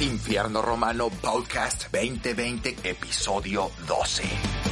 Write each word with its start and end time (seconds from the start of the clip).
Infierno 0.00 0.60
Romano 0.60 1.08
Podcast 1.08 1.88
2020, 1.90 2.78
episodio 2.82 3.70
12. 3.86 4.63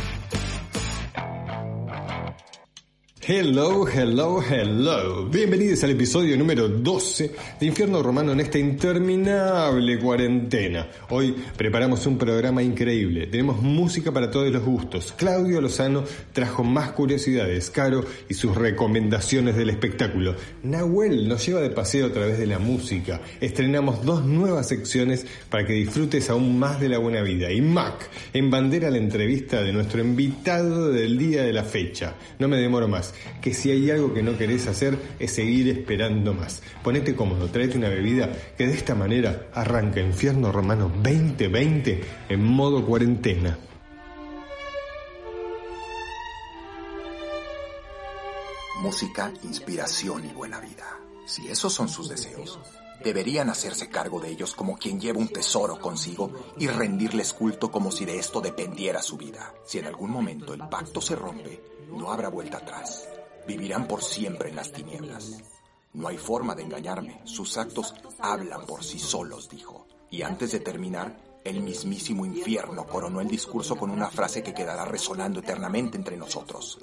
Hello, 3.24 3.86
hello, 3.86 4.42
hello. 4.42 5.26
Bienvenidos 5.26 5.84
al 5.84 5.90
episodio 5.90 6.36
número 6.36 6.68
12 6.68 7.30
de 7.60 7.66
Infierno 7.66 8.02
Romano 8.02 8.32
en 8.32 8.40
esta 8.40 8.58
interminable 8.58 9.96
cuarentena. 10.00 10.88
Hoy 11.10 11.32
preparamos 11.56 12.04
un 12.06 12.18
programa 12.18 12.64
increíble. 12.64 13.28
Tenemos 13.28 13.62
música 13.62 14.10
para 14.10 14.28
todos 14.28 14.50
los 14.50 14.64
gustos. 14.64 15.14
Claudio 15.16 15.60
Lozano 15.60 16.02
trajo 16.32 16.64
más 16.64 16.90
curiosidades, 16.90 17.70
Caro 17.70 18.04
y 18.28 18.34
sus 18.34 18.56
recomendaciones 18.56 19.54
del 19.54 19.70
espectáculo. 19.70 20.34
Nahuel 20.64 21.28
nos 21.28 21.46
lleva 21.46 21.60
de 21.60 21.70
paseo 21.70 22.08
a 22.08 22.12
través 22.12 22.38
de 22.38 22.48
la 22.48 22.58
música. 22.58 23.20
Estrenamos 23.40 24.04
dos 24.04 24.24
nuevas 24.24 24.66
secciones 24.66 25.24
para 25.48 25.64
que 25.64 25.74
disfrutes 25.74 26.28
aún 26.28 26.58
más 26.58 26.80
de 26.80 26.88
la 26.88 26.98
buena 26.98 27.22
vida. 27.22 27.52
Y 27.52 27.60
Mac 27.60 28.10
en 28.32 28.50
bandera 28.50 28.90
la 28.90 28.98
entrevista 28.98 29.62
de 29.62 29.72
nuestro 29.72 30.00
invitado 30.00 30.90
del 30.90 31.16
día 31.16 31.44
de 31.44 31.52
la 31.52 31.62
fecha. 31.62 32.14
No 32.40 32.48
me 32.48 32.56
demoro 32.56 32.88
más 32.88 33.11
que 33.40 33.54
si 33.54 33.70
hay 33.70 33.90
algo 33.90 34.12
que 34.14 34.22
no 34.22 34.36
querés 34.36 34.66
hacer 34.66 34.98
es 35.18 35.32
seguir 35.32 35.68
esperando 35.68 36.34
más. 36.34 36.62
Ponete 36.82 37.14
cómodo, 37.14 37.48
tráete 37.48 37.78
una 37.78 37.88
bebida 37.88 38.32
que 38.56 38.66
de 38.66 38.74
esta 38.74 38.94
manera 38.94 39.48
arranca 39.54 40.00
Infierno 40.00 40.52
Romano 40.52 40.90
2020 41.02 42.04
en 42.28 42.44
modo 42.44 42.84
cuarentena. 42.84 43.58
Música, 48.80 49.32
inspiración 49.44 50.24
y 50.24 50.32
buena 50.32 50.58
vida. 50.58 50.98
Si 51.24 51.46
esos 51.46 51.72
son 51.72 51.88
sus 51.88 52.08
deseos, 52.08 52.58
deberían 53.02 53.48
hacerse 53.48 53.88
cargo 53.88 54.20
de 54.20 54.30
ellos 54.30 54.54
como 54.54 54.76
quien 54.76 55.00
lleva 55.00 55.18
un 55.18 55.28
tesoro 55.28 55.78
consigo 55.78 56.32
y 56.58 56.66
rendirles 56.66 57.32
culto 57.32 57.70
como 57.70 57.90
si 57.90 58.04
de 58.04 58.18
esto 58.18 58.40
dependiera 58.40 59.02
su 59.02 59.16
vida. 59.16 59.54
Si 59.64 59.78
en 59.78 59.86
algún 59.86 60.10
momento 60.10 60.54
el 60.54 60.68
pacto 60.68 61.00
se 61.00 61.16
rompe, 61.16 61.71
no 61.92 62.10
habrá 62.10 62.28
vuelta 62.28 62.58
atrás. 62.58 63.08
Vivirán 63.46 63.86
por 63.86 64.02
siempre 64.02 64.50
en 64.50 64.56
las 64.56 64.72
tinieblas. 64.72 65.42
No 65.92 66.08
hay 66.08 66.16
forma 66.16 66.54
de 66.54 66.62
engañarme. 66.62 67.20
Sus 67.24 67.58
actos 67.58 67.94
hablan 68.18 68.66
por 68.66 68.82
sí 68.82 68.98
solos, 68.98 69.48
dijo. 69.48 69.86
Y 70.10 70.22
antes 70.22 70.52
de 70.52 70.60
terminar, 70.60 71.16
el 71.44 71.60
mismísimo 71.60 72.24
infierno 72.24 72.86
coronó 72.86 73.20
el 73.20 73.28
discurso 73.28 73.76
con 73.76 73.90
una 73.90 74.08
frase 74.08 74.42
que 74.42 74.54
quedará 74.54 74.84
resonando 74.84 75.40
eternamente 75.40 75.96
entre 75.96 76.16
nosotros. 76.16 76.78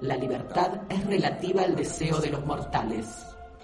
La 0.00 0.16
libertad 0.16 0.82
es 0.88 1.04
relativa 1.04 1.62
al 1.62 1.74
deseo 1.74 2.20
de 2.20 2.30
los 2.30 2.46
mortales. 2.46 3.06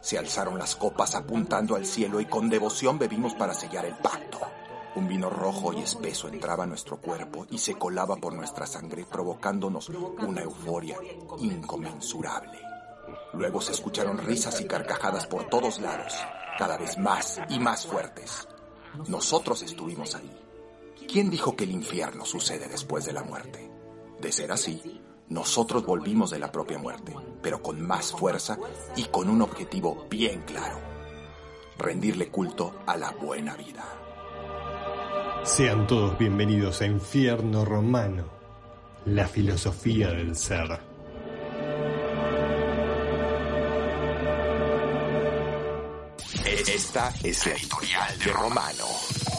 Se 0.00 0.18
alzaron 0.18 0.58
las 0.58 0.74
copas 0.74 1.14
apuntando 1.14 1.76
al 1.76 1.86
cielo 1.86 2.20
y 2.20 2.26
con 2.26 2.50
devoción 2.50 2.98
bebimos 2.98 3.34
para 3.34 3.54
sellar 3.54 3.86
el 3.86 3.94
pacto. 3.94 4.40
Un 4.96 5.08
vino 5.08 5.28
rojo 5.28 5.72
y 5.72 5.80
espeso 5.82 6.28
entraba 6.28 6.64
a 6.64 6.66
nuestro 6.68 7.00
cuerpo 7.00 7.46
y 7.50 7.58
se 7.58 7.74
colaba 7.74 8.14
por 8.16 8.32
nuestra 8.32 8.64
sangre 8.64 9.04
provocándonos 9.04 9.88
una 9.88 10.42
euforia 10.42 10.96
inconmensurable. 11.38 12.60
Luego 13.32 13.60
se 13.60 13.72
escucharon 13.72 14.18
risas 14.18 14.60
y 14.60 14.66
carcajadas 14.66 15.26
por 15.26 15.48
todos 15.48 15.80
lados, 15.80 16.14
cada 16.58 16.76
vez 16.76 16.96
más 16.96 17.40
y 17.48 17.58
más 17.58 17.86
fuertes. 17.86 18.46
Nosotros 19.08 19.62
estuvimos 19.62 20.14
ahí. 20.14 20.40
¿Quién 21.08 21.28
dijo 21.28 21.56
que 21.56 21.64
el 21.64 21.72
infierno 21.72 22.24
sucede 22.24 22.68
después 22.68 23.04
de 23.04 23.12
la 23.12 23.24
muerte? 23.24 23.68
De 24.20 24.30
ser 24.30 24.52
así, 24.52 25.02
nosotros 25.28 25.84
volvimos 25.84 26.30
de 26.30 26.38
la 26.38 26.52
propia 26.52 26.78
muerte, 26.78 27.16
pero 27.42 27.60
con 27.60 27.84
más 27.84 28.12
fuerza 28.12 28.58
y 28.94 29.04
con 29.06 29.28
un 29.28 29.42
objetivo 29.42 30.06
bien 30.08 30.42
claro. 30.42 30.78
Rendirle 31.78 32.30
culto 32.30 32.72
a 32.86 32.96
la 32.96 33.10
buena 33.10 33.56
vida. 33.56 34.03
Sean 35.44 35.86
todos 35.86 36.18
bienvenidos 36.18 36.80
a 36.80 36.86
Infierno 36.86 37.66
Romano, 37.66 38.24
la 39.04 39.28
filosofía 39.28 40.10
del 40.10 40.34
ser. 40.34 40.80
Esta 46.46 47.12
es 47.22 47.46
la 47.46 47.52
editorial 47.52 48.18
de 48.24 48.32
Romano. 48.32 49.33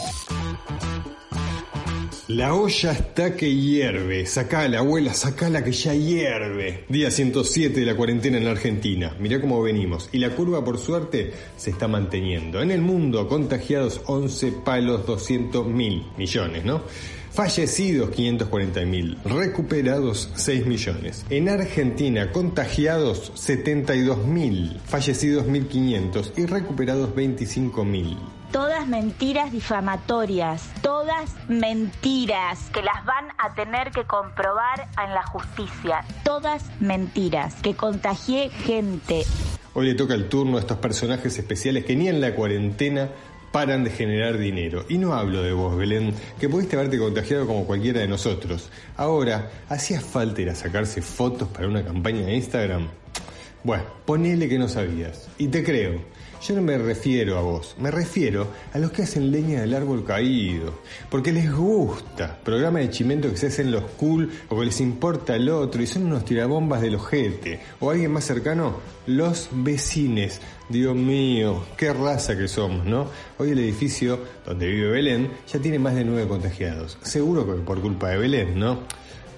La 2.27 2.55
olla 2.55 2.91
está 2.91 3.35
que 3.35 3.53
hierve. 3.53 4.25
Sacala, 4.25 4.79
abuela, 4.79 5.13
sacala 5.13 5.63
que 5.63 5.71
ya 5.71 5.93
hierve. 5.93 6.85
Día 6.89 7.11
107 7.11 7.79
de 7.79 7.85
la 7.85 7.95
cuarentena 7.95 8.39
en 8.39 8.45
la 8.45 8.51
Argentina. 8.51 9.15
Mirá 9.19 9.39
cómo 9.39 9.61
venimos. 9.61 10.09
Y 10.11 10.17
la 10.17 10.31
curva, 10.31 10.65
por 10.65 10.79
suerte, 10.79 11.31
se 11.55 11.69
está 11.69 11.87
manteniendo. 11.87 12.63
En 12.63 12.71
el 12.71 12.81
mundo, 12.81 13.27
contagiados 13.27 14.01
11 14.07 14.53
palos 14.65 15.05
200 15.05 15.67
mil 15.67 16.03
millones, 16.17 16.65
¿no? 16.65 16.81
Fallecidos 17.31 18.09
540 18.09 18.85
mil, 18.85 19.17
recuperados 19.23 20.31
6 20.33 20.65
millones. 20.65 21.25
En 21.29 21.47
Argentina, 21.47 22.31
contagiados 22.31 23.33
72 23.35 24.25
mil, 24.25 24.79
fallecidos 24.85 25.45
1500 25.45 26.33
y 26.37 26.45
recuperados 26.47 27.13
25 27.13 27.85
mil. 27.85 28.17
Todas 28.55 28.87
mentiras 28.87 29.51
difamatorias, 29.51 30.69
todas 30.81 31.35
mentiras 31.49 32.57
que 32.73 32.81
las 32.81 33.03
van 33.03 33.25
a 33.37 33.53
tener 33.53 33.91
que 33.91 34.05
comprobar 34.05 34.87
en 35.03 35.13
la 35.13 35.23
justicia. 35.23 36.05
Todas 36.23 36.63
mentiras 36.79 37.55
que 37.55 37.75
contagié 37.75 38.49
gente. 38.49 39.23
Hoy 39.73 39.87
le 39.87 39.93
toca 39.95 40.13
el 40.13 40.29
turno 40.29 40.55
a 40.55 40.61
estos 40.61 40.77
personajes 40.77 41.37
especiales 41.37 41.83
que 41.83 41.97
ni 41.97 42.07
en 42.07 42.21
la 42.21 42.33
cuarentena 42.33 43.09
paran 43.51 43.83
de 43.83 43.89
generar 43.89 44.37
dinero. 44.37 44.85
Y 44.87 44.99
no 44.99 45.15
hablo 45.15 45.43
de 45.43 45.51
vos, 45.51 45.75
Belén, 45.75 46.13
que 46.39 46.47
pudiste 46.47 46.77
haberte 46.77 46.97
contagiado 46.97 47.45
como 47.45 47.65
cualquiera 47.65 47.99
de 47.99 48.07
nosotros. 48.07 48.69
Ahora, 48.95 49.51
¿hacía 49.67 49.99
falta 49.99 50.41
ir 50.41 50.49
a 50.49 50.55
sacarse 50.55 51.01
fotos 51.01 51.49
para 51.49 51.67
una 51.67 51.83
campaña 51.83 52.25
de 52.25 52.35
Instagram? 52.35 52.87
Bueno, 53.65 53.83
ponele 54.05 54.47
que 54.47 54.57
no 54.57 54.69
sabías. 54.69 55.27
Y 55.37 55.49
te 55.49 55.61
creo. 55.61 55.99
Yo 56.47 56.53
no 56.53 56.61
me 56.61 56.77
refiero 56.77 57.39
a 57.39 57.41
vos, 57.41 57.75
me 57.79 57.89
refiero 57.89 58.49
a 58.71 58.77
los 58.77 58.91
que 58.91 59.01
hacen 59.01 59.31
leña 59.31 59.61
del 59.61 59.73
árbol 59.73 60.05
caído, 60.05 60.79
porque 61.09 61.31
les 61.31 61.51
gusta, 61.51 62.37
programa 62.43 62.77
de 62.77 62.91
chimento 62.91 63.31
que 63.31 63.37
se 63.37 63.47
hacen 63.47 63.71
los 63.71 63.81
cool 63.97 64.29
o 64.49 64.59
que 64.59 64.65
les 64.65 64.79
importa 64.79 65.35
el 65.35 65.49
otro 65.49 65.81
y 65.81 65.87
son 65.87 66.05
unos 66.05 66.23
tirabombas 66.23 66.83
del 66.83 66.95
ojete, 66.95 67.61
o 67.79 67.89
alguien 67.89 68.11
más 68.11 68.25
cercano, 68.25 68.75
los 69.07 69.49
vecines. 69.53 70.39
Dios 70.69 70.95
mío, 70.95 71.63
qué 71.77 71.91
raza 71.91 72.37
que 72.37 72.47
somos, 72.47 72.85
¿no? 72.85 73.07
Hoy 73.39 73.49
el 73.49 73.59
edificio 73.59 74.19
donde 74.45 74.67
vive 74.67 74.91
Belén 74.91 75.31
ya 75.51 75.57
tiene 75.57 75.79
más 75.79 75.95
de 75.95 76.05
nueve 76.05 76.27
contagiados, 76.27 76.99
seguro 77.01 77.43
que 77.47 77.53
por 77.63 77.81
culpa 77.81 78.09
de 78.09 78.17
Belén, 78.17 78.59
¿no? 78.59 78.81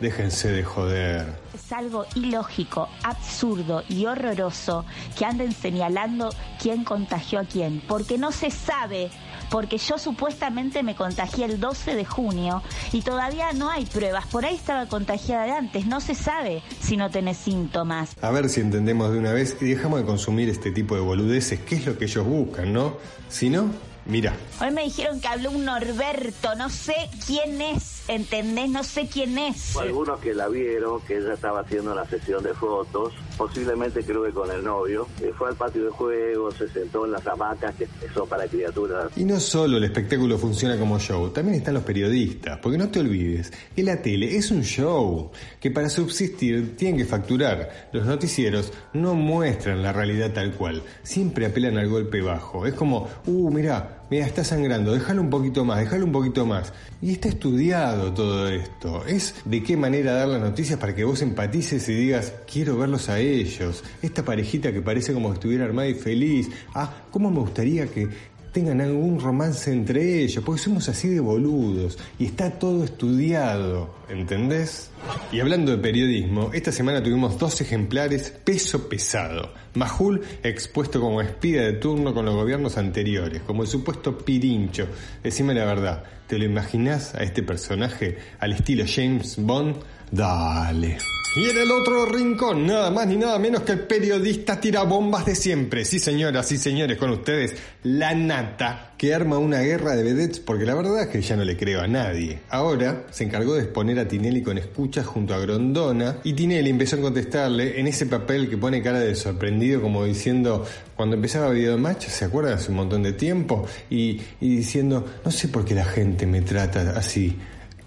Déjense 0.01 0.51
de 0.51 0.63
joder. 0.63 1.47
Es 1.67 1.73
algo 1.73 2.05
ilógico, 2.16 2.88
absurdo 3.03 3.83
y 3.89 4.05
horroroso 4.05 4.85
que 5.17 5.25
anden 5.25 5.51
señalando 5.51 6.29
quién 6.61 6.85
contagió 6.85 7.41
a 7.41 7.44
quién, 7.44 7.83
porque 7.85 8.17
no 8.17 8.31
se 8.31 8.51
sabe, 8.51 9.09
porque 9.50 9.78
yo 9.78 9.97
supuestamente 9.97 10.81
me 10.81 10.95
contagié 10.95 11.44
el 11.44 11.59
12 11.59 11.95
de 11.95 12.05
junio 12.05 12.63
y 12.94 13.01
todavía 13.01 13.51
no 13.51 13.69
hay 13.69 13.85
pruebas, 13.85 14.28
por 14.28 14.45
ahí 14.45 14.55
estaba 14.55 14.85
contagiada 14.85 15.44
de 15.44 15.51
antes, 15.51 15.85
no 15.88 16.00
se 16.00 16.16
sabe 16.16 16.63
si 16.79 16.95
no 16.95 17.11
tenés 17.11 17.35
síntomas. 17.35 18.16
A 18.22 18.31
ver 18.31 18.47
si 18.47 18.61
entendemos 18.61 19.11
de 19.11 19.19
una 19.19 19.34
vez 19.34 19.57
y 19.59 19.66
dejamos 19.66 19.99
de 19.99 20.05
consumir 20.05 20.47
este 20.47 20.72
tipo 20.72 20.95
de 20.95 21.01
boludeces, 21.01 21.59
que 21.59 21.75
es 21.75 21.85
lo 21.85 21.97
que 21.97 22.05
ellos 22.05 22.25
buscan, 22.25 22.72
¿no? 22.72 22.95
Si 23.28 23.49
no, 23.49 23.72
mira. 24.07 24.35
Hoy 24.62 24.72
me 24.72 24.84
dijeron 24.84 25.19
que 25.19 25.28
habló 25.28 25.51
un 25.51 25.66
Norberto, 25.66 26.56
no 26.56 26.69
sé 26.69 26.95
quién 27.25 27.62
es. 27.62 27.97
¿entendés? 28.07 28.69
No 28.69 28.84
sé 28.84 29.07
quién 29.07 29.38
es. 29.38 29.75
Algunos 29.75 30.19
que 30.19 30.34
la 30.34 30.47
vieron, 30.47 31.01
que 31.01 31.18
ella 31.18 31.34
estaba 31.34 31.62
haciendo 31.62 31.94
la 31.94 32.06
sesión 32.06 32.44
de 32.44 32.53
fotos, 32.53 33.13
posiblemente 33.38 34.03
creo 34.03 34.23
que 34.23 34.31
con 34.31 34.50
el 34.51 34.63
novio, 34.63 35.07
eh, 35.22 35.31
fue 35.38 35.50
al 35.50 35.56
patio 35.56 35.85
de 35.85 35.90
juego, 35.90 36.51
se 36.51 36.67
sentó 36.69 37.06
en 37.06 37.12
las 37.12 37.25
hamacas 37.28 37.75
que 37.75 37.88
son 38.13 38.28
para 38.28 38.47
criaturas. 38.47 39.12
Y 39.16 39.23
no 39.23 39.40
solo 39.40 39.78
el 39.78 39.84
espectáculo 39.84 40.37
funciona 40.37 40.78
como 40.78 40.99
show, 40.99 41.29
también 41.29 41.58
están 41.58 41.73
los 41.73 41.84
periodistas, 41.84 42.59
porque 42.59 42.78
no 42.78 42.90
te 42.90 42.99
olvides 42.99 43.52
que 43.76 43.84
la 43.84 44.02
tele 44.02 44.35
es 44.35 44.52
un 44.52 44.64
show, 44.64 45.32
que 45.59 45.72
para 45.72 45.90
subsistir 45.90 46.76
tienen 46.76 46.97
que 46.97 47.05
facturar. 47.05 47.90
Los 47.91 48.05
noticieros 48.05 48.72
no 48.93 49.14
muestran 49.14 49.82
la 49.84 49.93
realidad 49.93 50.32
tal 50.34 50.53
cual, 50.53 50.84
siempre 51.03 51.46
apelan 51.46 51.78
al 51.78 51.90
golpe 51.90 52.22
bajo. 52.22 52.66
Es 52.66 52.73
como, 52.73 53.08
uh, 53.26 53.52
mira, 53.52 53.97
mira, 54.09 54.26
está 54.26 54.44
sangrando, 54.44 54.94
déjalo 54.94 55.22
un 55.22 55.30
poquito 55.30 55.66
más, 55.66 55.80
déjalo 55.80 56.06
un 56.06 56.12
poquito 56.12 56.46
más. 56.46 56.74
Y 57.02 57.12
está 57.12 57.30
estudiado 57.30 58.14
todo 58.14 58.48
esto. 58.48 59.06
Es 59.06 59.36
de 59.46 59.62
qué 59.64 59.78
manera 59.78 60.14
dar 60.14 60.28
las 60.28 60.42
noticias 60.42 60.80
para 60.80 60.96
que 60.96 61.04
vos 61.04 61.22
empatices 61.22 61.88
y 61.90 61.94
digas, 61.94 62.34
quiero 62.52 62.78
verlos 62.78 63.09
a 63.09 63.20
ellos. 63.20 63.84
Esta 64.02 64.24
parejita 64.24 64.72
que 64.72 64.82
parece 64.82 65.14
como 65.14 65.30
que 65.30 65.36
estuviera 65.36 65.66
armada 65.66 65.88
y 65.88 65.94
feliz. 65.96 66.50
Ah, 66.74 67.04
¿cómo 67.12 67.30
me 67.30 67.40
gustaría 67.40 67.88
que 67.88 68.09
tengan 68.52 68.82
algún 68.82 69.20
romance 69.20 69.72
entre 69.72 70.23
ellos, 70.23 70.44
porque 70.44 70.61
somos 70.61 70.88
así 70.90 71.09
de 71.09 71.20
boludos 71.20 71.97
y 72.20 72.26
está 72.26 72.52
todo 72.52 72.84
estudiado, 72.84 73.96
¿entendés? 74.09 74.90
Y 75.32 75.40
hablando 75.40 75.72
de 75.72 75.78
periodismo, 75.78 76.52
esta 76.53 76.72
semana 76.72 77.03
tuvimos 77.03 77.38
dos 77.38 77.59
ejemplares 77.61 78.32
peso 78.32 78.88
pesado. 78.90 79.53
Majul 79.73 80.22
expuesto 80.44 80.99
como 80.99 81.22
espía 81.22 81.61
de 81.64 81.73
turno 81.73 82.14
con 82.14 82.26
los 82.26 82.35
gobiernos 82.35 82.78
anteriores, 82.78 83.41
como 83.41 83.64
el 83.64 83.67
supuesto 83.67 84.17
pirincho. 84.17 84.88
Decime 85.23 85.53
la 85.53 85.66
verdad, 85.66 86.03
¿te 86.28 86.38
lo 86.38 86.46
imaginás 86.46 87.14
a 87.16 87.23
este 87.23 87.44
personaje 87.44 88.17
al 88.40 88.53
estilo 88.53 88.85
James 88.88 89.35
Bond? 89.38 89.76
Dale. 90.11 90.97
Y 91.37 91.51
en 91.51 91.57
el 91.59 91.69
otro 91.69 92.07
rincón, 92.07 92.66
nada 92.66 92.89
más 92.89 93.05
ni 93.05 93.16
nada 93.16 93.37
menos 93.37 93.61
que 93.61 93.73
el 93.73 93.81
periodista 93.81 94.59
tira 94.59 94.81
bombas 94.81 95.23
de 95.28 95.35
siempre. 95.35 95.85
Sí, 95.85 95.99
señoras 95.99 96.51
y 96.51 96.57
señores, 96.57 96.97
con 96.97 97.11
ustedes, 97.11 97.53
la 97.84 98.16
nata, 98.16 98.95
que 98.97 99.13
arma 99.13 99.37
una 99.37 99.59
guerra 99.59 99.95
de 99.95 100.01
vedettes 100.01 100.39
porque 100.39 100.66
la 100.66 100.73
verdad 100.73 101.03
es 101.03 101.07
que 101.09 101.22
ya 101.22 101.35
no 101.35 101.45
le 101.45 101.55
creo 101.55 101.81
a 101.81 101.87
nadie. 101.87 102.39
Ahora 102.49 103.05
se 103.11 103.25
encargó 103.25 103.53
de 103.53 103.66
exponer 103.66 103.99
a 103.99 104.07
Tinelli 104.07 104.41
con 104.41 104.57
escuchas 104.57 105.05
junto 105.05 105.35
a 105.35 105.37
Grondona 105.37 106.22
y 106.23 106.34
Tinelli 106.34 106.72
empezó 106.72 106.95
a 106.95 107.01
contestarle 107.01 107.79
en 107.79 107.85
ese 107.85 108.07
papel 108.07 108.49
que 108.49 108.57
pone 108.57 108.81
cara 108.81 108.99
de 108.99 109.13
sorprendido 109.13 109.79
como 109.79 110.05
diciendo, 110.05 110.66
cuando 110.95 111.17
empezaba 111.17 111.53
Match, 111.78 112.07
¿se 112.07 112.25
acuerdan? 112.25 112.53
Hace 112.53 112.72
un 112.72 112.78
montón 112.78 113.03
de 113.03 113.13
tiempo, 113.13 113.63
y, 113.91 114.19
diciendo, 114.39 115.05
no 115.23 115.29
sé 115.29 115.49
por 115.49 115.63
qué 115.63 115.75
la 115.75 115.85
gente 115.85 116.25
me 116.25 116.41
trata 116.41 116.97
así. 116.97 117.37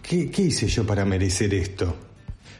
¿Qué, 0.00 0.31
¿Qué 0.31 0.43
hice 0.43 0.69
yo 0.69 0.87
para 0.87 1.05
merecer 1.05 1.52
esto? 1.52 2.10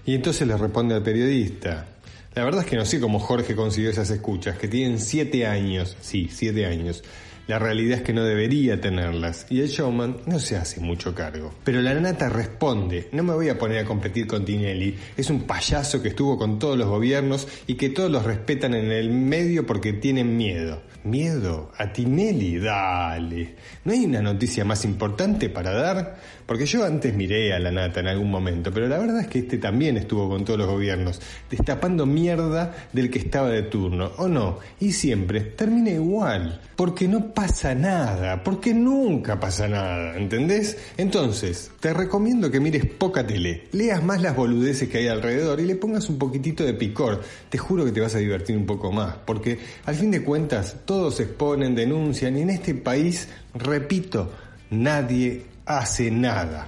Y 0.05 0.15
entonces 0.15 0.47
le 0.47 0.57
responde 0.57 0.95
al 0.95 1.03
periodista. 1.03 1.87
La 2.35 2.45
verdad 2.45 2.63
es 2.63 2.67
que 2.69 2.77
no 2.77 2.85
sé 2.85 3.01
cómo 3.01 3.19
Jorge 3.19 3.57
consiguió 3.57 3.91
esas 3.91 4.11
escuchas, 4.11 4.57
que 4.57 4.69
tienen 4.69 5.01
siete 5.01 5.47
años, 5.47 5.97
sí, 6.01 6.29
siete 6.33 6.67
años. 6.67 7.03
La 7.51 7.59
realidad 7.59 7.99
es 7.99 8.05
que 8.05 8.13
no 8.13 8.23
debería 8.23 8.81
tenerlas 8.81 9.47
y 9.51 9.61
el 9.61 9.67
showman 9.67 10.19
no 10.27 10.39
se 10.39 10.57
hace 10.57 10.81
mucho 10.81 11.17
cargo. 11.17 11.53
Pero 11.65 11.83
la 11.83 11.93
nata 11.95 12.29
responde, 12.29 13.09
no 13.11 13.25
me 13.25 13.35
voy 13.35 13.49
a 13.49 13.59
poner 13.59 13.79
a 13.79 13.85
competir 13.85 14.29
con 14.29 14.45
Tinelli, 14.45 14.97
es 15.17 15.31
un 15.31 15.43
payaso 15.43 16.01
que 16.01 16.11
estuvo 16.11 16.39
con 16.39 16.61
todos 16.61 16.79
los 16.79 16.87
gobiernos 16.87 17.49
y 17.67 17.75
que 17.75 17.89
todos 17.89 18.09
los 18.09 18.23
respetan 18.23 18.75
en 18.75 18.93
el 18.93 19.11
medio 19.11 19.67
porque 19.67 19.93
tienen 19.95 20.37
miedo. 20.37 20.83
¿Miedo? 21.03 21.73
¿A 21.77 21.93
Tinelli? 21.93 22.59
Dale. 22.59 23.57
¿No 23.85 23.93
hay 23.95 24.05
una 24.05 24.23
noticia 24.23 24.65
más 24.65 24.85
importante 24.85 25.49
para 25.49 25.73
dar? 25.73 26.21
Porque 26.51 26.67
yo 26.67 26.85
antes 26.85 27.15
miré 27.15 27.53
a 27.53 27.61
la 27.61 27.71
nata 27.71 28.01
en 28.01 28.09
algún 28.09 28.29
momento, 28.29 28.73
pero 28.73 28.89
la 28.89 28.99
verdad 28.99 29.21
es 29.21 29.29
que 29.29 29.39
este 29.39 29.59
también 29.59 29.97
estuvo 29.97 30.29
con 30.29 30.45
todos 30.45 30.59
los 30.59 30.67
gobiernos, 30.67 31.21
destapando 31.49 32.07
mierda 32.07 32.75
del 32.93 33.09
que 33.09 33.21
estaba 33.21 33.51
de 33.51 33.63
turno, 33.63 34.11
¿o 34.17 34.27
no? 34.27 34.59
Y 34.81 34.91
siempre 34.91 35.43
termina 35.43 35.91
igual, 35.91 36.61
porque 36.75 37.07
no 37.07 37.33
pasa 37.33 37.73
nada, 37.77 38.43
porque 38.43 38.75
nunca 38.75 39.39
pasa 39.39 39.69
nada, 39.69 40.17
¿entendés? 40.17 40.77
Entonces, 40.97 41.71
te 41.79 41.95
recomiendo 41.95 42.51
que 42.51 42.59
mires 42.59 42.85
poca 42.85 43.25
tele, 43.25 43.69
leas 43.71 44.03
más 44.03 44.21
las 44.21 44.35
boludeces 44.35 44.89
que 44.89 44.99
hay 44.99 45.07
alrededor 45.07 45.61
y 45.61 45.67
le 45.67 45.77
pongas 45.77 46.09
un 46.09 46.19
poquitito 46.19 46.65
de 46.65 46.75
picor. 46.75 47.23
Te 47.49 47.59
juro 47.59 47.85
que 47.85 47.93
te 47.93 48.01
vas 48.01 48.17
a 48.17 48.19
divertir 48.19 48.57
un 48.57 48.67
poco 48.67 48.91
más, 48.91 49.15
porque 49.25 49.61
al 49.85 49.95
fin 49.95 50.11
de 50.11 50.25
cuentas 50.25 50.79
todos 50.85 51.21
exponen, 51.21 51.77
denuncian 51.77 52.37
y 52.37 52.41
en 52.41 52.51
este 52.51 52.75
país, 52.75 53.29
repito, 53.55 54.33
nadie 54.71 55.50
hace 55.79 56.11
nada. 56.11 56.67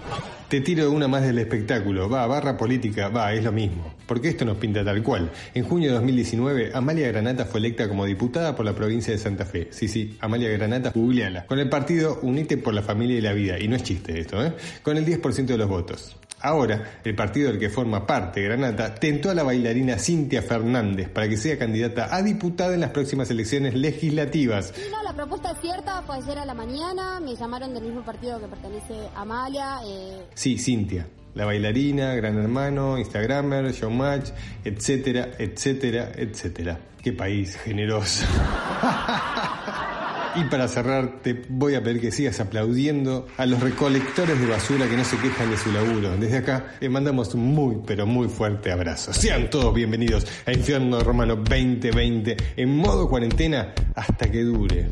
Te 0.48 0.60
tiro 0.60 0.90
una 0.90 1.08
más 1.08 1.22
del 1.22 1.38
espectáculo. 1.38 2.08
Va, 2.08 2.26
barra 2.26 2.56
política, 2.56 3.08
va, 3.08 3.32
es 3.32 3.42
lo 3.42 3.52
mismo. 3.52 3.94
Porque 4.06 4.28
esto 4.28 4.44
nos 4.44 4.58
pinta 4.58 4.84
tal 4.84 5.02
cual. 5.02 5.30
En 5.54 5.64
junio 5.64 5.88
de 5.88 5.94
2019, 5.94 6.72
Amalia 6.74 7.08
Granata 7.08 7.46
fue 7.46 7.60
electa 7.60 7.88
como 7.88 8.04
diputada 8.04 8.54
por 8.54 8.66
la 8.66 8.74
provincia 8.74 9.12
de 9.12 9.18
Santa 9.18 9.46
Fe. 9.46 9.68
Sí, 9.70 9.88
sí, 9.88 10.16
Amalia 10.20 10.50
Granata, 10.50 10.92
googleala. 10.94 11.46
Con 11.46 11.58
el 11.58 11.68
partido 11.68 12.20
Unite 12.22 12.58
por 12.58 12.74
la 12.74 12.82
Familia 12.82 13.16
y 13.16 13.20
la 13.22 13.32
Vida. 13.32 13.58
Y 13.58 13.66
no 13.66 13.76
es 13.76 13.82
chiste 13.82 14.20
esto, 14.20 14.44
¿eh? 14.44 14.52
Con 14.82 14.98
el 14.98 15.06
10% 15.06 15.46
de 15.46 15.56
los 15.58 15.68
votos. 15.68 16.16
Ahora, 16.42 16.98
el 17.04 17.14
partido 17.14 17.50
del 17.50 17.60
que 17.60 17.70
forma 17.70 18.04
parte, 18.04 18.42
Granata, 18.42 18.94
tentó 18.94 19.30
a 19.30 19.34
la 19.34 19.44
bailarina 19.44 19.96
Cintia 19.98 20.42
Fernández 20.42 21.08
para 21.08 21.28
que 21.28 21.36
sea 21.36 21.56
candidata 21.56 22.14
a 22.14 22.20
diputada 22.20 22.74
en 22.74 22.80
las 22.80 22.90
próximas 22.90 23.30
elecciones 23.30 23.74
legislativas. 23.74 24.72
Sí, 24.74 24.82
no, 24.90 25.02
la 25.02 25.14
propuesta 25.14 25.52
es 25.52 25.60
cierta, 25.60 26.02
puede 26.02 26.22
ser 26.22 26.38
a 26.38 26.44
la 26.44 26.54
mañana, 26.54 27.20
me 27.20 27.36
llamaron 27.36 27.72
del 27.72 27.84
mismo 27.84 28.02
partido 28.02 28.40
que 28.40 28.48
pertenece 28.48 28.94
a 29.14 29.20
Amalia. 29.22 29.78
Eh... 29.84 30.26
Sí, 30.34 30.58
Cintia. 30.58 31.06
La 31.34 31.46
bailarina, 31.46 32.14
Gran 32.14 32.36
Hermano, 32.38 32.98
Instagramer, 32.98 33.72
Showmatch, 33.72 34.30
etcétera, 34.64 35.30
etcétera, 35.38 36.12
etcétera. 36.14 36.78
Qué 37.00 37.12
país 37.12 37.56
generoso. 37.56 38.24
Y 40.34 40.44
para 40.44 40.66
cerrar, 40.66 41.20
te 41.22 41.42
voy 41.48 41.74
a 41.74 41.82
pedir 41.82 42.00
que 42.00 42.10
sigas 42.10 42.40
aplaudiendo 42.40 43.26
a 43.36 43.44
los 43.44 43.60
recolectores 43.60 44.40
de 44.40 44.46
basura 44.46 44.88
que 44.88 44.96
no 44.96 45.04
se 45.04 45.18
quejan 45.18 45.50
de 45.50 45.58
su 45.58 45.70
laburo. 45.70 46.16
Desde 46.16 46.38
acá 46.38 46.74
le 46.80 46.88
mandamos 46.88 47.34
un 47.34 47.42
muy, 47.54 47.76
pero 47.86 48.06
muy 48.06 48.28
fuerte 48.28 48.72
abrazo. 48.72 49.12
Sean 49.12 49.50
todos 49.50 49.74
bienvenidos 49.74 50.26
a 50.46 50.52
Infierno 50.52 51.00
Romano 51.00 51.36
2020 51.36 52.36
en 52.56 52.76
modo 52.76 53.08
cuarentena 53.10 53.74
hasta 53.94 54.30
que 54.30 54.42
dure. 54.42 54.88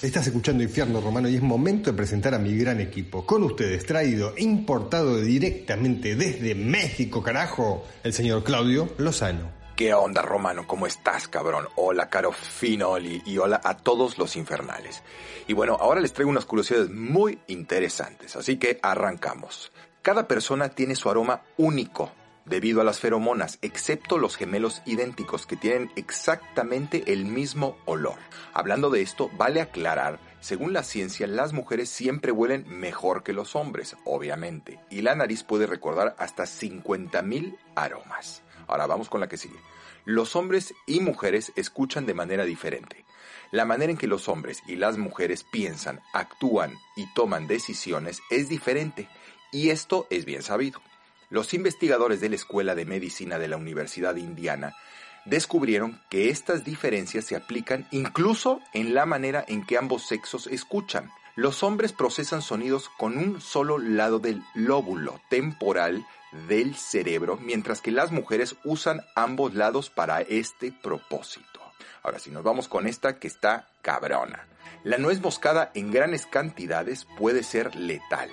Estás 0.00 0.28
escuchando 0.28 0.62
Infierno 0.62 1.00
Romano 1.00 1.28
y 1.28 1.34
es 1.34 1.42
momento 1.42 1.90
de 1.90 1.96
presentar 1.96 2.32
a 2.32 2.38
mi 2.38 2.56
gran 2.56 2.78
equipo. 2.78 3.26
Con 3.26 3.42
ustedes, 3.42 3.84
traído 3.84 4.32
e 4.36 4.44
importado 4.44 5.20
directamente 5.20 6.14
desde 6.14 6.54
México, 6.54 7.20
carajo, 7.20 7.84
el 8.04 8.12
señor 8.12 8.44
Claudio 8.44 8.94
Lozano. 8.98 9.50
¿Qué 9.74 9.92
onda, 9.94 10.22
Romano? 10.22 10.68
¿Cómo 10.68 10.86
estás, 10.86 11.26
cabrón? 11.26 11.66
Hola, 11.74 12.08
caro 12.08 12.30
Finoli, 12.30 13.22
y 13.26 13.38
hola 13.38 13.60
a 13.64 13.76
todos 13.76 14.18
los 14.18 14.36
infernales. 14.36 15.02
Y 15.48 15.52
bueno, 15.52 15.76
ahora 15.80 16.00
les 16.00 16.12
traigo 16.12 16.30
unas 16.30 16.46
curiosidades 16.46 16.90
muy 16.90 17.40
interesantes, 17.48 18.36
así 18.36 18.56
que 18.56 18.78
arrancamos. 18.80 19.72
Cada 20.02 20.28
persona 20.28 20.68
tiene 20.68 20.94
su 20.94 21.10
aroma 21.10 21.42
único 21.56 22.12
debido 22.48 22.80
a 22.80 22.84
las 22.84 23.00
feromonas, 23.00 23.58
excepto 23.62 24.18
los 24.18 24.36
gemelos 24.36 24.82
idénticos 24.86 25.46
que 25.46 25.56
tienen 25.56 25.90
exactamente 25.96 27.12
el 27.12 27.24
mismo 27.24 27.76
olor. 27.84 28.18
Hablando 28.52 28.90
de 28.90 29.02
esto, 29.02 29.30
vale 29.36 29.60
aclarar, 29.60 30.18
según 30.40 30.72
la 30.72 30.82
ciencia, 30.82 31.26
las 31.26 31.52
mujeres 31.52 31.88
siempre 31.88 32.32
huelen 32.32 32.64
mejor 32.68 33.22
que 33.22 33.32
los 33.32 33.56
hombres, 33.56 33.96
obviamente, 34.04 34.80
y 34.90 35.02
la 35.02 35.14
nariz 35.14 35.42
puede 35.42 35.66
recordar 35.66 36.14
hasta 36.18 36.44
50.000 36.44 37.56
aromas. 37.74 38.42
Ahora 38.66 38.86
vamos 38.86 39.08
con 39.08 39.20
la 39.20 39.28
que 39.28 39.36
sigue. 39.36 39.58
Los 40.04 40.36
hombres 40.36 40.74
y 40.86 41.00
mujeres 41.00 41.52
escuchan 41.56 42.06
de 42.06 42.14
manera 42.14 42.44
diferente. 42.44 43.04
La 43.50 43.64
manera 43.64 43.92
en 43.92 43.98
que 43.98 44.06
los 44.06 44.28
hombres 44.28 44.62
y 44.66 44.76
las 44.76 44.98
mujeres 44.98 45.42
piensan, 45.42 46.00
actúan 46.12 46.74
y 46.96 47.12
toman 47.14 47.46
decisiones 47.46 48.20
es 48.30 48.48
diferente, 48.48 49.08
y 49.50 49.70
esto 49.70 50.06
es 50.10 50.24
bien 50.24 50.42
sabido. 50.42 50.80
Los 51.30 51.52
investigadores 51.52 52.20
de 52.20 52.30
la 52.30 52.36
Escuela 52.36 52.74
de 52.74 52.86
Medicina 52.86 53.38
de 53.38 53.48
la 53.48 53.56
Universidad 53.56 54.14
de 54.14 54.20
Indiana 54.20 54.74
descubrieron 55.26 56.00
que 56.08 56.30
estas 56.30 56.64
diferencias 56.64 57.26
se 57.26 57.36
aplican 57.36 57.86
incluso 57.90 58.60
en 58.72 58.94
la 58.94 59.04
manera 59.04 59.44
en 59.46 59.64
que 59.64 59.76
ambos 59.76 60.06
sexos 60.06 60.46
escuchan. 60.46 61.10
Los 61.36 61.62
hombres 61.62 61.92
procesan 61.92 62.40
sonidos 62.40 62.88
con 62.96 63.18
un 63.18 63.40
solo 63.40 63.78
lado 63.78 64.18
del 64.18 64.42
lóbulo 64.54 65.20
temporal 65.28 66.06
del 66.48 66.74
cerebro, 66.74 67.36
mientras 67.36 67.80
que 67.80 67.90
las 67.90 68.10
mujeres 68.10 68.56
usan 68.64 69.02
ambos 69.14 69.54
lados 69.54 69.90
para 69.90 70.22
este 70.22 70.72
propósito. 70.72 71.60
Ahora, 72.02 72.18
si 72.18 72.30
nos 72.30 72.42
vamos 72.42 72.68
con 72.68 72.86
esta 72.86 73.18
que 73.18 73.28
está 73.28 73.68
cabrona. 73.82 74.46
La 74.82 74.98
nuez 74.98 75.20
moscada 75.20 75.70
en 75.74 75.90
grandes 75.90 76.26
cantidades 76.26 77.06
puede 77.18 77.42
ser 77.42 77.74
letal. 77.76 78.30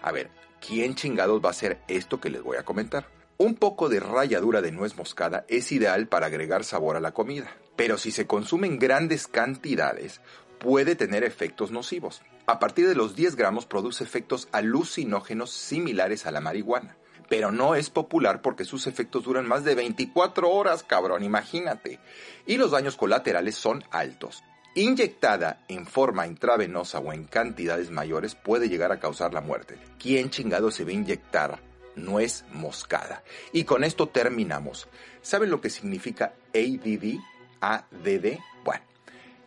A 0.00 0.10
ver, 0.10 0.30
¿quién 0.66 0.94
chingados 0.94 1.42
va 1.42 1.48
a 1.48 1.50
hacer 1.50 1.80
esto 1.88 2.20
que 2.20 2.30
les 2.30 2.42
voy 2.42 2.56
a 2.56 2.64
comentar? 2.64 3.06
Un 3.36 3.56
poco 3.56 3.88
de 3.88 4.00
ralladura 4.00 4.62
de 4.62 4.72
nuez 4.72 4.96
moscada 4.96 5.44
es 5.48 5.72
ideal 5.72 6.06
para 6.06 6.26
agregar 6.26 6.64
sabor 6.64 6.96
a 6.96 7.00
la 7.00 7.12
comida, 7.12 7.50
pero 7.76 7.98
si 7.98 8.12
se 8.12 8.26
consume 8.26 8.68
en 8.68 8.78
grandes 8.78 9.26
cantidades 9.26 10.20
puede 10.58 10.94
tener 10.94 11.24
efectos 11.24 11.72
nocivos. 11.72 12.22
A 12.46 12.58
partir 12.58 12.88
de 12.88 12.94
los 12.94 13.16
10 13.16 13.36
gramos 13.36 13.66
produce 13.66 14.04
efectos 14.04 14.48
alucinógenos 14.52 15.50
similares 15.50 16.26
a 16.26 16.30
la 16.30 16.40
marihuana, 16.40 16.96
pero 17.28 17.50
no 17.50 17.74
es 17.74 17.90
popular 17.90 18.42
porque 18.42 18.64
sus 18.64 18.86
efectos 18.86 19.24
duran 19.24 19.48
más 19.48 19.64
de 19.64 19.74
24 19.74 20.48
horas, 20.48 20.84
cabrón, 20.84 21.24
imagínate. 21.24 21.98
Y 22.46 22.56
los 22.56 22.70
daños 22.70 22.96
colaterales 22.96 23.56
son 23.56 23.84
altos. 23.90 24.44
Inyectada 24.74 25.64
en 25.68 25.84
forma 25.84 26.26
intravenosa 26.26 26.98
o 26.98 27.12
en 27.12 27.24
cantidades 27.24 27.90
mayores 27.90 28.34
puede 28.34 28.70
llegar 28.70 28.90
a 28.90 28.98
causar 28.98 29.34
la 29.34 29.42
muerte. 29.42 29.76
¿Quién 29.98 30.30
chingado 30.30 30.70
se 30.70 30.84
va 30.84 30.90
a 30.90 30.94
inyectar 30.94 31.60
nuez 31.94 32.46
moscada? 32.52 33.22
Y 33.52 33.64
con 33.64 33.84
esto 33.84 34.08
terminamos. 34.08 34.88
¿Saben 35.20 35.50
lo 35.50 35.60
que 35.60 35.68
significa 35.68 36.32
ADD? 36.54 37.18
ADD. 37.60 38.38
Bueno, 38.64 38.82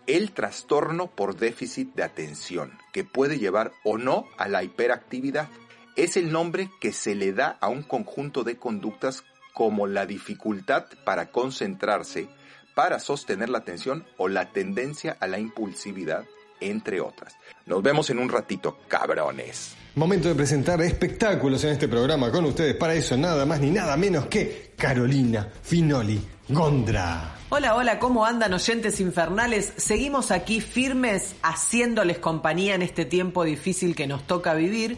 el 0.05 0.31
trastorno 0.31 1.07
por 1.07 1.35
déficit 1.35 1.95
de 1.95 2.03
atención, 2.03 2.77
que 2.93 3.03
puede 3.03 3.39
llevar 3.39 3.71
o 3.83 3.97
no 3.97 4.25
a 4.37 4.47
la 4.47 4.63
hiperactividad. 4.63 5.49
es 5.95 6.17
el 6.17 6.31
nombre 6.31 6.69
que 6.79 6.91
se 6.91 7.15
le 7.15 7.33
da 7.33 7.57
a 7.61 7.69
un 7.69 7.81
conjunto 7.81 8.43
de 8.43 8.57
conductas 8.57 9.23
como 9.53 9.87
la 9.87 10.05
dificultad 10.05 10.85
para 11.05 11.31
concentrarse, 11.31 12.27
para 12.75 12.99
sostener 12.99 13.49
la 13.49 13.59
atención 13.59 14.05
o 14.17 14.27
la 14.27 14.51
tendencia 14.51 15.17
a 15.19 15.27
la 15.27 15.39
impulsividad, 15.39 16.25
entre 16.59 17.01
otras. 17.01 17.35
Nos 17.65 17.81
vemos 17.81 18.09
en 18.11 18.19
un 18.19 18.29
ratito, 18.29 18.77
cabrones. 18.87 19.75
Momento 19.95 20.27
de 20.27 20.35
presentar 20.35 20.81
espectáculos 20.81 21.63
en 21.63 21.71
este 21.71 21.87
programa 21.87 22.29
con 22.29 22.43
ustedes. 22.43 22.75
Para 22.75 22.93
eso 22.93 23.15
nada 23.15 23.45
más 23.45 23.61
ni 23.61 23.71
nada 23.71 23.95
menos 23.95 24.25
que 24.27 24.73
Carolina 24.75 25.49
Finoli 25.63 26.21
Gondra. 26.49 27.37
Hola, 27.47 27.75
hola, 27.75 27.97
¿cómo 27.97 28.25
andan 28.25 28.53
oyentes 28.53 28.99
infernales? 28.99 29.71
Seguimos 29.77 30.31
aquí 30.31 30.59
firmes 30.59 31.35
haciéndoles 31.43 32.17
compañía 32.17 32.75
en 32.75 32.81
este 32.81 33.05
tiempo 33.05 33.45
difícil 33.45 33.95
que 33.95 34.05
nos 34.05 34.27
toca 34.27 34.53
vivir, 34.53 34.97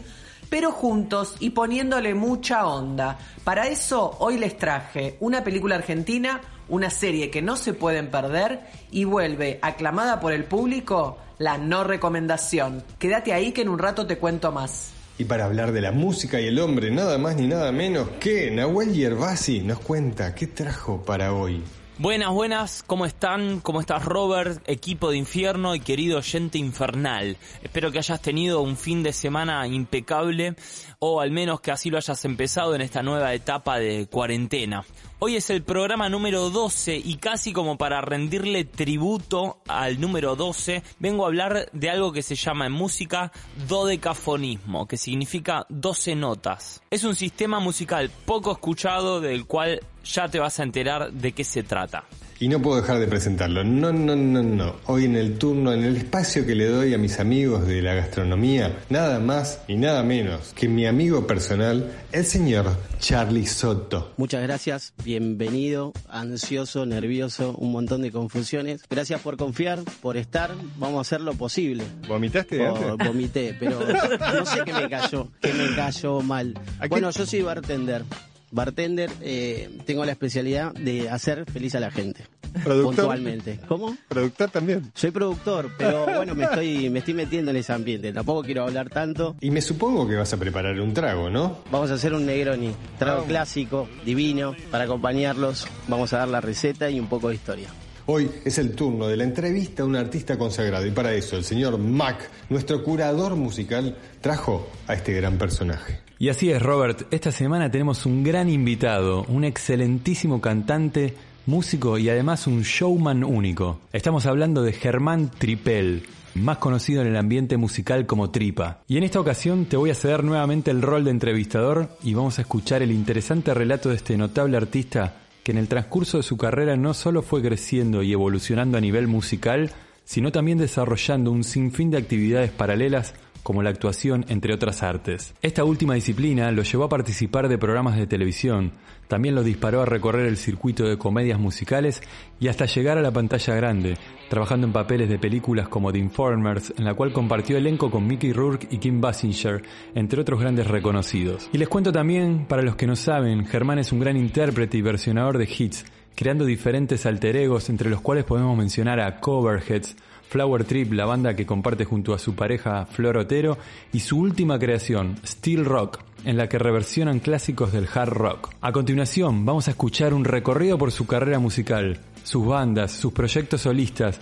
pero 0.50 0.72
juntos 0.72 1.36
y 1.38 1.50
poniéndole 1.50 2.14
mucha 2.14 2.66
onda. 2.66 3.18
Para 3.44 3.68
eso 3.68 4.16
hoy 4.18 4.36
les 4.36 4.58
traje 4.58 5.16
una 5.20 5.44
película 5.44 5.76
argentina, 5.76 6.40
una 6.68 6.90
serie 6.90 7.30
que 7.30 7.42
no 7.42 7.56
se 7.56 7.74
pueden 7.74 8.10
perder 8.10 8.60
y 8.90 9.04
vuelve 9.04 9.58
aclamada 9.62 10.20
por 10.20 10.32
el 10.32 10.44
público 10.44 11.18
la 11.38 11.58
no 11.58 11.84
recomendación. 11.84 12.84
Quédate 12.98 13.32
ahí 13.32 13.52
que 13.52 13.62
en 13.62 13.68
un 13.68 13.78
rato 13.78 14.06
te 14.06 14.18
cuento 14.18 14.52
más. 14.52 14.92
Y 15.18 15.24
para 15.24 15.46
hablar 15.46 15.72
de 15.72 15.80
la 15.80 15.90
música 15.92 16.40
y 16.40 16.46
el 16.46 16.60
hombre, 16.60 16.90
nada 16.90 17.18
más 17.18 17.36
ni 17.36 17.48
nada 17.48 17.72
menos 17.72 18.08
que 18.20 18.50
Nahuel 18.50 18.94
Yerbasi 18.94 19.60
nos 19.60 19.80
cuenta 19.80 20.34
qué 20.34 20.46
trajo 20.46 21.02
para 21.02 21.32
hoy. 21.32 21.62
Buenas, 22.00 22.30
buenas, 22.30 22.84
¿cómo 22.86 23.06
están? 23.06 23.58
¿Cómo 23.58 23.80
estás 23.80 24.04
Robert, 24.04 24.62
equipo 24.68 25.10
de 25.10 25.16
infierno 25.16 25.74
y 25.74 25.80
querido 25.80 26.18
oyente 26.18 26.56
infernal? 26.56 27.36
Espero 27.60 27.90
que 27.90 27.98
hayas 27.98 28.22
tenido 28.22 28.60
un 28.60 28.76
fin 28.76 29.02
de 29.02 29.12
semana 29.12 29.66
impecable 29.66 30.54
o 31.00 31.20
al 31.20 31.32
menos 31.32 31.60
que 31.60 31.72
así 31.72 31.90
lo 31.90 31.96
hayas 31.96 32.24
empezado 32.24 32.76
en 32.76 32.82
esta 32.82 33.02
nueva 33.02 33.34
etapa 33.34 33.80
de 33.80 34.06
cuarentena. 34.06 34.84
Hoy 35.20 35.34
es 35.34 35.50
el 35.50 35.64
programa 35.64 36.08
número 36.08 36.48
12 36.48 36.96
y 36.96 37.16
casi 37.16 37.52
como 37.52 37.76
para 37.76 38.00
rendirle 38.00 38.64
tributo 38.64 39.58
al 39.66 40.00
número 40.00 40.36
12, 40.36 40.84
vengo 41.00 41.24
a 41.24 41.26
hablar 41.26 41.68
de 41.72 41.90
algo 41.90 42.12
que 42.12 42.22
se 42.22 42.36
llama 42.36 42.66
en 42.66 42.72
música 42.72 43.32
dodecafonismo, 43.66 44.86
que 44.86 44.96
significa 44.96 45.66
12 45.70 46.14
notas. 46.14 46.82
Es 46.92 47.02
un 47.02 47.16
sistema 47.16 47.58
musical 47.58 48.12
poco 48.26 48.52
escuchado 48.52 49.20
del 49.20 49.44
cual 49.46 49.80
ya 50.04 50.28
te 50.28 50.38
vas 50.38 50.60
a 50.60 50.62
enterar 50.62 51.12
de 51.12 51.32
qué 51.32 51.42
se 51.42 51.64
trata. 51.64 52.04
Y 52.40 52.46
no 52.46 52.62
puedo 52.62 52.80
dejar 52.80 53.00
de 53.00 53.08
presentarlo. 53.08 53.64
No, 53.64 53.92
no, 53.92 54.14
no, 54.14 54.44
no. 54.44 54.76
Hoy 54.86 55.06
en 55.06 55.16
el 55.16 55.38
turno, 55.38 55.72
en 55.72 55.82
el 55.82 55.96
espacio 55.96 56.46
que 56.46 56.54
le 56.54 56.66
doy 56.66 56.94
a 56.94 56.98
mis 56.98 57.18
amigos 57.18 57.66
de 57.66 57.82
la 57.82 57.94
gastronomía, 57.94 58.78
nada 58.90 59.18
más 59.18 59.60
y 59.66 59.74
nada 59.74 60.04
menos 60.04 60.52
que 60.54 60.68
mi 60.68 60.86
amigo 60.86 61.26
personal, 61.26 61.90
el 62.12 62.24
señor 62.24 62.76
Charlie 63.00 63.44
Soto. 63.44 64.12
Muchas 64.18 64.40
gracias, 64.44 64.92
bienvenido, 65.04 65.92
ansioso, 66.08 66.86
nervioso, 66.86 67.56
un 67.58 67.72
montón 67.72 68.02
de 68.02 68.12
confusiones. 68.12 68.82
Gracias 68.88 69.20
por 69.20 69.36
confiar, 69.36 69.80
por 70.00 70.16
estar, 70.16 70.52
vamos 70.76 70.98
a 70.98 71.00
hacer 71.00 71.20
lo 71.22 71.34
posible. 71.34 71.82
¿Vomitaste 72.06 72.56
de 72.58 72.68
Oh, 72.68 72.92
antes? 72.92 73.08
vomité, 73.08 73.56
pero 73.58 73.80
no 73.80 74.46
sé 74.46 74.60
qué 74.64 74.72
me 74.72 74.88
cayó, 74.88 75.26
qué 75.40 75.52
me 75.54 75.74
cayó 75.74 76.20
mal. 76.20 76.54
¿A 76.78 76.82
qué- 76.82 76.88
Bueno, 76.88 77.10
yo 77.10 77.26
soy 77.26 77.42
bartender. 77.42 78.04
Bartender, 78.50 79.10
eh, 79.22 79.68
tengo 79.86 80.04
la 80.04 80.12
especialidad 80.12 80.72
de 80.74 81.08
hacer 81.10 81.44
feliz 81.50 81.74
a 81.74 81.80
la 81.80 81.90
gente. 81.90 82.24
¿Productor? 82.64 82.94
Puntualmente. 82.96 83.60
¿Cómo? 83.68 83.96
Productor 84.08 84.50
también. 84.50 84.90
Soy 84.94 85.10
productor, 85.10 85.70
pero 85.76 86.06
bueno, 86.16 86.34
me 86.34 86.44
estoy, 86.44 86.88
me 86.88 87.00
estoy 87.00 87.14
metiendo 87.14 87.50
en 87.50 87.58
ese 87.58 87.72
ambiente. 87.72 88.12
Tampoco 88.12 88.42
quiero 88.42 88.62
hablar 88.64 88.88
tanto. 88.88 89.36
Y 89.40 89.50
me 89.50 89.60
supongo 89.60 90.08
que 90.08 90.16
vas 90.16 90.32
a 90.32 90.36
preparar 90.38 90.80
un 90.80 90.94
trago, 90.94 91.28
¿no? 91.28 91.58
Vamos 91.70 91.90
a 91.90 91.94
hacer 91.94 92.14
un 92.14 92.24
Negroni, 92.24 92.72
trago 92.98 93.22
Ah. 93.22 93.26
clásico, 93.28 93.86
divino, 94.04 94.54
para 94.70 94.84
acompañarlos. 94.84 95.66
Vamos 95.88 96.12
a 96.14 96.18
dar 96.18 96.28
la 96.28 96.40
receta 96.40 96.88
y 96.90 96.98
un 96.98 97.06
poco 97.08 97.28
de 97.28 97.34
historia. 97.34 97.68
Hoy 98.06 98.30
es 98.46 98.56
el 98.56 98.74
turno 98.74 99.06
de 99.06 99.18
la 99.18 99.24
entrevista 99.24 99.82
a 99.82 99.86
un 99.86 99.94
artista 99.94 100.38
consagrado 100.38 100.86
y 100.86 100.90
para 100.90 101.12
eso 101.12 101.36
el 101.36 101.44
señor 101.44 101.76
Mac, 101.76 102.30
nuestro 102.48 102.82
curador 102.82 103.36
musical, 103.36 103.94
trajo 104.22 104.66
a 104.86 104.94
este 104.94 105.12
gran 105.12 105.36
personaje. 105.36 106.00
Y 106.20 106.30
así 106.30 106.50
es, 106.50 106.60
Robert. 106.60 107.06
Esta 107.12 107.30
semana 107.30 107.70
tenemos 107.70 108.04
un 108.04 108.24
gran 108.24 108.50
invitado, 108.50 109.24
un 109.28 109.44
excelentísimo 109.44 110.40
cantante, 110.40 111.14
músico 111.46 111.96
y 111.96 112.08
además 112.08 112.48
un 112.48 112.62
showman 112.62 113.22
único. 113.22 113.78
Estamos 113.92 114.26
hablando 114.26 114.62
de 114.64 114.72
Germán 114.72 115.30
Tripel, 115.30 116.02
más 116.34 116.58
conocido 116.58 117.02
en 117.02 117.08
el 117.08 117.16
ambiente 117.16 117.56
musical 117.56 118.04
como 118.04 118.30
Tripa. 118.30 118.80
Y 118.88 118.96
en 118.96 119.04
esta 119.04 119.20
ocasión 119.20 119.66
te 119.66 119.76
voy 119.76 119.90
a 119.90 119.94
ceder 119.94 120.24
nuevamente 120.24 120.72
el 120.72 120.82
rol 120.82 121.04
de 121.04 121.12
entrevistador 121.12 121.88
y 122.02 122.14
vamos 122.14 122.38
a 122.38 122.42
escuchar 122.42 122.82
el 122.82 122.90
interesante 122.90 123.54
relato 123.54 123.90
de 123.90 123.94
este 123.94 124.16
notable 124.16 124.56
artista 124.56 125.18
que 125.44 125.52
en 125.52 125.58
el 125.58 125.68
transcurso 125.68 126.16
de 126.16 126.24
su 126.24 126.36
carrera 126.36 126.76
no 126.76 126.94
solo 126.94 127.22
fue 127.22 127.42
creciendo 127.42 128.02
y 128.02 128.12
evolucionando 128.12 128.76
a 128.76 128.80
nivel 128.80 129.06
musical, 129.06 129.70
sino 130.04 130.32
también 130.32 130.58
desarrollando 130.58 131.30
un 131.30 131.44
sinfín 131.44 131.92
de 131.92 131.98
actividades 131.98 132.50
paralelas 132.50 133.14
como 133.42 133.62
la 133.62 133.70
actuación, 133.70 134.24
entre 134.28 134.54
otras 134.54 134.82
artes. 134.82 135.34
Esta 135.42 135.64
última 135.64 135.94
disciplina 135.94 136.50
lo 136.52 136.62
llevó 136.62 136.84
a 136.84 136.88
participar 136.88 137.48
de 137.48 137.58
programas 137.58 137.96
de 137.96 138.06
televisión, 138.06 138.72
también 139.08 139.34
lo 139.34 139.42
disparó 139.42 139.82
a 139.82 139.86
recorrer 139.86 140.26
el 140.26 140.36
circuito 140.36 140.86
de 140.86 140.98
comedias 140.98 141.40
musicales 141.40 142.02
y 142.38 142.48
hasta 142.48 142.66
llegar 142.66 142.98
a 142.98 143.02
la 143.02 143.10
pantalla 143.10 143.54
grande, 143.54 143.96
trabajando 144.28 144.66
en 144.66 144.72
papeles 144.72 145.08
de 145.08 145.18
películas 145.18 145.68
como 145.68 145.92
The 145.92 145.98
Informers, 145.98 146.74
en 146.76 146.84
la 146.84 146.94
cual 146.94 147.12
compartió 147.12 147.56
elenco 147.56 147.90
con 147.90 148.06
Mickey 148.06 148.32
Rourke 148.32 148.68
y 148.70 148.78
Kim 148.78 149.00
Basinger, 149.00 149.62
entre 149.94 150.20
otros 150.20 150.40
grandes 150.40 150.66
reconocidos. 150.66 151.48
Y 151.52 151.58
les 151.58 151.68
cuento 151.68 151.90
también, 151.90 152.46
para 152.46 152.62
los 152.62 152.76
que 152.76 152.86
no 152.86 152.96
saben, 152.96 153.46
Germán 153.46 153.78
es 153.78 153.92
un 153.92 154.00
gran 154.00 154.16
intérprete 154.16 154.76
y 154.76 154.82
versionador 154.82 155.38
de 155.38 155.48
hits, 155.58 155.86
creando 156.14 156.44
diferentes 156.44 157.06
alter 157.06 157.36
egos, 157.36 157.70
entre 157.70 157.88
los 157.88 158.00
cuales 158.00 158.24
podemos 158.24 158.56
mencionar 158.56 159.00
a 159.00 159.20
Coverheads, 159.20 159.96
Flower 160.28 160.64
Trip, 160.64 160.92
la 160.92 161.06
banda 161.06 161.34
que 161.34 161.46
comparte 161.46 161.84
junto 161.84 162.14
a 162.14 162.18
su 162.18 162.34
pareja 162.34 162.86
Flor 162.86 163.16
Otero, 163.16 163.58
y 163.92 164.00
su 164.00 164.18
última 164.18 164.58
creación, 164.58 165.16
Steel 165.26 165.64
Rock, 165.64 166.00
en 166.24 166.36
la 166.36 166.48
que 166.48 166.58
reversionan 166.58 167.20
clásicos 167.20 167.72
del 167.72 167.88
hard 167.92 168.12
rock. 168.12 168.50
A 168.60 168.72
continuación, 168.72 169.44
vamos 169.44 169.68
a 169.68 169.70
escuchar 169.70 170.12
un 170.12 170.24
recorrido 170.24 170.76
por 170.78 170.92
su 170.92 171.06
carrera 171.06 171.38
musical, 171.38 172.00
sus 172.24 172.46
bandas, 172.46 172.92
sus 172.92 173.12
proyectos 173.12 173.62
solistas, 173.62 174.20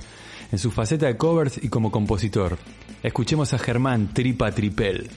en 0.52 0.58
su 0.58 0.70
faceta 0.70 1.06
de 1.06 1.16
covers 1.16 1.62
y 1.62 1.68
como 1.68 1.90
compositor. 1.90 2.56
Escuchemos 3.02 3.52
a 3.52 3.58
Germán 3.58 4.14
Tripa 4.14 4.52
Tripel. 4.52 5.10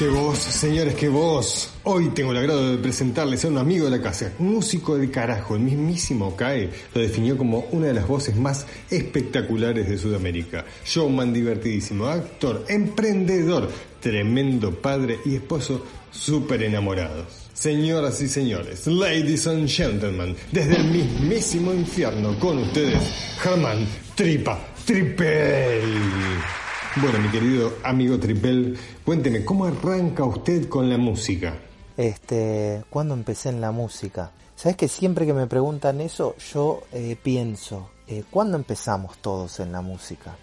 ¡Qué 0.00 0.08
voz, 0.08 0.38
señores, 0.38 0.94
qué 0.94 1.10
voz! 1.10 1.74
Hoy 1.82 2.08
tengo 2.14 2.30
el 2.30 2.38
agrado 2.38 2.70
de 2.70 2.78
presentarles 2.78 3.44
a 3.44 3.48
un 3.48 3.58
amigo 3.58 3.84
de 3.84 3.98
la 3.98 4.02
casa, 4.02 4.32
músico 4.38 4.96
de 4.96 5.10
carajo, 5.10 5.56
el 5.56 5.60
mismísimo 5.60 6.34
Cae, 6.34 6.70
lo 6.94 7.02
definió 7.02 7.36
como 7.36 7.66
una 7.72 7.88
de 7.88 7.92
las 7.92 8.08
voces 8.08 8.34
más 8.34 8.66
espectaculares 8.88 9.90
de 9.90 9.98
Sudamérica. 9.98 10.64
Showman 10.86 11.34
divertidísimo, 11.34 12.06
actor, 12.06 12.64
emprendedor, 12.68 13.70
tremendo 14.00 14.74
padre 14.74 15.18
y 15.26 15.34
esposo 15.34 15.84
súper 16.10 16.62
enamorados. 16.62 17.50
Señoras 17.52 18.22
y 18.22 18.28
señores, 18.28 18.86
ladies 18.86 19.46
and 19.48 19.68
gentlemen, 19.68 20.34
desde 20.50 20.76
el 20.76 20.84
mismísimo 20.84 21.74
infierno 21.74 22.38
con 22.38 22.56
ustedes, 22.56 23.02
Germán 23.42 23.86
Tripa 24.14 24.66
Tripel. 24.86 25.82
Bueno, 26.96 27.20
mi 27.20 27.28
querido 27.28 27.74
amigo 27.84 28.18
Tripel, 28.18 28.76
cuénteme, 29.04 29.44
¿cómo 29.44 29.64
arranca 29.64 30.24
usted 30.24 30.68
con 30.68 30.88
la 30.88 30.98
música? 30.98 31.54
Este, 31.96 32.84
¿cuándo 32.90 33.14
empecé 33.14 33.48
en 33.48 33.60
la 33.60 33.72
música? 33.72 34.32
Sabes 34.56 34.76
que 34.76 34.88
siempre 34.88 35.26
que 35.26 35.32
me 35.32 35.46
preguntan 35.46 36.00
eso, 36.00 36.36
yo 36.52 36.82
eh, 36.92 37.16
pienso, 37.22 37.90
eh, 38.06 38.24
¿cuándo 38.30 38.56
empezamos 38.56 39.18
todos 39.18 39.60
en 39.60 39.72
la 39.72 39.80
música? 39.80 40.36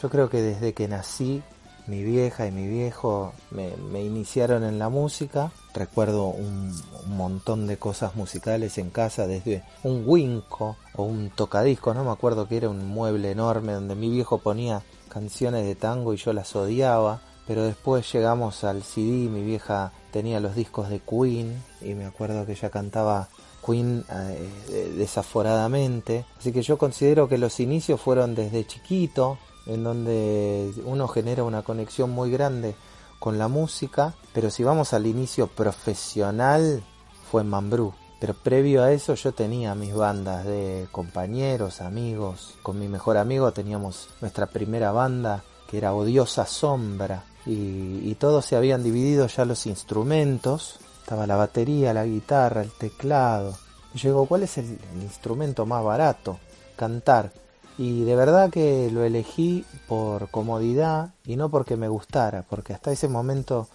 Yo 0.00 0.10
creo 0.10 0.30
que 0.30 0.42
desde 0.42 0.74
que 0.74 0.88
nací, 0.88 1.42
mi 1.86 2.02
vieja 2.02 2.46
y 2.46 2.50
mi 2.50 2.66
viejo 2.66 3.34
me, 3.50 4.02
iniciaron 4.02 4.64
en 4.64 4.78
la 4.78 4.88
música. 4.88 5.52
Recuerdo 5.74 6.28
un, 6.28 6.74
un 7.04 7.16
montón 7.16 7.66
de 7.66 7.76
cosas 7.76 8.16
musicales 8.16 8.78
en 8.78 8.90
casa, 8.90 9.26
desde 9.26 9.62
un 9.82 10.02
winco 10.06 10.76
o 10.94 11.02
un 11.02 11.30
tocadisco, 11.30 11.92
no 11.92 12.04
me 12.04 12.10
acuerdo 12.10 12.48
que 12.48 12.56
era 12.56 12.70
un 12.70 12.86
mueble 12.86 13.30
enorme 13.30 13.72
donde 13.72 13.94
mi 13.94 14.08
viejo 14.08 14.38
ponía 14.38 14.82
canciones 15.08 15.66
de 15.66 15.74
tango 15.74 16.14
y 16.14 16.16
yo 16.16 16.32
las 16.32 16.56
odiaba. 16.56 17.20
Pero 17.46 17.64
después 17.64 18.10
llegamos 18.12 18.64
al 18.64 18.82
CD, 18.82 19.28
mi 19.28 19.42
vieja 19.42 19.92
tenía 20.10 20.40
los 20.40 20.54
discos 20.54 20.88
de 20.88 21.00
Queen 21.00 21.62
y 21.82 21.94
me 21.94 22.06
acuerdo 22.06 22.46
que 22.46 22.52
ella 22.52 22.70
cantaba 22.70 23.28
Queen 23.64 24.04
eh, 24.10 24.94
desaforadamente. 24.96 26.24
Así 26.38 26.52
que 26.52 26.62
yo 26.62 26.78
considero 26.78 27.28
que 27.28 27.38
los 27.38 27.60
inicios 27.60 28.00
fueron 28.00 28.34
desde 28.34 28.66
chiquito, 28.66 29.38
en 29.66 29.84
donde 29.84 30.72
uno 30.84 31.08
genera 31.08 31.44
una 31.44 31.62
conexión 31.62 32.10
muy 32.10 32.30
grande 32.30 32.74
con 33.18 33.38
la 33.38 33.48
música, 33.48 34.14
pero 34.32 34.50
si 34.50 34.62
vamos 34.62 34.92
al 34.92 35.06
inicio 35.06 35.46
profesional 35.46 36.82
fue 37.30 37.42
en 37.42 37.48
Mambrú. 37.48 37.94
Pero 38.20 38.34
previo 38.34 38.82
a 38.82 38.92
eso 38.92 39.14
yo 39.14 39.32
tenía 39.32 39.74
mis 39.74 39.94
bandas 39.94 40.46
de 40.46 40.86
compañeros, 40.92 41.80
amigos. 41.80 42.54
Con 42.62 42.78
mi 42.78 42.88
mejor 42.88 43.16
amigo 43.16 43.52
teníamos 43.52 44.08
nuestra 44.20 44.46
primera 44.46 44.92
banda 44.92 45.42
que 45.68 45.78
era 45.78 45.94
Odiosa 45.94 46.46
Sombra. 46.46 47.24
Y, 47.46 48.14
todos 48.14 48.44
se 48.46 48.56
habían 48.56 48.82
dividido 48.82 49.26
ya 49.26 49.44
los 49.44 49.66
instrumentos. 49.66 50.78
Estaba 51.00 51.26
la 51.26 51.36
batería, 51.36 51.92
la 51.92 52.06
guitarra, 52.06 52.62
el 52.62 52.70
teclado. 52.70 53.54
Y 53.92 53.98
yo 53.98 54.10
digo, 54.10 54.26
¿cuál 54.26 54.44
es 54.44 54.56
el 54.56 54.78
instrumento 55.02 55.66
más 55.66 55.84
barato? 55.84 56.38
Cantar. 56.76 57.32
Y 57.76 58.04
de 58.04 58.16
verdad 58.16 58.50
que 58.50 58.88
lo 58.90 59.04
elegí 59.04 59.64
por 59.88 60.30
comodidad 60.30 61.10
y 61.26 61.36
no 61.36 61.48
porque 61.48 61.76
me 61.76 61.88
gustara, 61.88 62.44
porque 62.48 62.72
hasta 62.72 62.92
ese 62.92 63.08
momento 63.08 63.68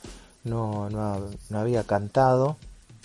no, 0.46 0.90
no, 0.90 1.60
había 1.60 1.84
cantado 1.84 2.56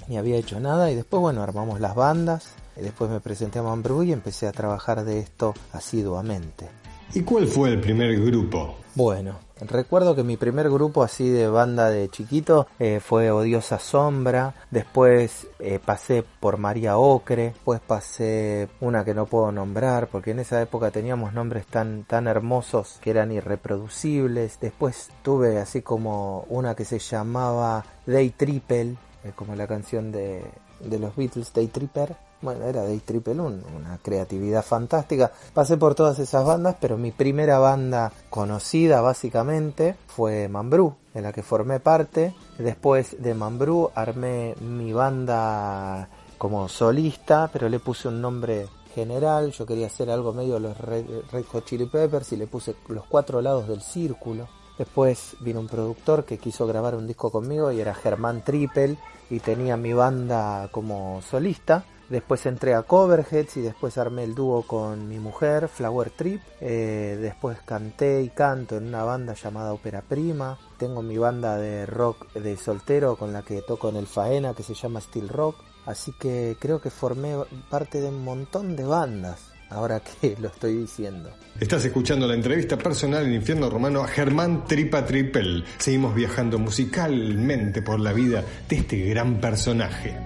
ni 0.06 0.18
había 0.18 0.36
hecho 0.36 0.60
nada 0.60 0.90
y 0.90 0.94
después 0.94 1.20
bueno 1.20 1.42
armamos 1.42 1.80
las 1.80 1.94
bandas 1.94 2.46
y 2.76 2.82
después 2.82 3.10
me 3.10 3.20
presenté 3.20 3.58
a 3.58 3.62
Mambrú 3.62 4.02
y 4.02 4.12
empecé 4.12 4.46
a 4.46 4.52
trabajar 4.52 5.04
de 5.04 5.18
esto 5.18 5.54
asiduamente. 5.72 6.68
¿Y 7.12 7.22
cuál 7.22 7.46
fue 7.46 7.70
el 7.70 7.80
primer 7.80 8.20
grupo? 8.20 8.76
Bueno, 8.94 9.38
recuerdo 9.60 10.14
que 10.14 10.22
mi 10.22 10.36
primer 10.36 10.70
grupo 10.70 11.02
así 11.02 11.28
de 11.28 11.48
banda 11.48 11.90
de 11.90 12.08
chiquito 12.08 12.66
eh, 12.78 13.00
fue 13.00 13.30
Odiosa 13.30 13.78
Sombra, 13.78 14.54
después 14.70 15.46
eh, 15.58 15.78
pasé 15.84 16.24
por 16.40 16.58
María 16.58 16.98
Ocre, 16.98 17.44
después 17.44 17.80
pasé 17.80 18.68
una 18.80 19.04
que 19.04 19.14
no 19.14 19.26
puedo 19.26 19.52
nombrar 19.52 20.08
porque 20.08 20.32
en 20.32 20.40
esa 20.40 20.60
época 20.60 20.90
teníamos 20.90 21.32
nombres 21.32 21.66
tan, 21.66 22.04
tan 22.04 22.26
hermosos 22.26 22.98
que 23.00 23.10
eran 23.10 23.32
irreproducibles, 23.32 24.58
después 24.60 25.10
tuve 25.22 25.58
así 25.58 25.82
como 25.82 26.44
una 26.48 26.74
que 26.74 26.84
se 26.84 26.98
llamaba 26.98 27.84
Day 28.06 28.30
Triple, 28.30 28.96
eh, 29.24 29.32
como 29.34 29.54
la 29.54 29.66
canción 29.66 30.12
de, 30.12 30.42
de 30.80 30.98
los 30.98 31.14
Beatles, 31.16 31.52
Day 31.52 31.68
Tripper, 31.68 32.16
bueno, 32.44 32.66
era 32.66 32.82
Day 32.82 33.00
Triple 33.00 33.40
una 33.40 33.98
creatividad 34.02 34.62
fantástica. 34.62 35.32
Pasé 35.54 35.76
por 35.76 35.94
todas 35.94 36.18
esas 36.18 36.44
bandas, 36.44 36.76
pero 36.80 36.98
mi 36.98 37.10
primera 37.10 37.58
banda 37.58 38.12
conocida 38.30 39.00
básicamente 39.00 39.96
fue 40.06 40.48
Mambrú, 40.48 40.94
de 41.14 41.22
la 41.22 41.32
que 41.32 41.42
formé 41.42 41.80
parte. 41.80 42.34
Después 42.58 43.20
de 43.20 43.34
Mambrú 43.34 43.90
armé 43.94 44.54
mi 44.60 44.92
banda 44.92 46.08
como 46.36 46.68
solista, 46.68 47.48
pero 47.52 47.68
le 47.68 47.80
puse 47.80 48.08
un 48.08 48.20
nombre 48.20 48.68
general. 48.94 49.50
Yo 49.52 49.64
quería 49.64 49.86
hacer 49.86 50.10
algo 50.10 50.32
medio 50.32 50.58
los 50.58 50.76
Red, 50.78 51.06
Hot 51.50 51.64
Chili 51.64 51.86
Peppers 51.86 52.32
y 52.32 52.36
le 52.36 52.46
puse 52.46 52.76
los 52.88 53.06
cuatro 53.06 53.40
lados 53.40 53.66
del 53.66 53.80
círculo. 53.80 54.48
Después 54.78 55.36
vino 55.40 55.60
un 55.60 55.68
productor 55.68 56.24
que 56.24 56.38
quiso 56.38 56.66
grabar 56.66 56.94
un 56.94 57.06
disco 57.06 57.30
conmigo 57.30 57.72
y 57.72 57.80
era 57.80 57.94
Germán 57.94 58.42
Triple 58.44 58.98
y 59.30 59.40
tenía 59.40 59.76
mi 59.76 59.92
banda 59.92 60.68
como 60.70 61.22
solista. 61.22 61.84
Después 62.08 62.44
entré 62.46 62.74
a 62.74 62.82
Coverheads 62.82 63.56
y 63.56 63.60
después 63.62 63.96
armé 63.98 64.24
el 64.24 64.34
dúo 64.34 64.62
con 64.62 65.08
mi 65.08 65.18
mujer, 65.18 65.68
Flower 65.68 66.10
Trip. 66.10 66.40
Eh, 66.60 67.18
después 67.20 67.58
canté 67.64 68.22
y 68.22 68.28
canto 68.28 68.76
en 68.76 68.88
una 68.88 69.04
banda 69.04 69.34
llamada 69.34 69.72
Opera 69.72 70.02
Prima. 70.02 70.58
Tengo 70.78 71.02
mi 71.02 71.16
banda 71.16 71.56
de 71.56 71.86
rock 71.86 72.32
de 72.34 72.56
soltero 72.56 73.16
con 73.16 73.32
la 73.32 73.42
que 73.42 73.62
toco 73.62 73.88
en 73.88 73.96
el 73.96 74.06
Faena 74.06 74.54
que 74.54 74.62
se 74.62 74.74
llama 74.74 75.00
Steel 75.00 75.28
Rock. 75.28 75.56
Así 75.86 76.12
que 76.18 76.56
creo 76.58 76.80
que 76.80 76.90
formé 76.90 77.34
parte 77.70 78.00
de 78.00 78.08
un 78.08 78.24
montón 78.24 78.76
de 78.76 78.84
bandas 78.84 79.54
ahora 79.70 80.00
que 80.00 80.36
lo 80.40 80.48
estoy 80.48 80.76
diciendo. 80.76 81.30
Estás 81.58 81.84
escuchando 81.84 82.26
la 82.26 82.34
entrevista 82.34 82.76
personal 82.76 83.24
en 83.26 83.34
Infierno 83.34 83.70
Romano 83.70 84.02
a 84.02 84.08
Germán 84.08 84.64
Tripa 84.66 85.04
Tripel. 85.04 85.64
Seguimos 85.78 86.14
viajando 86.14 86.58
musicalmente 86.58 87.82
por 87.82 88.00
la 88.00 88.12
vida 88.12 88.44
de 88.68 88.76
este 88.76 88.98
gran 89.06 89.40
personaje. 89.40 90.16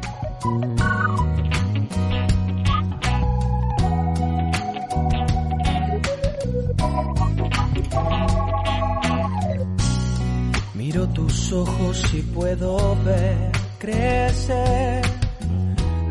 Miro 10.75 11.09
tus 11.09 11.53
ojos 11.53 12.15
y 12.15 12.23
puedo 12.23 12.97
ver 13.05 13.53
crecer 13.79 15.03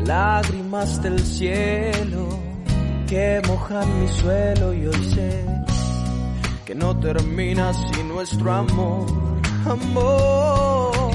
lágrimas 0.04 1.02
del 1.02 1.18
cielo 1.20 2.28
que 3.06 3.40
mojan 3.48 4.00
mi 4.00 4.08
suelo 4.08 4.72
y 4.72 4.86
hoy 4.86 5.04
sé 5.14 5.44
que 6.64 6.74
no 6.74 6.94
termina 6.98 7.72
si 7.72 8.02
nuestro 8.04 8.52
amor, 8.52 9.06
amor, 9.64 11.10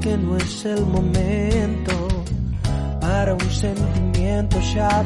que 0.00 0.16
no 0.16 0.36
es 0.38 0.64
el 0.64 0.86
momento 0.86 2.08
para 3.00 3.34
un 3.34 3.50
sentimiento 3.50 4.58
ya 4.74 5.02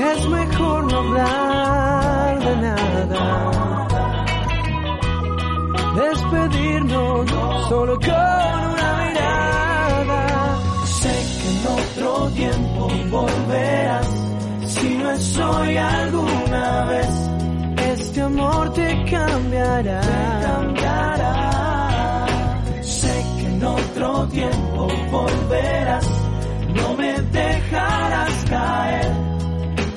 es 0.00 0.28
mejor 0.28 0.92
no 0.92 0.98
hablar 0.98 2.38
de 2.38 2.56
nada 2.56 3.42
despedirnos 5.94 7.30
solo 7.68 7.98
con 7.98 8.10
una 8.10 8.90
mirada. 9.04 10.58
Sé 10.86 11.14
que 11.38 11.48
en 11.50 11.66
otro 11.78 12.30
tiempo 12.30 12.88
volverás, 13.10 14.08
si 14.66 14.88
no 14.96 15.10
es 15.10 15.38
hoy 15.38 15.76
alguna 15.76 16.84
vez, 16.84 17.30
este 17.92 18.20
amor 18.22 18.72
te 18.72 19.04
cambiará. 19.10 20.00
Te 20.00 20.46
cambiará. 20.46 22.26
Sé 22.82 23.24
que 23.38 23.46
en 23.46 23.64
otro 23.64 24.26
tiempo 24.28 24.88
volverás, 25.10 26.08
no 26.74 26.94
me 26.94 27.20
dejarás 27.20 28.44
caer. 28.48 29.31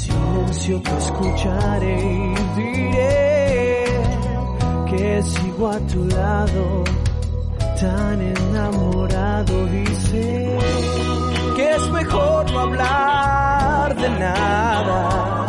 silencio 0.00 0.80
te 0.82 0.96
escucharé 0.96 1.96
y 2.00 2.34
diré 2.56 3.84
que 4.88 5.22
sigo 5.22 5.68
a 5.68 5.78
tu 5.92 6.04
lado, 6.06 6.84
tan 7.80 8.20
enamorado 8.20 9.54
y 9.82 9.86
sé 10.06 10.58
que 11.56 11.70
es 11.76 11.90
mejor 11.90 12.50
no 12.52 12.60
hablar 12.60 13.96
de 13.96 14.08
nada, 14.10 15.46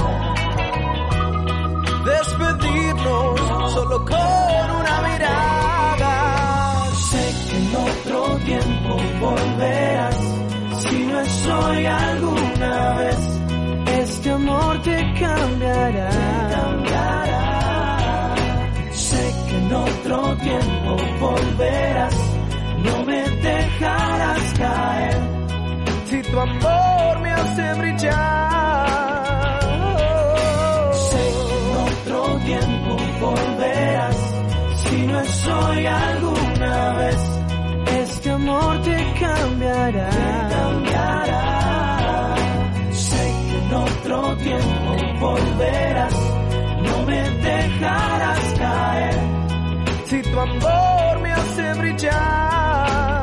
despedirnos 2.05 3.39
solo 3.73 4.05
con 4.05 4.65
una 4.81 4.95
mirada. 5.07 6.13
Sé 7.09 7.23
que 7.47 7.57
en 7.57 7.75
otro 7.89 8.37
tiempo 8.49 8.93
volverás, 9.21 10.19
si 10.81 10.97
no 11.05 11.19
es 11.21 11.47
hoy 11.47 11.85
alguna 11.85 12.93
vez 12.99 13.40
este 14.21 14.33
amor 14.33 14.79
te 14.83 15.13
cambiará. 15.19 16.09
Cambiará. 16.51 18.35
Sé 18.91 19.33
que 19.47 19.57
en 19.57 19.73
otro 19.73 20.37
tiempo 20.37 20.97
volverás, 21.19 22.15
no 22.85 23.03
me 23.03 23.21
dejarás 23.47 24.53
caer. 24.59 25.17
Si 26.05 26.21
tu 26.21 26.39
amor 26.39 27.19
me 27.21 27.31
hace 27.31 27.73
brillar. 27.79 29.59
Sé 31.09 31.23
que 31.47 31.55
en 31.57 31.77
otro 31.89 32.21
tiempo 32.45 32.97
volverás, 33.21 34.17
si 34.83 34.97
no 35.07 35.19
es 35.19 35.47
hoy 35.47 35.85
alguna 35.87 36.93
vez. 36.93 37.21
Este 38.03 38.29
amor 38.29 38.81
te 38.83 38.97
cambiará. 39.19 40.09
Te 40.11 40.55
cambiará 40.55 41.90
en 43.71 43.77
otro 43.77 44.35
tiempo 44.37 44.95
volverás, 45.19 46.15
no 46.83 47.05
me 47.05 47.29
dejarás 47.29 48.53
caer. 48.57 49.19
Si 50.05 50.21
tu 50.21 50.39
amor 50.39 51.19
me 51.21 51.31
hace 51.31 51.73
brillar, 51.75 53.20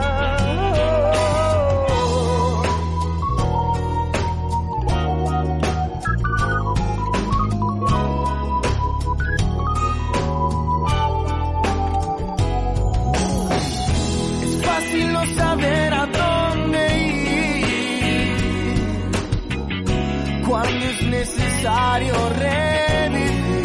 necesario 21.59 22.15
revivir. 22.39 23.57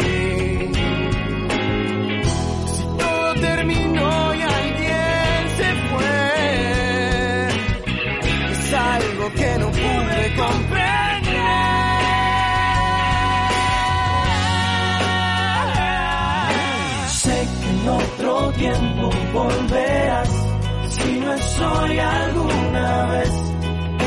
Si 2.66 2.82
todo 2.98 3.34
terminó 3.34 4.34
y 4.34 4.42
alguien 4.42 5.48
se 5.56 5.74
fue, 5.90 6.18
es 8.50 8.74
algo 8.74 9.32
que 9.34 9.58
no 9.58 9.70
pude 9.70 10.34
comprender. 10.36 11.04
Sé 17.08 17.48
que 17.60 17.68
en 17.70 17.88
otro 17.88 18.52
tiempo 18.52 19.10
volverás, 19.32 20.30
si 20.88 21.20
no 21.20 21.32
es 21.32 21.60
hoy 21.60 21.98
alguna 21.98 23.06
vez 23.06 23.44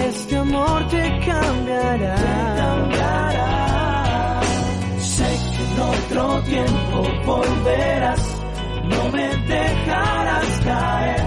este 0.07 0.35
amor 0.37 0.87
te 0.87 1.19
cambiará. 1.25 2.15
Te 2.15 2.61
cambiará. 2.61 2.86
Otro 6.17 6.41
tiempo 6.43 7.03
volverás, 7.25 8.21
no 8.85 9.09
me 9.11 9.37
dejarás 9.37 10.59
caer. 10.63 11.25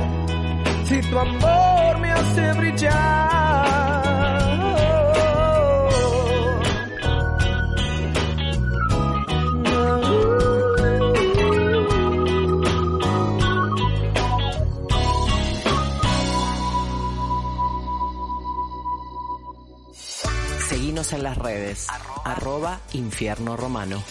Si 0.84 1.00
tu 1.02 1.18
amor 1.18 1.98
me 1.98 2.12
hace 2.12 2.52
brillar. 2.54 3.70
Seguinos 20.68 21.12
en 21.12 21.22
las 21.22 21.36
redes. 21.36 21.86
Arroba, 22.24 22.80
Infierno 22.92 23.56
Romano. 23.56 24.02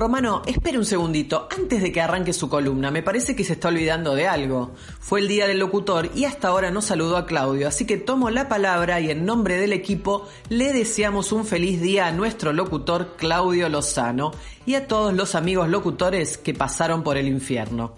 Romano, 0.00 0.40
espere 0.46 0.78
un 0.78 0.86
segundito, 0.86 1.46
antes 1.54 1.82
de 1.82 1.92
que 1.92 2.00
arranque 2.00 2.32
su 2.32 2.48
columna, 2.48 2.90
me 2.90 3.02
parece 3.02 3.36
que 3.36 3.44
se 3.44 3.52
está 3.52 3.68
olvidando 3.68 4.14
de 4.14 4.26
algo. 4.26 4.70
Fue 4.98 5.20
el 5.20 5.28
día 5.28 5.46
del 5.46 5.58
locutor 5.58 6.08
y 6.14 6.24
hasta 6.24 6.48
ahora 6.48 6.70
no 6.70 6.80
saludó 6.80 7.18
a 7.18 7.26
Claudio, 7.26 7.68
así 7.68 7.86
que 7.86 7.98
tomo 7.98 8.30
la 8.30 8.48
palabra 8.48 8.98
y 9.00 9.10
en 9.10 9.26
nombre 9.26 9.58
del 9.58 9.74
equipo 9.74 10.26
le 10.48 10.72
deseamos 10.72 11.32
un 11.32 11.44
feliz 11.44 11.82
día 11.82 12.06
a 12.06 12.12
nuestro 12.12 12.54
locutor 12.54 13.14
Claudio 13.18 13.68
Lozano 13.68 14.30
y 14.64 14.74
a 14.74 14.88
todos 14.88 15.12
los 15.12 15.34
amigos 15.34 15.68
locutores 15.68 16.38
que 16.38 16.54
pasaron 16.54 17.02
por 17.02 17.18
el 17.18 17.28
infierno. 17.28 17.92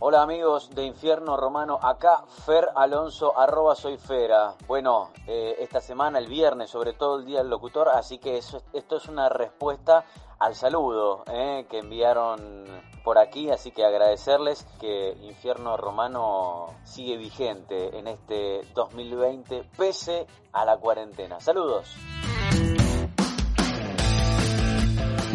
Hola 0.00 0.22
amigos 0.22 0.70
de 0.74 0.84
Infierno 0.86 1.36
Romano, 1.36 1.78
acá 1.82 2.24
Fer 2.46 2.68
Alonso, 2.74 3.36
arroba 3.38 3.74
soy 3.76 3.96
Fera. 3.96 4.54
Bueno, 4.66 5.10
eh, 5.26 5.56
esta 5.58 5.80
semana, 5.80 6.18
el 6.18 6.28
viernes, 6.28 6.70
sobre 6.70 6.92
todo 6.92 7.18
el 7.18 7.26
Día 7.26 7.38
del 7.38 7.50
Locutor, 7.50 7.88
así 7.88 8.18
que 8.18 8.38
esto 8.38 8.96
es 8.96 9.08
una 9.08 9.28
respuesta 9.28 10.04
al 10.38 10.54
saludo 10.54 11.24
eh, 11.26 11.66
que 11.68 11.78
enviaron 11.78 12.64
por 13.04 13.18
aquí, 13.18 13.50
así 13.50 13.70
que 13.70 13.84
agradecerles 13.84 14.66
que 14.80 15.16
Infierno 15.22 15.76
Romano 15.76 16.66
sigue 16.84 17.16
vigente 17.16 17.98
en 17.98 18.06
este 18.06 18.62
2020 18.74 19.64
pese 19.76 20.26
a 20.52 20.64
la 20.64 20.76
cuarentena. 20.76 21.40
Saludos. 21.40 21.96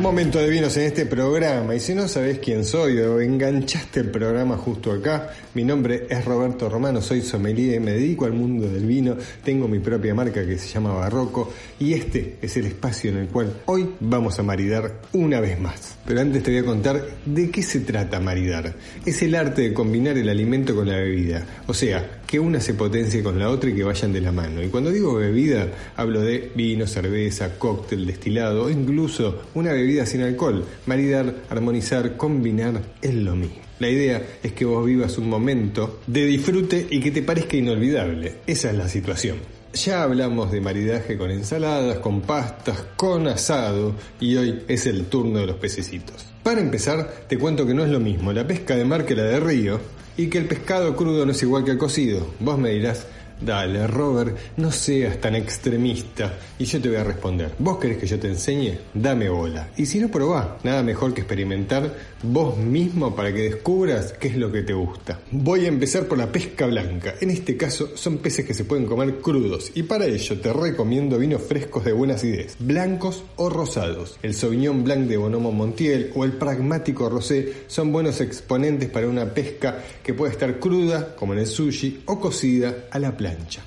Momento 0.04 0.38
de 0.40 0.50
vinos 0.50 0.76
en 0.76 0.84
este 0.84 1.06
programa 1.06 1.74
y 1.76 1.80
si 1.80 1.96
no 1.96 2.10
sabés 2.10 2.40
quién 2.40 2.66
soy 2.66 2.98
o 3.00 3.22
enganchaste 3.22 4.02
el 4.02 4.12
programa 4.12 4.58
justo 4.58 4.92
acá, 4.92 5.30
mi 5.54 5.64
nombre 5.64 6.08
es 6.10 6.26
Roberto 6.26 6.68
Romano, 6.68 7.02
soy 7.02 7.22
sommelier, 7.22 7.80
me 7.80 7.92
dedico 7.92 8.26
al 8.26 8.34
mundo 8.34 8.68
del 8.68 8.86
vino, 8.86 9.16
tengo 9.46 9.66
mi 9.70 9.80
propia 9.80 10.14
marca 10.14 10.46
que 10.46 10.58
se 10.58 10.68
llama 10.68 10.94
Barroco 10.94 11.54
y 11.80 11.94
este 11.94 12.36
es 12.42 12.58
el 12.58 12.66
espacio 12.66 13.12
en 13.12 13.18
el 13.20 13.28
cual 13.28 13.62
hoy 13.66 13.92
vamos 14.02 14.38
a 14.40 14.44
maridar 14.44 15.00
una 15.14 15.40
vez 15.40 15.58
más. 15.58 15.96
Pero 16.06 16.20
antes 16.20 16.44
te 16.44 16.52
voy 16.52 16.60
a 16.60 16.66
contar 16.66 17.02
de 17.26 17.50
qué 17.50 17.64
se 17.64 17.80
trata 17.80 18.20
maridar. 18.20 18.74
Es 19.06 19.22
el 19.22 19.34
arte 19.36 19.62
de 19.62 19.74
combinar 19.74 20.18
el 20.18 20.28
alimento 20.28 20.76
con 20.76 20.90
la 20.90 20.98
bebida, 20.98 21.46
o 21.66 21.74
sea, 21.74 22.23
que 22.34 22.40
una 22.40 22.60
se 22.60 22.74
potencie 22.74 23.22
con 23.22 23.38
la 23.38 23.48
otra 23.48 23.70
y 23.70 23.76
que 23.76 23.84
vayan 23.84 24.12
de 24.12 24.20
la 24.20 24.32
mano. 24.32 24.64
Y 24.64 24.70
cuando 24.70 24.90
digo 24.90 25.14
bebida, 25.14 25.68
hablo 25.96 26.20
de 26.22 26.52
vino, 26.56 26.88
cerveza, 26.88 27.60
cóctel, 27.60 28.08
destilado 28.08 28.64
o 28.64 28.70
incluso 28.72 29.44
una 29.54 29.72
bebida 29.72 30.04
sin 30.08 30.24
alcohol. 30.24 30.66
Maridar, 30.88 31.44
armonizar, 31.52 32.18
combinar 32.18 32.82
es 33.04 33.14
lo 33.14 33.36
mismo. 33.36 33.58
La 33.78 33.88
idea 33.88 34.24
es 34.42 34.52
que 34.54 34.66
vos 34.66 34.84
vivas 34.84 35.20
un 35.20 35.30
momento 35.30 36.00
de 36.08 36.26
disfrute 36.26 36.88
y 36.90 37.00
que 37.02 37.12
te 37.12 37.22
parezca 37.22 37.56
inolvidable. 37.56 38.38
Esa 38.48 38.72
es 38.72 38.78
la 38.78 38.90
situación. 38.90 39.38
Ya 39.76 40.02
hablamos 40.02 40.52
de 40.52 40.60
maridaje 40.60 41.20
con 41.20 41.30
ensaladas, 41.30 42.00
con 42.00 42.22
pastas, 42.22 42.84
con 42.96 43.28
asado 43.28 43.94
y 44.20 44.36
hoy 44.38 44.64
es 44.68 44.88
el 44.88 45.06
turno 45.06 45.38
de 45.38 45.46
los 45.46 45.58
pececitos. 45.58 46.34
Para 46.42 46.62
empezar, 46.62 47.26
te 47.30 47.38
cuento 47.38 47.66
que 47.66 47.74
no 47.74 47.86
es 47.86 47.90
lo 47.90 48.00
mismo 48.00 48.34
la 48.34 48.46
pesca 48.46 48.76
de 48.76 48.86
mar 48.86 49.06
que 49.06 49.16
la 49.16 49.24
de 49.24 49.40
río 49.40 49.80
y 50.18 50.28
que 50.28 50.38
el 50.38 50.46
pescado 50.46 50.96
crudo 50.96 51.26
no 51.26 51.32
es 51.32 51.42
igual 51.42 51.64
que 51.64 51.72
el 51.72 51.78
cocido. 51.78 52.28
Vos 52.40 52.58
me 52.58 52.70
dirás, 52.70 53.08
dale 53.46 53.88
Robert, 53.88 54.36
no 54.58 54.72
seas 54.72 55.20
tan 55.20 55.36
extremista. 55.36 56.38
Y 56.60 56.66
yo 56.66 56.82
te 56.82 56.90
voy 56.90 56.98
a 56.98 57.04
responder, 57.04 57.52
¿vos 57.60 57.78
querés 57.78 57.98
que 57.98 58.08
yo 58.08 58.20
te 58.20 58.28
enseñe? 58.28 58.78
Dame 58.94 59.30
bola. 59.30 59.70
Y 59.78 59.86
si 59.86 60.00
no 60.00 60.10
probá, 60.10 60.58
nada 60.64 60.84
mejor 60.84 61.14
que 61.14 61.22
experimentar 61.22 61.94
vos 62.24 62.58
mismo 62.58 63.16
para 63.16 63.34
que 63.34 63.42
descubras 63.42 64.14
qué 64.14 64.30
es 64.30 64.38
lo 64.38 64.52
que 64.52 64.64
te 64.64 64.74
gusta. 64.74 65.20
Voy 65.32 65.66
a 65.66 65.68
empezar 65.68 66.06
por 66.06 66.18
la 66.18 66.32
pesca 66.32 66.66
blanca. 66.68 67.16
En 67.20 67.30
este 67.30 67.58
caso 67.58 67.96
son 67.96 68.20
peces 68.20 68.46
que 68.46 68.54
se 68.54 68.66
pueden 68.66 68.86
comer 68.86 69.20
crudos 69.20 69.72
y 69.76 69.84
para 69.84 70.06
ello 70.06 70.40
te 70.40 70.54
recomiendo 70.54 71.18
vinos 71.18 71.42
frescos 71.42 71.84
de 71.84 71.92
buena 71.92 72.16
acidez, 72.16 72.56
blancos 72.60 73.24
o 73.36 73.50
rosados. 73.50 74.18
El 74.24 74.34
Sauvignon 74.34 74.84
Blanc 74.84 75.08
de 75.08 75.18
Bonomo 75.18 75.52
Montiel 75.52 76.12
o 76.16 76.24
el 76.24 76.34
Pragmático 76.34 77.10
Rosé 77.10 77.64
son 77.68 77.92
buenos 77.92 78.22
exponentes 78.22 78.90
para 78.90 79.08
una 79.08 79.26
pesca 79.26 79.84
que 80.04 80.14
puede 80.14 80.32
estar 80.32 80.60
cruda, 80.60 81.16
como 81.16 81.34
en 81.34 81.40
el 81.40 81.48
sushi, 81.48 82.04
o 82.06 82.20
cocida 82.20 82.86
a 82.92 83.00
la 83.00 83.18